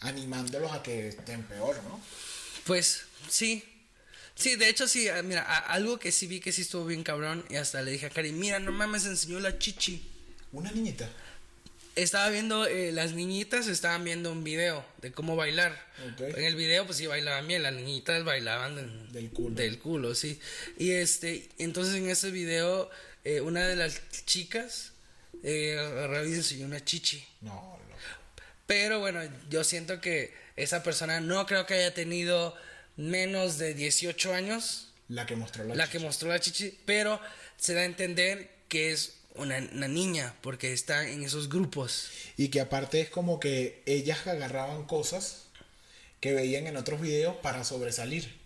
animándolos 0.00 0.72
a 0.72 0.82
que 0.82 1.08
estén 1.08 1.44
peor, 1.44 1.76
¿no? 1.84 2.00
Pues 2.66 3.02
sí. 3.28 3.62
Sí, 4.34 4.56
de 4.56 4.68
hecho 4.68 4.88
sí, 4.88 5.08
ah, 5.08 5.22
mira, 5.22 5.42
algo 5.42 5.98
que 5.98 6.10
sí 6.10 6.26
vi 6.26 6.40
que 6.40 6.52
sí 6.52 6.62
estuvo 6.62 6.86
bien 6.86 7.02
cabrón 7.02 7.44
y 7.50 7.56
hasta 7.56 7.82
le 7.82 7.90
dije 7.90 8.06
a 8.06 8.10
Cari, 8.10 8.32
mira, 8.32 8.58
no 8.58 8.72
mames, 8.72 9.04
enseñó 9.06 9.40
la 9.40 9.58
chichi. 9.58 10.02
Una 10.52 10.70
niñita. 10.70 11.08
Estaba 11.94 12.30
viendo, 12.30 12.66
eh, 12.66 12.90
las 12.92 13.12
niñitas 13.12 13.68
estaban 13.68 14.02
viendo 14.02 14.32
un 14.32 14.44
video 14.44 14.84
de 15.02 15.12
cómo 15.12 15.36
bailar. 15.36 15.78
En 16.18 16.44
el 16.44 16.56
video 16.56 16.86
pues 16.86 16.96
sí 16.98 17.06
bailaban 17.06 17.46
bien, 17.46 17.62
las 17.62 17.74
niñitas 17.74 18.24
bailaban 18.24 18.76
del, 18.76 19.12
Del 19.12 19.30
culo. 19.30 19.54
Del 19.54 19.78
culo, 19.78 20.14
sí. 20.14 20.40
Y 20.78 20.92
este, 20.92 21.48
entonces 21.58 21.94
en 21.94 22.08
ese 22.08 22.30
video, 22.30 22.90
eh, 23.24 23.42
una 23.42 23.66
de 23.66 23.76
las 23.76 24.00
chicas 24.24 24.92
eh, 25.42 25.76
enseñó 26.24 26.64
una 26.64 26.82
chichi. 26.82 27.22
No, 27.42 27.52
loco. 27.52 27.82
Pero 28.66 29.00
bueno, 29.00 29.20
yo 29.50 29.62
siento 29.62 30.00
que 30.00 30.32
esa 30.56 30.82
persona 30.82 31.20
no 31.20 31.44
creo 31.46 31.66
que 31.66 31.74
haya 31.74 31.92
tenido 31.92 32.56
menos 32.96 33.58
de 33.58 33.74
18 33.74 34.34
años, 34.34 34.88
La 35.08 35.26
que 35.26 35.36
mostró 35.36 35.64
la, 35.64 35.74
la 35.74 35.90
que 35.90 35.98
mostró 35.98 36.28
la 36.28 36.40
chichi, 36.40 36.78
pero 36.84 37.20
se 37.56 37.74
da 37.74 37.82
a 37.82 37.84
entender 37.84 38.50
que 38.68 38.92
es 38.92 39.14
una, 39.34 39.58
una 39.72 39.88
niña, 39.88 40.34
porque 40.42 40.72
está 40.72 41.08
en 41.08 41.22
esos 41.22 41.48
grupos. 41.48 42.10
Y 42.36 42.48
que 42.48 42.60
aparte 42.60 43.00
es 43.00 43.10
como 43.10 43.40
que 43.40 43.82
ellas 43.86 44.26
agarraban 44.26 44.84
cosas 44.84 45.44
que 46.20 46.32
veían 46.32 46.66
en 46.66 46.76
otros 46.76 47.00
videos 47.00 47.36
para 47.36 47.64
sobresalir. 47.64 48.40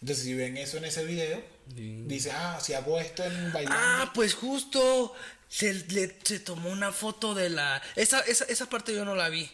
Entonces, 0.00 0.24
si 0.24 0.34
ven 0.34 0.56
eso 0.56 0.78
en 0.78 0.86
ese 0.86 1.04
video, 1.04 1.42
dice, 1.66 2.30
ah, 2.32 2.58
si 2.60 2.72
hago 2.72 2.98
esto 2.98 3.22
en 3.22 3.52
bailando. 3.52 3.78
Ah, 3.78 4.12
pues 4.14 4.34
justo 4.34 5.14
se, 5.48 5.74
le, 5.74 6.16
se 6.22 6.40
tomó 6.40 6.70
una 6.70 6.90
foto 6.90 7.34
de 7.34 7.50
la... 7.50 7.82
Esa, 7.96 8.20
esa, 8.20 8.44
esa 8.46 8.68
parte 8.68 8.94
yo 8.94 9.04
no 9.04 9.14
la 9.14 9.28
vi. 9.28 9.50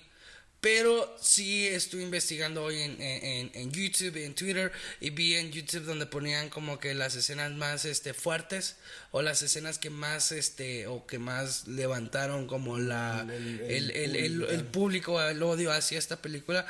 Pero 0.66 1.16
sí 1.20 1.64
estuve 1.68 2.02
investigando 2.02 2.64
hoy 2.64 2.80
en, 2.80 3.00
en, 3.00 3.52
en 3.54 3.70
YouTube 3.70 4.16
y 4.16 4.24
en 4.24 4.34
Twitter 4.34 4.72
y 5.00 5.10
vi 5.10 5.36
en 5.36 5.52
YouTube 5.52 5.84
donde 5.84 6.06
ponían 6.06 6.48
como 6.48 6.80
que 6.80 6.92
las 6.92 7.14
escenas 7.14 7.52
más 7.52 7.84
este 7.84 8.14
fuertes 8.14 8.74
o 9.12 9.22
las 9.22 9.42
escenas 9.42 9.78
que 9.78 9.90
más 9.90 10.32
este 10.32 10.88
o 10.88 11.06
que 11.06 11.20
más 11.20 11.68
levantaron 11.68 12.48
como 12.48 12.78
la 12.78 13.24
El- 13.68 13.92
el, 13.92 14.16
el- 14.16 14.32
público. 14.40 14.50
el 14.52 14.64
público 14.64 15.22
el 15.22 15.40
odio 15.44 15.70
hacia 15.70 16.00
esta 16.00 16.20
película 16.20 16.66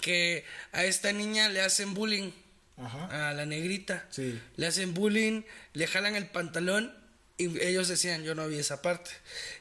que 0.00 0.44
a 0.70 0.84
esta 0.84 1.12
niña 1.12 1.48
le 1.48 1.60
hacen 1.60 1.92
bullying 1.92 2.30
Ajá. 2.76 3.30
a 3.30 3.34
la 3.34 3.46
negrita 3.46 4.06
Sí. 4.12 4.40
le 4.54 4.66
hacen 4.68 4.94
bullying, 4.94 5.42
le 5.72 5.88
jalan 5.88 6.14
el 6.14 6.28
pantalón 6.28 6.94
y 7.36 7.46
ellos 7.66 7.88
decían, 7.88 8.22
yo 8.22 8.36
no 8.36 8.46
vi 8.46 8.60
esa 8.60 8.80
parte. 8.80 9.10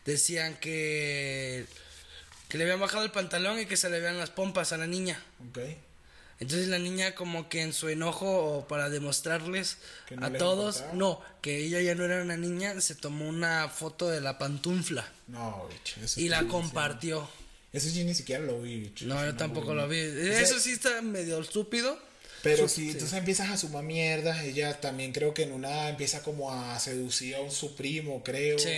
Decían 0.05 0.59
que 0.59 1.65
que 2.49 2.57
le 2.57 2.65
habían 2.65 2.79
bajado 2.81 3.05
el 3.05 3.11
pantalón 3.11 3.59
y 3.59 3.65
que 3.65 3.77
se 3.77 3.89
le 3.89 3.99
veían 4.01 4.17
las 4.17 4.31
pompas 4.31 4.73
a 4.73 4.77
la 4.77 4.87
niña. 4.87 5.23
Ok. 5.49 5.59
Entonces 6.39 6.67
la 6.69 6.79
niña 6.79 7.15
como 7.15 7.49
que 7.49 7.61
en 7.61 7.73
su 7.73 7.89
enojo 7.89 8.27
o 8.29 8.67
para 8.67 8.89
demostrarles 8.89 9.77
no 10.11 10.25
a 10.25 10.31
todos, 10.33 10.77
importaba. 10.77 10.97
no, 10.97 11.21
que 11.41 11.57
ella 11.65 11.81
ya 11.81 11.95
no 11.95 12.05
era 12.05 12.21
una 12.21 12.37
niña, 12.37 12.79
se 12.79 12.95
tomó 12.95 13.27
una 13.27 13.67
foto 13.67 14.09
de 14.09 14.21
la 14.21 14.37
pantufla 14.37 15.05
No, 15.27 15.67
bicho. 15.69 15.99
Eso 16.01 16.19
y 16.19 16.29
la 16.29 16.45
compartió. 16.47 17.29
Eso 17.71 17.89
sí 17.89 18.03
ni 18.03 18.15
siquiera 18.15 18.43
lo 18.43 18.61
vi, 18.61 18.79
bicho. 18.79 19.05
No, 19.05 19.23
yo 19.23 19.35
tampoco 19.35 19.75
lo 19.75 19.87
vi. 19.87 19.99
sea, 20.01 20.41
Eso 20.41 20.59
sí 20.59 20.71
está 20.71 21.01
medio 21.01 21.39
estúpido. 21.39 21.99
Pero 22.43 22.67
si 22.67 22.83
sí. 22.85 22.91
entonces 22.91 23.17
empiezas 23.17 23.49
a 23.49 23.57
sumar 23.57 23.83
mierdas, 23.83 24.43
ella 24.43 24.79
también 24.79 25.11
creo 25.11 25.33
que 25.33 25.43
en 25.43 25.51
una 25.51 25.89
empieza 25.89 26.23
como 26.23 26.51
a 26.51 26.79
seducir 26.79 27.35
a 27.35 27.41
un 27.41 27.51
su 27.51 27.75
primo, 27.75 28.23
creo. 28.23 28.57
Sí. 28.59 28.69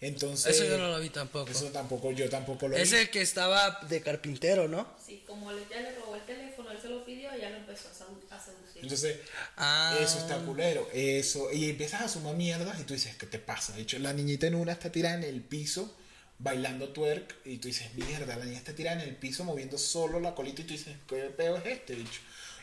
Entonces. 0.00 0.54
Eso 0.54 0.64
yo 0.64 0.78
no 0.78 0.88
lo 0.88 1.00
vi 1.00 1.10
tampoco. 1.10 1.50
Eso 1.50 1.66
tampoco, 1.66 2.12
yo 2.12 2.28
tampoco 2.30 2.68
lo 2.68 2.76
Es 2.76 2.92
vi. 2.92 2.98
el 2.98 3.10
que 3.10 3.20
estaba 3.20 3.80
de 3.88 4.00
carpintero, 4.00 4.68
¿no? 4.68 4.86
Sí, 5.04 5.22
como 5.26 5.50
él 5.50 5.58
ya 5.70 5.80
le 5.80 5.94
robó 5.96 6.14
el 6.14 6.22
teléfono, 6.22 6.70
él 6.70 6.78
se 6.80 6.88
lo 6.88 7.04
pidió, 7.04 7.32
ella 7.32 7.50
lo 7.50 7.56
empezó 7.56 7.88
a, 7.88 7.92
sedu- 7.92 8.30
a 8.30 8.38
seducir. 8.40 8.82
Entonces, 8.82 9.16
Ah. 9.56 9.98
eso 10.00 10.18
está 10.18 10.38
culero. 10.38 10.88
Eso. 10.92 11.50
Y 11.52 11.70
empiezas 11.70 12.02
a 12.02 12.08
sumar 12.08 12.34
mierdas 12.36 12.78
y 12.80 12.84
tú 12.84 12.94
dices, 12.94 13.16
¿qué 13.16 13.26
te 13.26 13.38
pasa? 13.38 13.74
De 13.74 13.82
hecho, 13.82 13.98
la 13.98 14.12
niñita 14.12 14.46
en 14.46 14.54
una 14.54 14.72
está 14.72 14.92
tirada 14.92 15.16
en 15.16 15.24
el 15.24 15.40
piso 15.42 15.92
bailando 16.40 16.90
twerk 16.90 17.34
y 17.44 17.56
tú 17.56 17.66
dices, 17.66 17.92
mierda, 17.94 18.36
la 18.36 18.44
niña 18.44 18.58
está 18.58 18.72
tirada 18.72 19.02
en 19.02 19.08
el 19.08 19.16
piso 19.16 19.42
moviendo 19.42 19.76
solo 19.76 20.20
la 20.20 20.36
colita 20.36 20.62
y 20.62 20.64
tú 20.66 20.72
dices, 20.74 20.94
¿qué 21.08 21.16
peo 21.36 21.56
es 21.56 21.66
este, 21.66 21.94
bicho? 21.96 22.20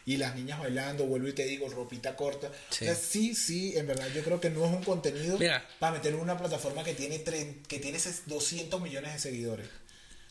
Y 0.08 0.18
las 0.18 0.36
niñas 0.36 0.60
bailando, 0.60 1.06
vuelvo 1.08 1.28
y 1.28 1.34
te 1.34 1.46
digo, 1.46 1.68
ropita 1.70 2.16
corta. 2.16 2.52
Sí. 2.70 2.86
O 2.86 2.88
sea, 2.88 2.96
sí, 2.96 3.34
sí, 3.34 3.76
en 3.76 3.88
verdad 3.88 4.08
yo 4.14 4.24
creo 4.24 4.40
que 4.40 4.52
no 4.52 4.64
es 4.66 4.72
un 4.72 4.84
contenido 4.84 5.38
Mira. 5.40 5.68
para 5.80 5.94
meterlo 5.98 6.20
en 6.20 6.24
una 6.26 6.38
plataforma 6.38 6.84
que 6.84 6.94
tiene, 6.94 7.24
tre- 7.26 7.62
que 7.68 7.80
tiene 7.80 7.98
ses- 7.98 8.22
200 8.28 8.80
millones 8.82 9.14
de 9.14 9.20
seguidores. 9.20 9.68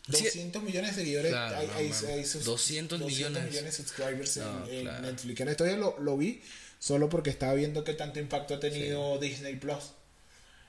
Sí. 0.07 0.23
200 0.23 0.63
millones 0.63 0.95
de 0.95 1.03
seguidores. 1.03 1.33
Claro, 1.33 1.57
hay, 1.57 1.67
no 1.67 1.73
hay- 1.75 2.15
hay 2.19 2.25
sus- 2.25 2.45
200 2.45 3.01
millones. 3.01 3.51
de 3.53 3.73
subscribers 3.73 4.37
en, 4.37 4.45
No, 4.45 4.69
en 4.69 4.81
claro. 4.83 5.03
Netflix. 5.03 5.41
En 5.41 5.49
esto 5.49 5.67
ya 5.67 5.77
lo, 5.77 5.99
lo 5.99 6.17
vi 6.17 6.41
solo 6.79 7.09
porque 7.09 7.31
estaba 7.31 7.55
viendo 7.55 7.83
qué 7.83 7.95
tanto 7.95 8.21
impacto 8.21 8.55
ha 8.55 8.61
tenido 8.61 9.19
Disney 9.19 9.57
Plus. 9.57 9.93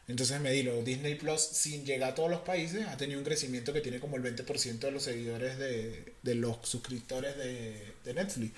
Entonces 0.08 0.40
me 0.40 0.52
digo, 0.52 0.82
Disney 0.84 1.16
Plus, 1.16 1.42
sin 1.42 1.84
llegar 1.86 2.12
a 2.12 2.16
todos 2.16 2.30
los 2.30 2.42
países, 2.42 2.88
ha 2.88 2.96
tenido 2.98 3.20
un 3.20 3.26
crecimiento 3.26 3.74
que 3.74 3.82
tiene 3.82 4.00
como 4.00 4.16
el 4.18 4.24
20% 4.24 4.80
de 4.88 4.92
los 4.92 5.04
seguidores 5.04 5.58
de, 5.58 6.14
de 6.24 6.36
los 6.36 6.58
suscriptores 6.64 7.36
de, 7.38 7.94
de 8.04 8.14
Netflix. 8.14 8.52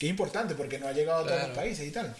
Que 0.00 0.06
es 0.06 0.10
importante 0.10 0.54
porque 0.54 0.78
no 0.78 0.88
ha 0.88 0.92
llegado 0.92 1.18
a 1.20 1.22
todos 1.24 1.34
Claro. 1.36 1.48
los 1.48 1.56
países 1.58 1.86
y 1.86 1.90
tal. 1.90 2.16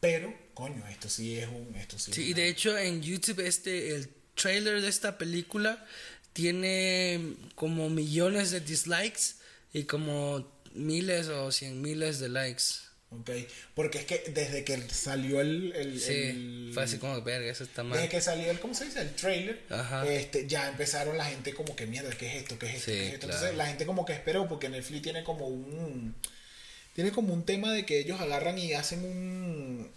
Pero, 0.00 0.34
coño, 0.54 0.86
esto 0.88 1.08
sí 1.10 1.38
es 1.38 1.46
un... 1.46 1.74
Esto 1.76 1.98
sí, 1.98 2.12
Sí, 2.14 2.22
es 2.22 2.28
y 2.30 2.32
de 2.34 2.48
hecho 2.48 2.78
en 2.78 3.02
YouTube 3.02 3.40
este 3.46 3.94
el 3.94 4.08
trailer 4.34 4.80
de 4.80 4.88
esta 4.88 5.18
película 5.18 5.84
tiene 6.32 7.34
como 7.56 7.90
millones 7.90 8.50
de 8.52 8.60
dislikes 8.60 9.34
y 9.72 9.84
como 9.84 10.50
miles 10.72 11.28
o 11.28 11.52
cien 11.52 11.82
miles 11.82 12.20
de 12.20 12.28
likes. 12.30 12.62
Ok, 13.10 13.30
porque 13.74 13.98
es 13.98 14.04
que 14.06 14.18
desde 14.34 14.64
que 14.64 14.80
salió 14.90 15.40
el... 15.42 15.72
el- 15.74 16.00
Sí, 16.00 16.12
el- 16.12 16.70
fue 16.72 16.84
así 16.84 16.96
como 16.98 17.20
verga, 17.22 17.50
eso 17.50 17.64
está 17.64 17.82
mal. 17.82 17.98
Desde 17.98 18.08
que 18.10 18.20
salió 18.20 18.50
el, 18.50 18.60
¿cómo 18.60 18.74
se 18.74 18.84
dice? 18.86 19.00
El 19.00 19.14
trailer, 19.14 19.62
Ajá. 19.70 20.06
este, 20.06 20.46
ya 20.46 20.68
empezaron 20.70 21.18
la 21.18 21.24
gente 21.26 21.52
como 21.54 21.74
que 21.76 21.86
mierda, 21.86 22.10
¿qué 22.16 22.28
es 22.28 22.42
esto? 22.42 22.58
¿Qué 22.58 22.66
es 22.66 22.74
esto? 22.76 22.90
Sí, 22.92 22.96
¿Qué 22.96 23.06
es 23.08 23.14
esto? 23.14 23.26
claro. 23.26 23.34
Entonces 23.40 23.56
la 23.58 23.66
gente 23.66 23.84
como 23.86 24.04
que 24.06 24.12
esperó 24.14 24.46
porque 24.48 24.68
Netflix 24.70 25.02
tiene 25.02 25.24
como 25.24 25.48
un 25.48 26.14
tiene 26.98 27.12
como 27.12 27.32
un 27.32 27.44
tema 27.44 27.70
de 27.72 27.86
que 27.86 28.00
ellos 28.00 28.20
agarran 28.20 28.58
y 28.58 28.72
hacen 28.72 29.04
un 29.04 29.88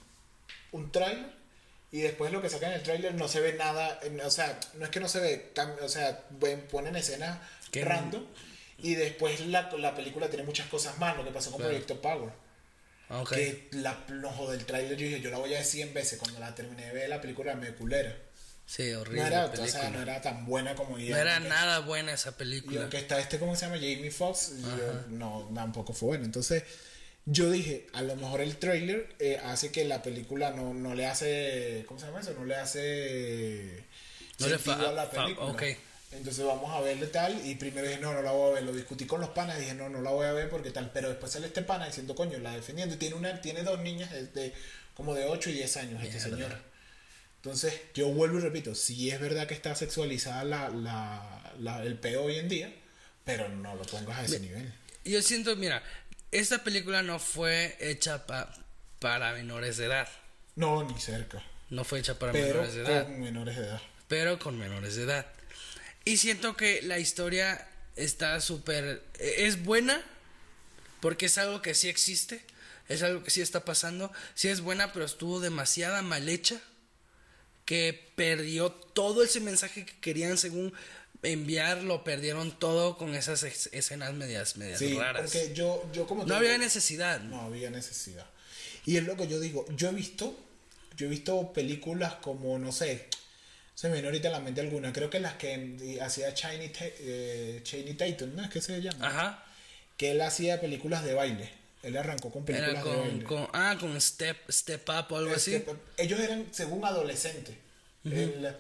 un 0.71 0.91
trailer 0.91 1.31
y 1.91 2.01
después 2.01 2.31
lo 2.31 2.43
que 2.43 2.49
sacan 2.49 2.69
en 2.69 2.75
el 2.77 2.83
trailer 2.83 3.15
no 3.15 3.27
se 3.27 3.39
ve 3.39 3.53
nada, 3.53 3.99
o 4.23 4.29
sea, 4.29 4.59
no 4.75 4.85
es 4.85 4.91
que 4.91 4.99
no 4.99 5.09
se 5.09 5.19
ve, 5.19 5.51
o 5.81 5.89
sea, 5.89 6.25
ponen 6.69 6.95
escenas 6.95 7.39
random 7.73 8.23
y 8.77 8.93
después 8.93 9.39
la, 9.47 9.71
la 9.79 9.95
película 9.95 10.27
tiene 10.29 10.43
muchas 10.43 10.67
cosas 10.67 10.95
más, 10.99 11.17
lo 11.17 11.23
que 11.25 11.31
pasó 11.31 11.49
con 11.49 11.57
Claro. 11.61 11.71
Proyecto 11.71 11.99
Power. 12.03 12.31
Ok. 13.09 13.33
Que 13.33 13.67
la, 13.71 13.97
no, 14.09 14.47
del 14.51 14.63
trailer 14.67 14.95
yo 14.95 15.05
dije, 15.07 15.21
yo 15.21 15.31
la 15.31 15.39
voy 15.39 15.55
a 15.55 15.57
ver 15.57 15.65
100 15.65 15.95
veces. 15.95 16.19
Cuando 16.19 16.39
la 16.39 16.53
terminé 16.53 16.85
de 16.85 16.93
ver 16.93 17.09
la 17.09 17.19
película 17.19 17.55
me 17.55 17.73
culera. 17.73 18.15
Sí, 18.67 18.93
horrible 18.93 19.21
No 19.21 19.27
era, 19.27 19.45
o 19.47 19.67
sea, 19.67 19.89
no 19.89 20.01
era 20.03 20.21
tan 20.21 20.45
buena 20.45 20.75
como 20.75 20.91
No 20.91 21.03
ella. 21.03 21.19
era 21.19 21.39
nada 21.39 21.79
buena 21.79 22.13
esa 22.13 22.29
Y 22.29 22.33
película. 22.33 22.81
aunque 22.81 22.99
está 22.99 23.19
este, 23.19 23.39
¿cómo 23.39 23.55
se 23.55 23.65
llama? 23.65 23.75
Jamie 23.77 24.11
Foxx, 24.11 24.51
no, 25.09 25.49
tampoco 25.53 25.93
fue 25.93 26.09
bueno. 26.09 26.25
Entonces, 26.25 26.63
yo 27.25 27.49
dije, 27.51 27.87
a 27.93 28.01
lo 28.01 28.15
mejor 28.15 28.41
el 28.41 28.57
trailer 28.57 29.07
eh, 29.19 29.39
hace 29.43 29.71
que 29.71 29.85
la 29.85 30.01
película 30.01 30.51
no, 30.51 30.73
no 30.73 30.95
le 30.95 31.05
hace, 31.05 31.83
¿cómo 31.87 31.99
se 31.99 32.07
llama 32.07 32.21
eso? 32.21 32.33
No 32.33 32.45
le 32.45 32.55
hace 32.55 33.83
No 34.39 34.47
le 34.47 34.57
fa- 34.57 34.73
a 34.89 34.91
la 34.91 35.05
fa- 35.07 35.23
película. 35.25 35.47
Entonces 36.13 36.43
vamos 36.43 36.69
a 36.75 36.81
verle 36.81 37.07
tal 37.07 37.45
y 37.45 37.55
primero 37.55 37.87
dije, 37.87 37.99
no, 38.01 38.11
no 38.13 38.21
la 38.21 38.31
voy 38.31 38.51
a 38.51 38.53
ver, 38.55 38.63
lo 38.63 38.73
discutí 38.73 39.05
con 39.05 39.21
los 39.21 39.29
panas, 39.29 39.57
dije, 39.59 39.73
no, 39.75 39.87
no 39.87 40.01
la 40.01 40.09
voy 40.11 40.25
a 40.25 40.33
ver 40.33 40.49
porque 40.49 40.71
tal, 40.71 40.91
pero 40.91 41.07
después 41.07 41.31
sale 41.31 41.47
este 41.47 41.61
pana 41.61 41.85
diciendo, 41.85 42.15
coño, 42.15 42.37
la 42.39 42.53
defendiendo 42.53 42.95
y 42.95 42.97
tiene 42.97 43.15
una 43.15 43.39
tiene 43.39 43.63
dos 43.63 43.79
niñas 43.79 44.11
de, 44.11 44.25
de- 44.27 44.53
como 44.93 45.13
de 45.15 45.23
8 45.25 45.49
y 45.51 45.53
10 45.53 45.77
años 45.77 46.03
este 46.03 46.19
señor. 46.19 46.51
Entonces, 47.37 47.73
yo 47.95 48.09
vuelvo 48.09 48.37
y 48.39 48.41
repito, 48.41 48.75
sí 48.75 49.09
es 49.09 49.19
verdad 49.21 49.47
que 49.47 49.53
está 49.53 49.73
sexualizada 49.73 50.43
la, 50.43 50.69
la, 50.69 51.53
la- 51.59 51.83
el 51.83 51.95
peo 51.97 52.23
hoy 52.25 52.35
en 52.37 52.49
día, 52.49 52.73
pero 53.23 53.47
no 53.47 53.73
lo 53.75 53.83
pongas 53.83 54.19
a 54.19 54.25
ese 54.25 54.39
nivel. 54.41 54.71
Yo 55.05 55.21
siento, 55.21 55.55
mira, 55.55 55.81
esta 56.31 56.63
película 56.63 57.01
no 57.03 57.19
fue 57.19 57.75
hecha 57.79 58.25
pa- 58.25 58.53
para 58.99 59.33
menores 59.33 59.77
de 59.77 59.85
edad. 59.85 60.07
No, 60.55 60.83
ni 60.83 60.99
cerca. 60.99 61.41
No 61.69 61.83
fue 61.83 61.99
hecha 61.99 62.17
para 62.19 62.31
Pero 62.33 62.47
menores 62.61 62.73
de 62.75 62.81
edad. 62.81 63.03
con 63.05 63.21
menores 63.21 63.55
de 63.57 63.63
edad. 63.63 63.81
pero 64.07 64.39
con 64.39 64.57
menores 64.57 64.95
de 64.95 65.03
edad. 65.03 65.25
Y 66.03 66.17
siento 66.17 66.55
que 66.57 66.81
la 66.81 66.99
historia 66.99 67.67
está 67.95 68.39
súper... 68.41 69.03
Es 69.19 69.63
buena 69.63 70.01
porque 70.99 71.27
es 71.27 71.37
algo 71.37 71.61
que 71.61 71.73
sí 71.73 71.87
existe. 71.89 72.43
Es 72.89 73.03
algo 73.03 73.23
que 73.23 73.31
sí 73.31 73.41
está 73.41 73.63
pasando. 73.63 74.11
Sí 74.35 74.49
es 74.49 74.59
buena, 74.61 74.91
pero 74.91 75.05
estuvo 75.05 75.39
demasiada 75.39 76.01
mal 76.01 76.27
hecha. 76.27 76.59
Que 77.65 78.11
perdió 78.15 78.71
todo 78.71 79.23
ese 79.23 79.39
mensaje 79.39 79.85
que 79.85 79.97
querían 80.01 80.37
según 80.37 80.73
enviar. 81.23 81.83
Lo 81.83 82.03
perdieron 82.03 82.51
todo 82.57 82.97
con 82.97 83.15
esas 83.15 83.43
escenas 83.43 84.13
medias, 84.13 84.57
medias 84.57 84.79
Sí, 84.79 84.93
raras. 84.97 85.23
porque 85.23 85.53
yo, 85.53 85.87
yo 85.93 86.05
como 86.07 86.21
No 86.21 86.25
digo, 86.25 86.37
había 86.37 86.57
necesidad. 86.57 87.19
No 87.21 87.41
había 87.41 87.69
necesidad. 87.69 88.25
Y 88.85 88.97
es 88.97 89.03
lo 89.03 89.15
que 89.15 89.27
yo 89.27 89.39
digo. 89.39 89.65
Yo 89.75 89.89
he 89.89 89.93
visto, 89.93 90.35
yo 90.97 91.05
he 91.07 91.09
visto 91.09 91.53
películas 91.53 92.15
como, 92.15 92.57
no 92.57 92.71
sé, 92.71 93.07
se 93.75 93.87
me 93.87 93.93
viene 93.93 94.07
ahorita 94.09 94.27
a 94.29 94.31
la 94.31 94.39
mente 94.39 94.61
alguna. 94.61 94.91
Creo 94.93 95.09
que 95.09 95.19
las 95.19 95.35
que 95.35 95.99
hacía 96.01 96.33
Channing, 96.33 96.71
Ta- 96.71 96.85
eh, 96.85 97.61
Tatum, 97.97 98.35
¿no? 98.35 98.43
Es 98.43 98.49
que 98.49 98.61
se 98.61 98.81
llama. 98.81 99.07
Ajá. 99.07 99.45
Que 99.97 100.11
él 100.11 100.21
hacía 100.21 100.59
películas 100.59 101.03
de 101.03 101.13
baile. 101.13 101.49
Él 101.83 101.97
arrancó 101.97 102.31
con 102.31 102.45
películas 102.45 102.71
Era 102.71 102.83
de 102.83 102.89
con, 102.89 102.99
baile. 103.07 103.23
con- 103.23 103.47
ah, 103.53 103.75
con 103.79 103.99
Step, 104.01 104.37
Step 104.51 104.87
Up 104.89 105.05
o 105.11 105.17
algo 105.17 105.33
así. 105.35 105.55
Este, 105.55 105.75
ellos 105.97 106.19
eran 106.19 106.45
según 106.51 106.83
adolescentes. 106.85 107.55
el, 108.05 108.55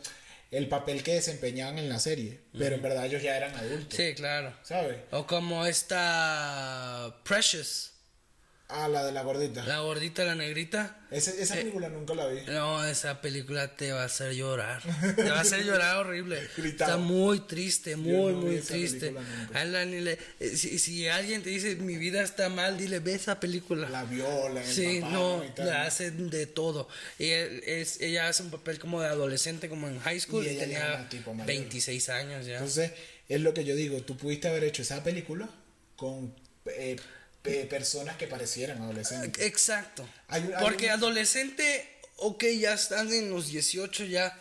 el 0.51 0.67
papel 0.67 1.01
que 1.01 1.13
desempeñaban 1.13 1.79
en 1.79 1.89
la 1.89 1.99
serie. 1.99 2.41
Pero 2.57 2.75
en 2.75 2.81
verdad 2.81 3.05
ellos 3.05 3.23
ya 3.23 3.37
eran 3.37 3.55
adultos. 3.55 3.95
Sí, 3.95 4.13
claro. 4.13 4.53
¿Sabes? 4.63 4.97
O 5.11 5.25
como 5.25 5.65
esta 5.65 7.15
Precious, 7.23 7.90
Ah, 8.73 8.87
la 8.87 9.03
de 9.05 9.11
la 9.11 9.21
gordita. 9.23 9.65
la 9.65 9.79
gordita, 9.79 10.23
la 10.23 10.35
negrita. 10.35 10.97
Ese- 11.11 11.41
esa 11.41 11.55
película 11.55 11.89
nunca 11.89 12.15
la 12.15 12.27
vi. 12.27 12.39
No, 12.47 12.85
esa 12.85 13.19
película 13.19 13.75
te 13.75 13.91
va 13.91 14.03
a 14.03 14.05
hacer 14.05 14.33
llorar. 14.33 14.81
Te 15.15 15.29
va 15.29 15.39
a 15.39 15.41
hacer 15.41 15.65
llorar 15.65 15.97
horrible. 15.97 16.39
Está 16.63 16.95
muy 16.97 17.41
triste, 17.41 17.97
muy, 17.97 18.31
no 18.33 18.39
muy 18.39 18.59
triste. 18.59 18.99
película 19.11 19.21
nunca. 19.39 19.59
A 19.59 19.65
la 19.65 19.83
ni 19.85 19.99
le- 19.99 20.17
eh, 20.39 20.55
si, 20.55 20.79
si 20.79 21.07
alguien 21.09 21.43
te 21.43 21.49
dice 21.49 21.75
mi 21.75 21.97
vida 21.97 22.21
está 22.23 22.47
mal, 22.47 22.77
dile 22.77 22.99
ve 22.99 23.13
esa 23.15 23.39
película. 23.41 23.89
La 23.89 24.05
viola, 24.05 24.63
el 24.63 24.67
Sí, 24.73 24.99
papá, 25.01 25.13
no, 25.13 25.43
Y 25.43 25.49
tal. 25.49 25.67
la 25.67 25.83
hacen 25.83 26.29
de 26.29 26.45
todo. 26.47 26.87
Y 27.19 27.27
él- 27.29 27.61
es, 27.65 27.99
ella 27.99 28.29
hace 28.29 28.43
un 28.43 28.51
papel 28.51 28.79
como 28.79 29.01
de 29.01 29.07
adolescente, 29.07 29.67
como 29.67 29.89
en 29.89 29.99
high 29.99 30.19
school, 30.21 30.45
Y 30.45 30.49
ella 30.51 30.59
tenía 30.61 30.77
era 30.87 31.09
tipo 31.09 31.33
mayor. 31.33 31.47
26 31.47 32.07
años 32.09 32.45
ya. 32.45 32.53
Entonces, 32.53 32.91
es 33.27 33.41
lo 33.41 33.53
que 33.53 33.65
yo 33.65 33.75
digo. 33.75 34.01
Tú 34.01 34.15
pudiste 34.15 34.47
haber 34.47 34.63
hecho 34.63 34.81
esa 34.81 35.03
película 35.03 35.49
con 35.97 36.33
eh, 36.67 36.95
pe- 37.41 37.65
personas 37.65 38.17
que 38.17 38.27
parecieran 38.27 38.81
adolescentes. 38.81 39.43
Exacto. 39.45 40.07
Hay 40.27 40.43
hay 40.43 40.61
Porque 40.63 40.85
un- 40.87 40.91
adolescente, 40.91 41.87
ok, 42.17 42.43
ya 42.59 42.73
están 42.73 43.11
en 43.11 43.29
los 43.29 43.47
18, 43.47 44.05
ya, 44.05 44.37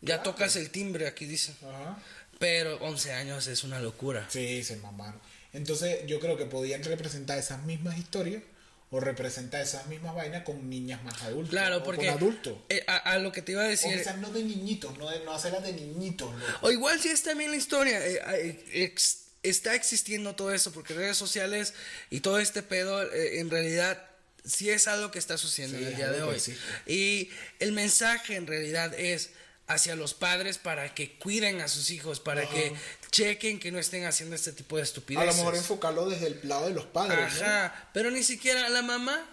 ya 0.00 0.22
tocas 0.22 0.56
el 0.56 0.70
timbre, 0.70 1.06
aquí 1.06 1.26
dice. 1.26 1.52
Ajá. 1.62 1.98
Pero 2.38 2.76
11 2.78 3.12
años 3.12 3.46
es 3.46 3.62
una 3.64 3.80
locura. 3.80 4.26
Sí, 4.30 4.62
se 4.64 4.76
mamaron. 4.76 5.20
Entonces, 5.52 6.00
yo 6.06 6.18
creo 6.18 6.36
que 6.36 6.46
podían 6.46 6.82
representar 6.82 7.38
esas 7.38 7.62
mismas 7.62 7.96
historias 7.96 8.42
o 8.90 9.00
representar 9.00 9.60
esas 9.62 9.86
mismas 9.86 10.14
vainas 10.14 10.42
con 10.42 10.68
niñas 10.68 11.02
más 11.04 11.22
adultas. 11.22 11.50
Claro, 11.50 11.78
o 11.78 11.82
porque 11.84 12.06
Con 12.06 12.16
adultos. 12.16 12.58
eh, 12.68 12.84
a, 12.86 12.96
a 12.96 13.18
lo 13.18 13.30
que 13.32 13.40
te 13.42 13.52
iba 13.52 13.62
a 13.62 13.66
O 13.66 13.68
decir, 13.68 13.96
quizás 13.96 14.18
no 14.18 14.30
de 14.30 14.42
niñitos, 14.42 14.96
no, 14.98 15.08
de, 15.10 15.24
no 15.24 15.32
hacerlas 15.32 15.62
de 15.62 15.72
niñitos. 15.72 16.32
loco. 16.34 16.58
o 16.66 16.70
igual 16.72 17.00
si 17.00 17.08
es 17.08 17.22
también 17.22 17.50
la 17.52 17.56
historia, 17.56 18.04
eh, 18.06 18.20
eh, 18.34 18.64
ex- 18.84 19.23
está 19.44 19.74
existiendo 19.74 20.34
todo 20.34 20.52
eso, 20.52 20.72
porque 20.72 20.94
redes 20.94 21.16
sociales 21.16 21.74
y 22.10 22.20
todo 22.20 22.38
este 22.40 22.62
pedo, 22.62 23.02
eh, 23.12 23.38
en 23.40 23.50
realidad 23.50 24.02
sí 24.44 24.70
es 24.70 24.88
algo 24.88 25.10
que 25.10 25.18
está 25.18 25.38
sucediendo 25.38 25.78
Sí, 25.78 25.84
en 25.84 25.90
el 25.90 25.96
día 25.96 26.10
de 26.10 26.22
hoy. 26.22 26.42
Y 26.86 27.30
el 27.60 27.72
mensaje 27.72 28.36
en 28.36 28.46
realidad 28.46 28.92
es 28.98 29.30
hacia 29.66 29.96
los 29.96 30.12
padres 30.12 30.58
para 30.58 30.94
que 30.94 31.16
cuiden 31.18 31.62
a 31.62 31.68
sus 31.68 31.90
hijos, 31.90 32.20
para 32.20 32.46
que 32.48 32.74
chequen 33.10 33.58
que 33.58 33.72
no 33.72 33.78
estén 33.78 34.04
haciendo 34.04 34.36
este 34.36 34.52
tipo 34.52 34.76
de 34.76 34.82
A 34.82 34.84
estupideces. 34.84 35.26
lo 35.28 35.34
mejor 35.36 35.56
enfocarlo 35.56 36.08
desde 36.10 36.26
el 36.26 36.40
lado 36.42 36.66
de 36.68 36.74
los 36.74 36.84
padres. 36.84 37.18
¿no? 37.40 37.46
Ajá, 37.46 37.88
pero 37.94 38.10
ni 38.10 38.22
siquiera 38.22 38.68
la 38.68 38.82
mamá. 38.82 39.30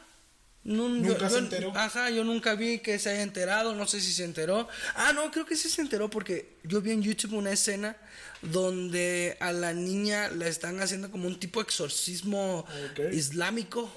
No- 0.64 0.89
Nunca 0.89 1.20
yo- 1.20 1.28
se 1.30 1.34
yo- 1.36 1.38
enteró. 1.39 1.76
Ajá, 1.76 2.09
yo 2.12 2.24
nunca 2.24 2.55
vi 2.55 2.80
que 2.80 2.99
se 2.99 3.09
haya 3.09 3.22
enterado, 3.24 3.74
no 3.76 3.88
sé 3.88 3.99
si 4.01 4.12
se 4.14 4.24
enteró. 4.24 4.68
Ah, 4.95 5.12
no, 5.14 5.32
creo 5.32 5.45
que 5.45 5.55
sí 5.55 5.70
se 5.70 5.82
enteró 5.82 6.09
porque 6.09 6.57
yo 6.64 6.82
vi 6.82 6.91
en 6.91 7.01
YouTube 7.01 7.34
una 7.34 7.51
escena 7.51 7.97
donde 8.41 9.38
a 9.39 9.51
la 9.53 9.74
niña 9.74 10.30
la 10.30 10.47
están 10.47 10.80
haciendo 10.82 11.12
como 11.12 11.28
un 11.28 11.39
tipo 11.39 11.59
de 11.62 11.66
exorcismo 11.66 12.66
islámico. 13.14 13.91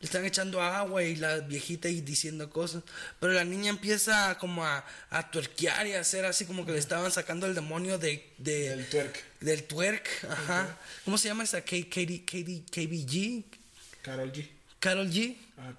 Le 0.00 0.04
están 0.06 0.24
echando 0.24 0.62
agua 0.62 1.02
y 1.02 1.16
la 1.16 1.38
viejita 1.40 1.88
y 1.88 2.00
diciendo 2.02 2.48
cosas. 2.50 2.84
Pero 3.18 3.32
la 3.32 3.44
niña 3.44 3.70
empieza 3.70 4.38
como 4.38 4.64
a, 4.64 4.84
a 5.10 5.30
tuerquear 5.32 5.88
y 5.88 5.94
a 5.94 6.00
hacer 6.00 6.24
así 6.24 6.44
como 6.44 6.64
que 6.64 6.70
le 6.70 6.78
estaban 6.78 7.10
sacando 7.10 7.46
el 7.46 7.54
demonio 7.56 7.98
de, 7.98 8.24
de- 8.38 8.74
El 8.74 8.86
twerk. 8.88 9.24
del 9.40 9.64
twerk. 9.64 10.08
Ajá. 10.30 10.78
¿Cómo 11.04 11.18
se 11.18 11.26
llama 11.26 11.42
esa? 11.42 11.62
K- 11.62 11.88
Katie- 11.90 12.24
Katie- 12.24 12.62
KBG. 12.70 13.44
Carol 14.02 14.30
G. 14.32 14.48
Carol 14.78 15.10
G. 15.10 15.36
Ah. 15.58 15.74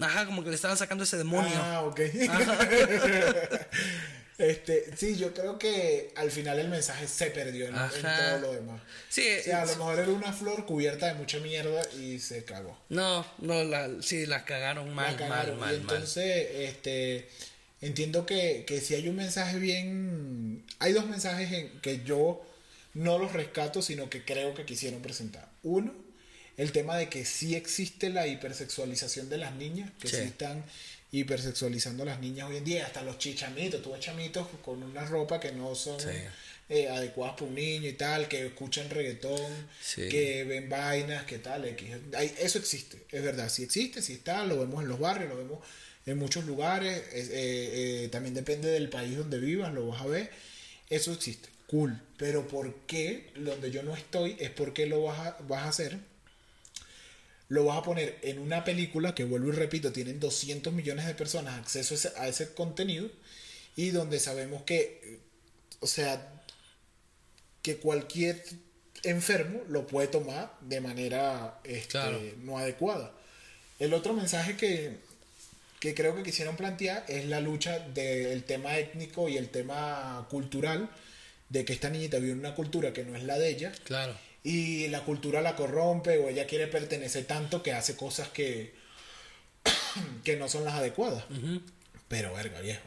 Ajá, 0.00 0.26
como 0.26 0.42
que 0.42 0.50
le 0.50 0.56
estaban 0.56 0.76
sacando 0.76 1.04
ese 1.04 1.16
demonio. 1.16 1.52
Ah, 1.54 1.82
ok. 1.84 2.00
este, 4.38 4.96
sí, 4.96 5.16
yo 5.16 5.34
creo 5.34 5.58
que 5.58 6.12
al 6.16 6.30
final 6.30 6.58
el 6.58 6.68
mensaje 6.68 7.06
se 7.06 7.26
perdió 7.26 7.66
en, 7.66 7.74
todo 7.74 8.38
lo 8.40 8.52
demás. 8.54 8.80
Sí, 9.10 9.26
O 9.40 9.42
sea, 9.42 9.62
a 9.62 9.66
lo 9.66 9.76
mejor 9.76 9.98
era 9.98 10.10
una 10.10 10.32
flor 10.32 10.64
cubierta 10.64 11.06
de 11.06 11.14
mucha 11.14 11.38
mierda 11.40 11.82
y 11.98 12.18
se 12.18 12.44
cagó. 12.44 12.78
no, 12.88 13.26
no, 13.38 13.62
la, 13.64 13.90
sí, 14.00 14.24
la 14.24 14.44
cagaron 14.44 14.94
mal, 14.94 15.12
La 15.12 15.18
cagaron. 15.18 15.60
mal, 15.60 15.66
mal, 15.66 15.74
y 15.74 15.80
entonces, 15.80 16.48
este, 16.54 17.28
entiendo 17.82 18.24
que, 18.24 18.64
que 18.66 18.80
si 18.80 18.94
hay 18.94 19.08
un 19.08 19.16
mensaje 19.16 19.58
bien... 19.58 20.64
Hay 20.78 20.94
dos 20.94 21.06
mensajes 21.06 21.52
en 21.52 21.80
que 21.80 22.02
yo 22.04 22.42
no 22.94 23.18
los 23.18 23.34
rescato, 23.34 23.82
sino 23.82 24.08
que 24.08 24.24
creo 24.24 24.54
que 24.54 24.64
quisieron 24.64 25.02
presentar. 25.02 25.46
Uno, 25.62 25.92
el 26.56 26.72
tema 26.72 26.96
de 26.96 27.08
que 27.08 27.24
sí 27.24 27.54
existe 27.54 28.10
la 28.10 28.26
hipersexualización 28.26 29.28
de 29.28 29.38
las 29.38 29.54
niñas, 29.54 29.90
que 30.00 30.08
sí, 30.08 30.16
Sí. 30.16 30.22
están 30.22 30.64
hipersexualizando 31.12 32.02
a 32.04 32.06
las 32.06 32.20
niñas 32.20 32.48
hoy 32.48 32.56
en 32.58 32.64
día, 32.64 32.86
hasta 32.86 33.02
los 33.02 33.18
chichamitos, 33.18 33.82
tú 33.82 33.92
ves 33.92 34.00
chamitos 34.00 34.46
con 34.64 34.82
una 34.82 35.04
ropa 35.04 35.40
que 35.40 35.52
no 35.52 35.74
son 35.74 35.98
Sí. 36.00 36.06
eh, 36.68 36.88
adecuadas 36.88 37.34
para 37.34 37.46
un 37.46 37.54
niño 37.56 37.88
y 37.88 37.94
tal, 37.94 38.28
que 38.28 38.46
escuchan 38.46 38.88
reggaetón, 38.90 39.50
Sí. 39.82 40.08
que 40.08 40.44
ven 40.44 40.68
vainas, 40.68 41.24
que 41.24 41.38
tal, 41.38 41.64
X. 41.64 41.88
Eso 42.38 42.58
existe, 42.60 42.98
es 43.10 43.22
verdad, 43.24 43.48
sí 43.48 43.64
existe, 43.64 44.00
sí 44.02 44.12
está, 44.12 44.44
lo 44.46 44.60
vemos 44.60 44.80
en 44.82 44.88
los 44.88 45.00
barrios, 45.00 45.30
lo 45.30 45.36
vemos 45.36 45.58
en 46.06 46.16
muchos 46.16 46.44
lugares, 46.44 47.02
es- 47.12 47.28
eh, 47.30 48.04
eh, 48.04 48.08
también 48.12 48.34
depende 48.34 48.68
del 48.70 48.88
país 48.88 49.16
donde 49.16 49.38
vivas, 49.40 49.74
lo 49.74 49.88
vas 49.88 50.00
a 50.02 50.06
ver, 50.06 50.30
eso 50.88 51.12
existe, 51.12 51.48
cool, 51.66 52.00
pero 52.16 52.46
¿por 52.46 52.72
qué 52.86 53.30
donde 53.34 53.72
yo 53.72 53.82
no 53.82 53.96
estoy 53.96 54.36
es 54.38 54.50
porque 54.50 54.86
lo 54.86 55.02
vas 55.02 55.18
a, 55.18 55.36
vas 55.48 55.64
a 55.64 55.68
hacer? 55.70 55.98
Lo 57.50 57.64
vas 57.66 57.78
a 57.78 57.82
poner 57.82 58.18
en 58.22 58.38
una 58.38 58.64
película 58.64 59.14
que 59.14 59.24
vuelvo 59.24 59.48
y 59.48 59.52
repito, 59.52 59.92
tienen 59.92 60.18
200 60.18 60.72
millones 60.72 61.06
de 61.06 61.14
personas 61.14 61.58
acceso 61.58 61.94
a 61.94 61.96
ese, 61.96 62.12
a 62.16 62.28
ese 62.28 62.54
contenido 62.54 63.10
y 63.76 63.90
donde 63.90 64.18
sabemos 64.20 64.62
que, 64.62 65.18
o 65.80 65.86
sea, 65.86 66.32
que 67.62 67.76
cualquier 67.76 68.42
enfermo 69.02 69.60
lo 69.68 69.86
puede 69.86 70.08
tomar 70.08 70.56
de 70.60 70.80
manera 70.80 71.58
este, 71.64 71.88
Claro. 71.88 72.20
no 72.42 72.56
adecuada. 72.58 73.12
El 73.78 73.94
otro 73.94 74.12
mensaje 74.14 74.56
que, 74.56 74.98
que 75.80 75.94
creo 75.94 76.14
que 76.14 76.22
quisieron 76.22 76.56
plantear 76.56 77.04
es 77.08 77.26
la 77.26 77.40
lucha 77.40 77.78
del 77.80 78.44
tema 78.44 78.78
étnico 78.78 79.28
y 79.28 79.36
el 79.36 79.48
tema 79.48 80.26
cultural, 80.30 80.88
de 81.48 81.64
que 81.64 81.72
esta 81.72 81.90
niñita 81.90 82.18
vive 82.18 82.32
en 82.32 82.38
una 82.38 82.54
cultura 82.54 82.92
que 82.92 83.02
no 83.02 83.16
es 83.16 83.24
la 83.24 83.38
de 83.38 83.48
ella, 83.48 83.72
Claro. 83.84 84.14
Y 84.42 84.88
la 84.88 85.04
cultura 85.04 85.42
la 85.42 85.56
corrompe 85.56 86.18
o 86.18 86.28
ella 86.28 86.46
quiere 86.46 86.66
pertenecer 86.66 87.24
tanto 87.26 87.62
que 87.62 87.72
hace 87.72 87.96
cosas 87.96 88.28
que, 88.28 88.74
que 90.24 90.36
no 90.36 90.48
son 90.48 90.64
las 90.64 90.74
adecuadas. 90.74 91.24
Pero, 92.08 92.34
verga, 92.34 92.60
viejo, 92.60 92.82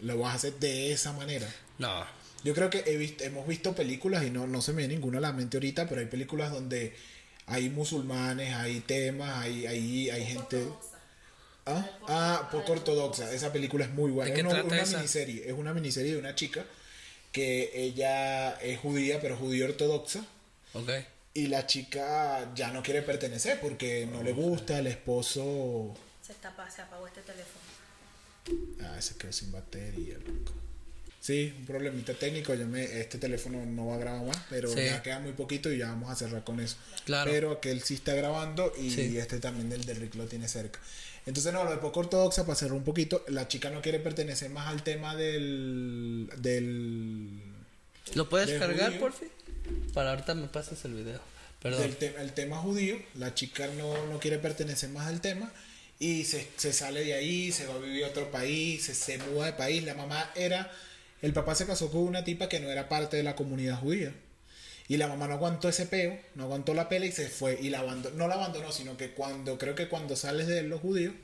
lo 0.00 0.18
vas 0.18 0.32
a 0.32 0.36
hacer 0.36 0.54
de 0.54 0.92
esa 0.92 1.12
manera. 1.12 1.48
No. 1.78 2.04
Yo 2.44 2.54
creo 2.54 2.70
que 2.70 2.84
he 2.86 2.96
visto, 2.96 3.24
hemos 3.24 3.46
visto 3.46 3.74
películas, 3.74 4.24
y 4.24 4.30
no, 4.30 4.46
no 4.46 4.62
se 4.62 4.72
me 4.72 4.78
viene 4.78 4.94
ninguna 4.94 5.18
a 5.18 5.22
la 5.22 5.32
mente 5.32 5.56
ahorita, 5.56 5.88
pero 5.88 6.00
hay 6.00 6.06
películas 6.06 6.52
donde 6.52 6.94
hay 7.46 7.68
musulmanes, 7.70 8.54
hay 8.54 8.80
temas, 8.80 9.36
hay, 9.42 9.66
hay, 9.66 10.10
hay 10.10 10.24
gente... 10.24 10.66
¿Ah? 11.66 11.90
ah, 12.08 12.48
poco 12.52 12.72
ortodoxa. 12.72 13.32
Esa 13.32 13.50
película 13.50 13.86
es 13.86 13.90
muy 13.90 14.10
buena. 14.10 14.30
¿De 14.30 14.38
Es 14.38 14.44
una, 14.44 14.52
trata 14.52 14.66
una 14.68 14.82
esa? 14.82 14.96
miniserie. 14.98 15.48
Es 15.48 15.54
una 15.54 15.72
miniserie 15.72 16.12
de 16.12 16.18
una 16.18 16.34
chica 16.34 16.62
que 17.32 17.70
ella 17.74 18.52
es 18.60 18.78
judía, 18.80 19.18
pero 19.20 19.36
judía 19.36 19.64
ortodoxa. 19.64 20.26
Ok. 20.74 20.90
Y 21.34 21.48
la 21.48 21.66
chica 21.66 22.52
ya 22.54 22.70
no 22.70 22.82
quiere 22.82 23.02
pertenecer 23.02 23.58
porque 23.60 24.06
no 24.10 24.22
le 24.22 24.32
gusta, 24.32 24.78
el 24.78 24.86
esposo... 24.86 25.94
Se, 26.24 26.34
tapa, 26.34 26.70
se 26.70 26.82
apagó 26.82 27.06
este 27.06 27.22
teléfono. 27.22 27.64
Ah, 28.82 29.00
se 29.00 29.16
quedó 29.16 29.32
sin 29.32 29.50
batería, 29.50 30.16
loco. 30.18 30.52
Sí, 31.20 31.54
un 31.58 31.64
problemita 31.64 32.12
técnico. 32.14 32.54
Yo 32.54 32.66
me, 32.66 32.84
este 33.00 33.16
teléfono 33.18 33.64
no 33.64 33.86
va 33.86 33.94
a 33.94 33.98
grabar 33.98 34.24
más, 34.26 34.38
pero 34.50 34.68
Sí. 34.68 34.84
ya 34.84 35.02
queda 35.02 35.18
muy 35.20 35.32
poquito 35.32 35.72
y 35.72 35.78
ya 35.78 35.88
vamos 35.88 36.10
a 36.10 36.14
cerrar 36.14 36.44
con 36.44 36.60
eso. 36.60 36.76
Claro. 37.04 37.30
Pero 37.30 37.52
aquel 37.52 37.82
sí 37.82 37.94
está 37.94 38.12
grabando 38.14 38.72
y 38.78 38.90
Sí. 38.90 39.16
este 39.18 39.40
también 39.40 39.70
del 39.70 39.84
de 39.86 39.94
Rick 39.94 40.14
lo 40.16 40.26
tiene 40.26 40.48
cerca. 40.48 40.78
Entonces, 41.26 41.50
no, 41.54 41.64
lo 41.64 41.70
de 41.70 41.78
poco 41.78 42.00
ortodoxa, 42.00 42.44
para 42.44 42.54
cerrar 42.56 42.76
un 42.76 42.84
poquito, 42.84 43.24
la 43.28 43.48
chica 43.48 43.70
no 43.70 43.80
quiere 43.80 43.98
pertenecer 44.00 44.50
más 44.50 44.68
al 44.68 44.82
tema 44.82 45.16
del. 45.16 46.28
del. 46.36 47.40
¿Lo 48.14 48.28
puedes 48.28 48.50
De 48.50 48.58
cargar, 48.58 48.88
judío. 48.90 49.00
por 49.00 49.12
fin? 49.14 49.28
Para 49.92 50.10
ahorita 50.10 50.34
me 50.34 50.48
pasas 50.48 50.84
el 50.84 50.94
video. 50.94 51.20
Perdón. 51.62 51.96
el 52.18 52.32
tema 52.32 52.58
judío. 52.58 52.96
La 53.14 53.34
chica 53.34 53.66
no, 53.78 54.06
no 54.06 54.18
quiere 54.18 54.38
pertenecer 54.38 54.90
más 54.90 55.06
al 55.06 55.20
tema 55.20 55.50
y 55.98 56.24
se, 56.24 56.46
se 56.56 56.72
sale 56.72 57.04
de 57.04 57.14
ahí, 57.14 57.52
se 57.52 57.66
va 57.66 57.74
a 57.74 57.78
vivir 57.78 58.04
a 58.04 58.08
otro 58.08 58.30
país, 58.30 58.84
se, 58.84 58.94
se 58.94 59.18
muda 59.18 59.46
de 59.46 59.52
país. 59.52 59.84
La 59.84 59.94
mamá 59.94 60.30
era, 60.34 60.70
el 61.22 61.32
papá 61.32 61.54
se 61.54 61.66
casó 61.66 61.90
con 61.90 62.02
una 62.02 62.24
tipa 62.24 62.48
que 62.48 62.60
no 62.60 62.70
era 62.70 62.88
parte 62.88 63.16
de 63.16 63.22
la 63.22 63.36
comunidad 63.36 63.78
judía. 63.78 64.12
Y 64.86 64.98
la 64.98 65.08
mamá 65.08 65.28
no 65.28 65.34
aguantó 65.34 65.68
ese 65.68 65.86
peo, 65.86 66.18
no 66.34 66.44
aguantó 66.44 66.74
la 66.74 66.88
pela 66.90 67.06
y 67.06 67.12
se 67.12 67.28
fue. 67.28 67.58
Y 67.60 67.70
la 67.70 67.80
abandonó, 67.80 68.16
no 68.16 68.28
la 68.28 68.34
abandonó, 68.34 68.70
sino 68.70 68.96
que 68.96 69.12
cuando, 69.12 69.56
creo 69.56 69.74
que 69.74 69.88
cuando 69.88 70.14
sales 70.14 70.46
de 70.46 70.62
los 70.62 70.80
judíos, 70.80 71.14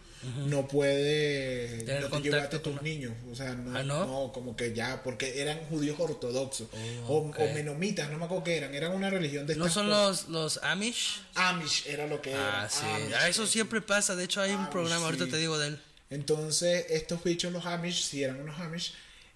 no 0.46 0.68
puede 0.68 1.84
no 2.00 2.08
te 2.08 2.20
llevaste 2.22 2.56
a 2.56 2.62
tus 2.62 2.74
con- 2.76 2.84
niños. 2.84 3.12
O 3.30 3.34
sea, 3.34 3.54
no, 3.54 3.76
¿Ah, 3.78 3.82
no? 3.82 4.32
como 4.32 4.54
que 4.56 4.74
ya, 4.74 5.02
porque 5.02 5.40
eran 5.40 5.58
judíos 5.66 5.96
ortodoxos. 5.98 6.68
Oh, 7.06 7.16
o, 7.16 7.30
o 7.30 7.54
menomitas, 7.54 8.10
no 8.10 8.18
me 8.18 8.26
acuerdo 8.26 8.44
qué 8.44 8.56
eran. 8.58 8.74
Eran 8.74 8.92
una 8.92 9.08
religión 9.10 9.46
de 9.46 9.56
¿No 9.56 9.68
son 9.70 9.88
cosas. 9.88 10.28
los, 10.28 10.28
los 10.28 10.64
Amish? 10.64 11.22
Amish 11.34 11.86
era 11.86 12.06
lo 12.06 12.20
que 12.20 12.32
era. 12.32 12.64
Ah, 12.64 12.68
sí. 12.68 12.84
Amish. 12.84 13.14
Ah, 13.14 13.28
eso 13.28 13.46
siempre 13.46 13.80
pasa. 13.80 14.14
De 14.14 14.24
hecho, 14.24 14.40
hay 14.40 14.52
un 14.52 14.68
programa, 14.70 15.06
ahorita 15.06 15.24
sí. 15.24 15.30
te 15.30 15.36
digo 15.38 15.58
de 15.58 15.68
él. 15.68 15.80
Entonces, 16.10 16.86
estos 16.90 17.22
bichos, 17.24 17.52
los 17.52 17.64
Amish, 17.66 18.02
si 18.04 18.22
eran 18.22 18.40
unos 18.40 18.58
Amish, 18.60 18.92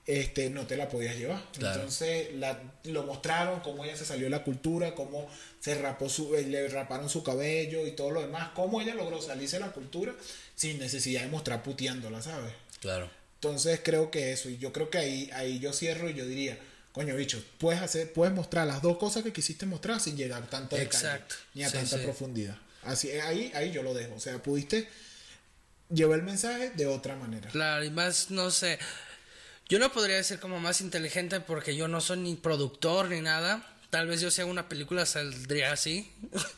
este, 0.06 0.50
no 0.50 0.66
te 0.66 0.76
la 0.76 0.88
podías 0.88 1.16
llevar. 1.16 1.42
Claro. 1.56 1.76
Entonces, 1.76 2.34
la, 2.34 2.60
lo 2.84 3.04
mostraron, 3.04 3.60
cómo 3.60 3.84
ella 3.84 3.96
se 3.96 4.04
salió 4.04 4.24
de 4.24 4.30
la 4.30 4.42
cultura, 4.44 4.94
cómo 4.94 5.26
se 5.60 5.76
rapó 5.76 6.10
su, 6.10 6.34
eh, 6.34 6.42
le 6.42 6.68
raparon 6.68 7.08
su 7.08 7.22
cabello 7.22 7.86
y 7.86 7.92
todo 7.92 8.10
lo 8.10 8.20
demás, 8.20 8.50
cómo 8.54 8.82
ella 8.82 8.94
logró 8.94 9.22
salirse 9.22 9.56
de 9.56 9.60
la 9.60 9.72
cultura 9.72 10.12
sin 10.54 10.78
necesidad 10.78 11.22
de 11.22 11.28
mostrar 11.28 11.62
puteándola, 11.62 12.22
¿sabes? 12.22 12.52
Claro. 12.80 13.10
Entonces 13.36 13.80
creo 13.84 14.10
que 14.10 14.32
eso, 14.32 14.48
y 14.48 14.58
yo 14.58 14.72
creo 14.72 14.88
que 14.90 14.98
ahí, 14.98 15.30
ahí 15.34 15.58
yo 15.58 15.72
cierro 15.72 16.08
y 16.08 16.14
yo 16.14 16.24
diría, 16.26 16.58
coño 16.92 17.14
bicho, 17.16 17.42
puedes 17.58 17.82
hacer, 17.82 18.12
puedes 18.12 18.34
mostrar 18.34 18.66
las 18.66 18.80
dos 18.80 18.96
cosas 18.98 19.22
que 19.22 19.32
quisiste 19.32 19.66
mostrar 19.66 20.00
sin 20.00 20.16
llegar 20.16 20.42
a 20.42 20.46
tanto 20.46 20.76
detalle, 20.76 20.96
Exacto. 20.96 21.34
ni 21.54 21.62
a 21.64 21.68
Sí, 21.68 21.74
tanta 21.76 21.98
sí. 21.98 22.04
profundidad. 22.04 22.56
Así, 22.84 23.10
ahí, 23.10 23.50
ahí 23.54 23.72
yo 23.72 23.82
lo 23.82 23.92
dejo. 23.94 24.14
O 24.14 24.20
sea, 24.20 24.42
pudiste 24.42 24.88
llevar 25.90 26.18
el 26.20 26.24
mensaje 26.24 26.70
de 26.70 26.86
otra 26.86 27.16
manera. 27.16 27.50
Claro, 27.50 27.84
y 27.84 27.90
más, 27.90 28.30
no 28.30 28.50
sé. 28.50 28.78
Yo 29.68 29.78
no 29.78 29.90
podría 29.92 30.22
ser 30.22 30.40
como 30.40 30.60
más 30.60 30.80
inteligente 30.82 31.40
porque 31.40 31.74
yo 31.74 31.88
no 31.88 32.00
soy 32.00 32.18
ni 32.18 32.34
productor 32.36 33.08
ni 33.08 33.20
nada. 33.22 33.73
Tal 33.94 34.08
vez 34.08 34.20
yo 34.20 34.28
hago 34.42 34.50
una 34.50 34.68
película 34.68 35.06
saldría 35.06 35.70
así. 35.70 36.10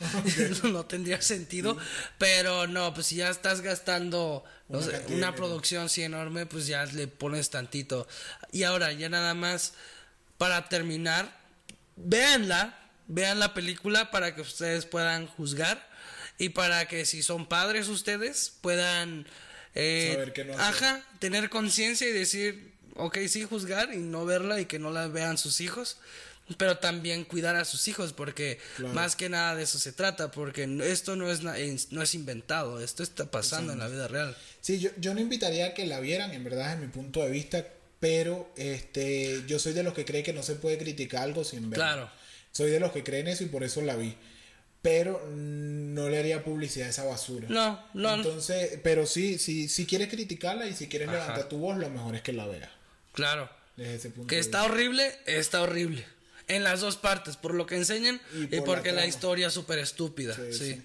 no 0.63 0.87
tendría 0.87 1.21
sentido. 1.21 1.77
Pero 2.17 2.65
no, 2.65 2.95
pues 2.95 3.05
si 3.05 3.17
ya 3.17 3.29
estás 3.29 3.61
gastando 3.61 4.43
no 4.69 4.79
Una 4.79 4.85
sé, 4.87 4.91
cantidad 4.93 5.09
de 5.11 5.17
una 5.17 5.35
producción 5.35 5.85
así 5.85 6.01
enorme, 6.01 6.47
pues 6.47 6.65
ya 6.65 6.83
le 6.87 7.07
pones 7.07 7.51
tantito. 7.51 8.07
Y 8.51 8.63
ahora, 8.63 8.91
ya 8.91 9.09
nada 9.09 9.35
más, 9.35 9.73
para 10.39 10.67
terminar, 10.67 11.31
véanla, 11.95 12.75
vean 13.05 13.37
la 13.37 13.53
película 13.53 14.09
para 14.09 14.33
que 14.33 14.41
ustedes 14.41 14.87
puedan 14.87 15.27
juzgar 15.27 15.87
y 16.39 16.49
para 16.49 16.87
que 16.87 17.05
si 17.05 17.21
son 17.21 17.45
padres 17.47 17.87
ustedes 17.87 18.51
puedan 18.61 19.27
eh, 19.75 20.09
Saber 20.11 20.47
no 20.47 20.57
ajá, 20.57 21.03
tener 21.19 21.51
conciencia 21.51 22.09
y 22.09 22.13
decir, 22.13 22.73
ok, 22.95 23.19
sí, 23.27 23.43
juzgar 23.43 23.93
y 23.93 23.97
no 23.97 24.25
verla 24.25 24.59
y 24.59 24.65
que 24.65 24.79
no 24.79 24.89
la 24.89 25.07
vean 25.07 25.37
sus 25.37 25.61
hijos, 25.61 25.97
pero 26.57 26.77
también 26.77 27.25
cuidar 27.25 27.55
a 27.57 27.65
sus 27.65 27.87
hijos 27.87 28.13
porque 28.13 28.57
Claro. 28.77 28.93
más 28.93 29.15
que 29.15 29.27
nada 29.27 29.55
de 29.55 29.63
eso 29.63 29.79
se 29.79 29.91
trata, 29.91 30.31
porque 30.31 30.63
esto 30.83 31.15
no 31.15 31.29
es, 31.29 31.41
no 31.43 32.01
es 32.01 32.15
inventado, 32.15 32.79
esto 32.79 33.03
está 33.03 33.29
pasando 33.29 33.73
en 33.73 33.79
la 33.79 33.87
vida 33.89 34.07
real. 34.07 34.35
Sí, 34.61 34.79
yo, 34.79 34.89
yo 34.97 35.13
no 35.13 35.19
invitaría 35.19 35.67
a 35.67 35.73
que 35.73 35.85
la 35.85 35.99
vieran, 35.99 36.31
en 36.31 36.43
verdad, 36.43 36.69
desde 36.71 36.85
mi 36.85 36.91
punto 36.91 37.21
de 37.21 37.31
vista, 37.31 37.67
pero 37.99 38.49
este, 38.55 39.43
yo 39.47 39.59
soy 39.59 39.73
de 39.73 39.83
los 39.83 39.93
que 39.93 40.05
cree 40.05 40.23
que 40.23 40.31
no 40.33 40.43
se 40.43 40.55
puede 40.55 40.77
criticar 40.77 41.23
algo 41.23 41.43
sin 41.43 41.69
verlo. 41.69 41.83
Claro. 41.83 42.09
Soy 42.51 42.71
de 42.71 42.79
los 42.79 42.91
que 42.91 43.03
creen 43.03 43.27
eso 43.27 43.43
y 43.43 43.47
por 43.47 43.63
eso 43.63 43.81
la 43.81 43.95
vi. 43.95 44.15
Pero 44.81 45.21
no 45.31 46.07
le 46.07 46.17
haría 46.19 46.43
publicidad 46.43 46.87
a 46.87 46.91
esa 46.91 47.03
basura. 47.03 47.47
No, 47.49 47.83
no. 47.93 48.15
Entonces, 48.15 48.79
pero 48.83 49.05
sí, 49.05 49.37
sí, 49.37 49.67
si 49.67 49.85
quieres 49.85 50.07
criticarla 50.07 50.65
y 50.67 50.73
si 50.73 50.87
quieres 50.87 51.09
Ajá. 51.09 51.17
levantar 51.19 51.49
tu 51.49 51.57
voz, 51.57 51.77
lo 51.77 51.89
mejor 51.89 52.15
es 52.15 52.21
que 52.21 52.31
la 52.33 52.45
veas. 52.45 52.69
Claro. 53.11 53.49
Desde 53.75 53.95
ese 53.95 54.09
punto 54.11 54.27
Que 54.27 54.35
de 54.35 54.41
está 54.41 54.63
horrible, 54.63 55.11
está 55.25 55.61
horrible. 55.61 56.05
En 56.47 56.63
las 56.63 56.79
dos 56.79 56.95
partes, 56.95 57.35
por 57.35 57.53
lo 57.53 57.65
que 57.65 57.75
enseñan 57.75 58.21
Y 58.33 58.47
por 58.47 58.65
porque 58.65 58.91
la, 58.93 59.05
historia 59.05 59.47
es 59.47 59.53
súper 59.53 59.79
estúpida. 59.79 60.35
Sí, 60.35 60.53
Sí, 60.53 60.73
sí. 60.73 60.81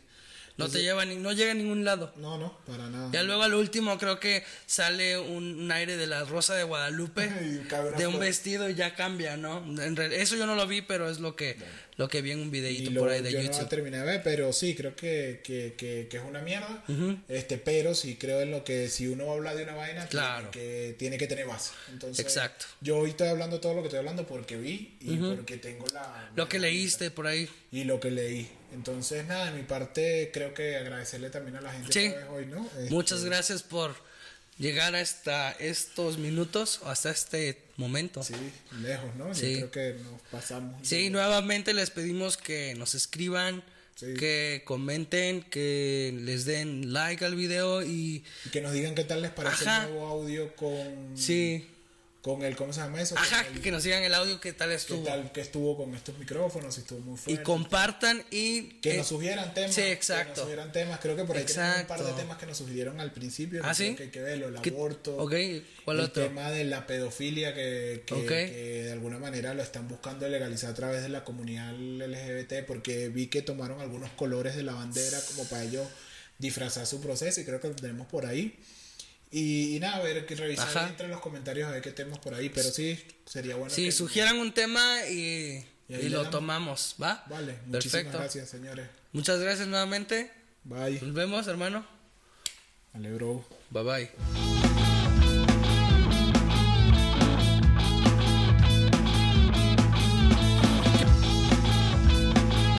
No 0.59 0.68
te 0.68 0.82
lleva 0.82 1.05
ni, 1.05 1.16
no 1.16 1.32
llega 1.32 1.53
a 1.53 1.55
ningún 1.55 1.84
lado. 1.84 2.12
No, 2.16 2.36
no, 2.38 2.59
para 2.66 2.88
nada. 2.90 3.11
Ya 3.12 3.22
luego 3.22 3.42
al 3.42 3.55
último 3.55 3.98
creo 3.98 4.20
que 4.20 4.44
sale 4.66 5.18
un, 5.18 5.61
un 5.61 5.72
aire 5.72 5.96
de 5.96 6.07
la 6.07 6.24
Rosa 6.24 6.55
de 6.55 6.62
Guadalupe 6.64 7.28
de 7.96 8.07
un 8.07 8.12
flor. 8.14 8.18
vestido 8.20 8.68
y 8.68 8.74
ya 8.74 8.94
cambia, 8.94 9.36
¿no? 9.36 9.59
En 9.82 9.98
eso 10.12 10.36
yo 10.36 10.46
no 10.46 10.55
lo 10.55 10.66
vi, 10.66 10.82
pero 10.82 11.09
es 11.11 11.20
lo 11.20 11.34
que 11.36 11.57
lo 11.96 12.09
que 12.09 12.22
vi 12.22 12.30
en 12.32 12.40
un 12.40 12.50
videito 12.50 12.92
por 12.98 13.11
ahí 13.11 13.20
de 13.22 13.32
yo 13.32 13.38
no 13.38 13.44
YouTube. 13.44 13.68
terminé 13.68 13.98
de 13.98 14.05
ver, 14.05 14.22
pero 14.22 14.53
sí, 14.53 14.74
creo 14.74 14.96
que, 14.96 15.40
que, 15.44 15.74
que, 15.76 16.09
que 16.11 16.16
es 16.16 16.22
una 16.22 16.40
mierda. 16.40 16.82
este 17.28 17.59
Pero 17.59 17.94
sí 17.94 18.16
creo 18.16 18.40
en 18.40 18.50
lo 18.50 18.64
que 18.64 18.88
si 18.88 19.09
uno 19.09 19.26
va 19.26 19.32
a 19.32 19.36
hablar 19.36 19.57
de 19.57 19.64
una 19.64 19.74
vaina, 19.74 20.07
Claro. 20.09 20.50
que, 20.50 20.94
tiene 20.98 21.18
que 21.18 21.26
tener 21.26 21.46
base. 21.46 21.72
Entonces, 21.90 22.24
Exacto. 22.24 22.66
Yo 22.80 22.98
hoy 22.98 23.11
estoy 23.11 23.28
hablando 23.28 23.61
todo 23.61 23.74
lo 23.74 23.82
que 23.82 23.88
estoy 23.88 23.98
hablando 23.98 24.26
porque 24.26 24.57
vi 24.57 24.96
y 25.00 25.16
porque 25.16 25.57
tengo 25.59 25.84
la... 25.92 26.30
Lo 26.34 26.48
que 26.48 26.59
leíste 26.59 27.11
por 27.11 27.26
ahí. 27.26 27.48
Y 27.70 27.84
lo 27.84 28.00
que 28.00 28.11
leí. 28.11 28.48
Entonces, 28.72 29.26
nada, 29.26 29.50
de 29.50 29.58
mi 29.58 29.62
parte, 29.64 30.30
creo 30.32 30.54
que 30.54 30.76
agradecerle 30.76 31.30
también 31.30 31.56
a 31.56 31.60
la 31.60 31.72
gente 31.72 31.92
Sí. 31.92 32.10
que 32.10 32.24
hoy, 32.30 32.46
¿no? 32.46 32.64
Este, 32.78 32.90
Muchas 32.90 33.24
gracias 33.24 33.62
por 33.62 33.94
llegar 34.58 34.94
hasta 34.94 35.52
estos 35.52 36.18
minutos 36.18 36.80
o 36.82 36.88
hasta 36.88 37.10
este 37.10 37.58
momento. 37.76 38.22
Sí, 38.22 38.34
lejos, 38.80 39.14
¿no? 39.16 39.34
Sí. 39.34 39.60
Yo 39.60 39.70
creo 39.70 39.94
que 39.96 40.02
nos 40.02 40.20
pasamos. 40.30 40.86
Sí, 40.86 41.10
nuevamente 41.10 41.74
les 41.74 41.90
pedimos 41.90 42.36
que 42.36 42.74
nos 42.76 42.94
escriban, 42.94 43.62
Sí. 43.94 44.14
que 44.18 44.62
comenten, 44.64 45.42
que 45.42 46.18
les 46.22 46.44
den 46.46 46.92
like 46.94 47.24
al 47.26 47.34
video 47.36 47.82
y 47.82 48.24
Y 48.46 48.50
que 48.50 48.62
nos 48.62 48.72
digan 48.72 48.94
qué 48.94 49.04
tal 49.04 49.20
les 49.20 49.30
parece 49.32 49.64
Ajá. 49.68 49.84
el 49.84 49.90
nuevo 49.92 50.06
audio 50.08 50.56
con... 50.56 51.12
sí, 51.16 51.68
Con 52.22 52.44
el, 52.44 52.54
¿cómo 52.54 52.72
se 52.72 52.78
llama 52.80 53.02
eso? 53.02 53.18
ajá, 53.18 53.44
el- 53.52 53.60
que 53.60 53.72
nos 53.72 53.82
digan 53.82 54.04
el 54.04 54.14
audio 54.14 54.40
qué 54.40 54.52
tal 54.52 54.68
qué 54.68 54.76
estuvo 54.76 55.02
tal 55.02 55.32
que 55.32 55.40
estuvo 55.40 55.76
con 55.76 55.92
estos 55.96 56.16
micrófonos, 56.18 56.72
si 56.76 56.82
estuvo 56.82 57.00
muy 57.00 57.14
y 57.16 57.18
fuerte. 57.18 57.42
compartan 57.42 58.22
y 58.30 58.62
que 58.80 58.94
eh, 58.94 58.98
nos 58.98 59.08
sugieran 59.08 59.52
temas. 59.54 59.74
sí, 59.74 59.80
Que 59.82 59.90
exacto. 59.92 60.28
nos 60.30 60.38
sugieran 60.42 60.70
temas. 60.70 61.00
Creo 61.00 61.16
que 61.16 61.24
por 61.24 61.36
ahí 61.36 61.44
tenemos 61.44 61.80
un 61.80 61.86
par 61.88 62.04
de 62.04 62.12
temas 62.12 62.38
que 62.38 62.46
nos 62.46 62.56
sugirieron 62.58 63.00
al 63.00 63.12
principio. 63.12 63.60
¿Ah, 63.64 63.70
que 63.70 63.74
sí? 63.74 63.94
Que 63.96 64.04
hay 64.04 64.10
que 64.10 64.20
verlo, 64.20 64.46
el 64.48 64.60
¿Qué- 64.60 64.70
aborto. 64.70 65.16
ok, 65.16 65.34
¿cuál 65.84 65.98
el 65.98 66.04
otro? 66.04 66.22
tema 66.28 66.48
de 66.52 66.62
la 66.64 66.86
pedofilia 66.86 67.54
que, 67.54 68.04
que, 68.06 68.24
que 68.24 68.82
de 68.84 68.92
alguna 68.92 69.18
manera 69.18 69.52
lo 69.54 69.62
están 69.64 69.88
buscando 69.88 70.28
legalizar 70.28 70.70
a 70.70 70.74
través 70.74 71.02
de 71.02 71.08
la 71.08 71.24
comunidad 71.24 71.72
LGBT 71.74 72.64
porque 72.68 73.08
vi 73.08 73.26
que 73.26 73.42
tomaron 73.42 73.80
algunos 73.80 74.10
colores 74.12 74.54
de 74.54 74.62
la 74.62 74.74
bandera 74.74 75.18
como 75.26 75.44
para 75.48 75.64
ellos 75.64 75.88
disfrazar 76.38 76.86
su 76.86 77.00
proceso 77.00 77.40
y 77.40 77.44
creo 77.44 77.60
que 77.60 77.66
lo 77.66 77.74
tenemos 77.74 78.06
por 78.06 78.26
ahí. 78.26 78.56
Y, 79.32 79.76
y 79.76 79.80
nada, 79.80 79.96
a 79.96 80.02
ver, 80.02 80.26
que 80.26 80.34
revisar 80.36 80.68
Ajá. 80.68 80.88
entre 80.88 81.08
los 81.08 81.20
comentarios 81.20 81.66
a 81.66 81.72
ver 81.72 81.80
qué 81.82 81.90
tenemos 81.90 82.18
por 82.18 82.34
ahí, 82.34 82.50
pero 82.50 82.70
sí, 82.70 83.02
sería 83.24 83.56
bueno. 83.56 83.74
sí, 83.74 83.86
que- 83.86 83.92
sugieran 83.92 84.38
un 84.38 84.52
tema 84.52 85.06
y, 85.08 85.64
Y 85.88 86.08
lo 86.10 86.28
tomamos, 86.30 86.94
¿va? 87.02 87.24
Vale, 87.28 87.56
muchísimas 87.66 87.92
Perfecto. 88.04 88.18
gracias, 88.18 88.48
señores. 88.50 88.86
Muchas 89.12 89.40
gracias 89.40 89.66
nuevamente. 89.68 90.30
Bye. 90.64 91.00
Nos 91.00 91.14
vemos, 91.14 91.46
hermano. 91.46 91.86
Vale, 92.92 93.12
bro. 93.14 93.44
Bye 93.70 93.82
bye. 93.82 94.51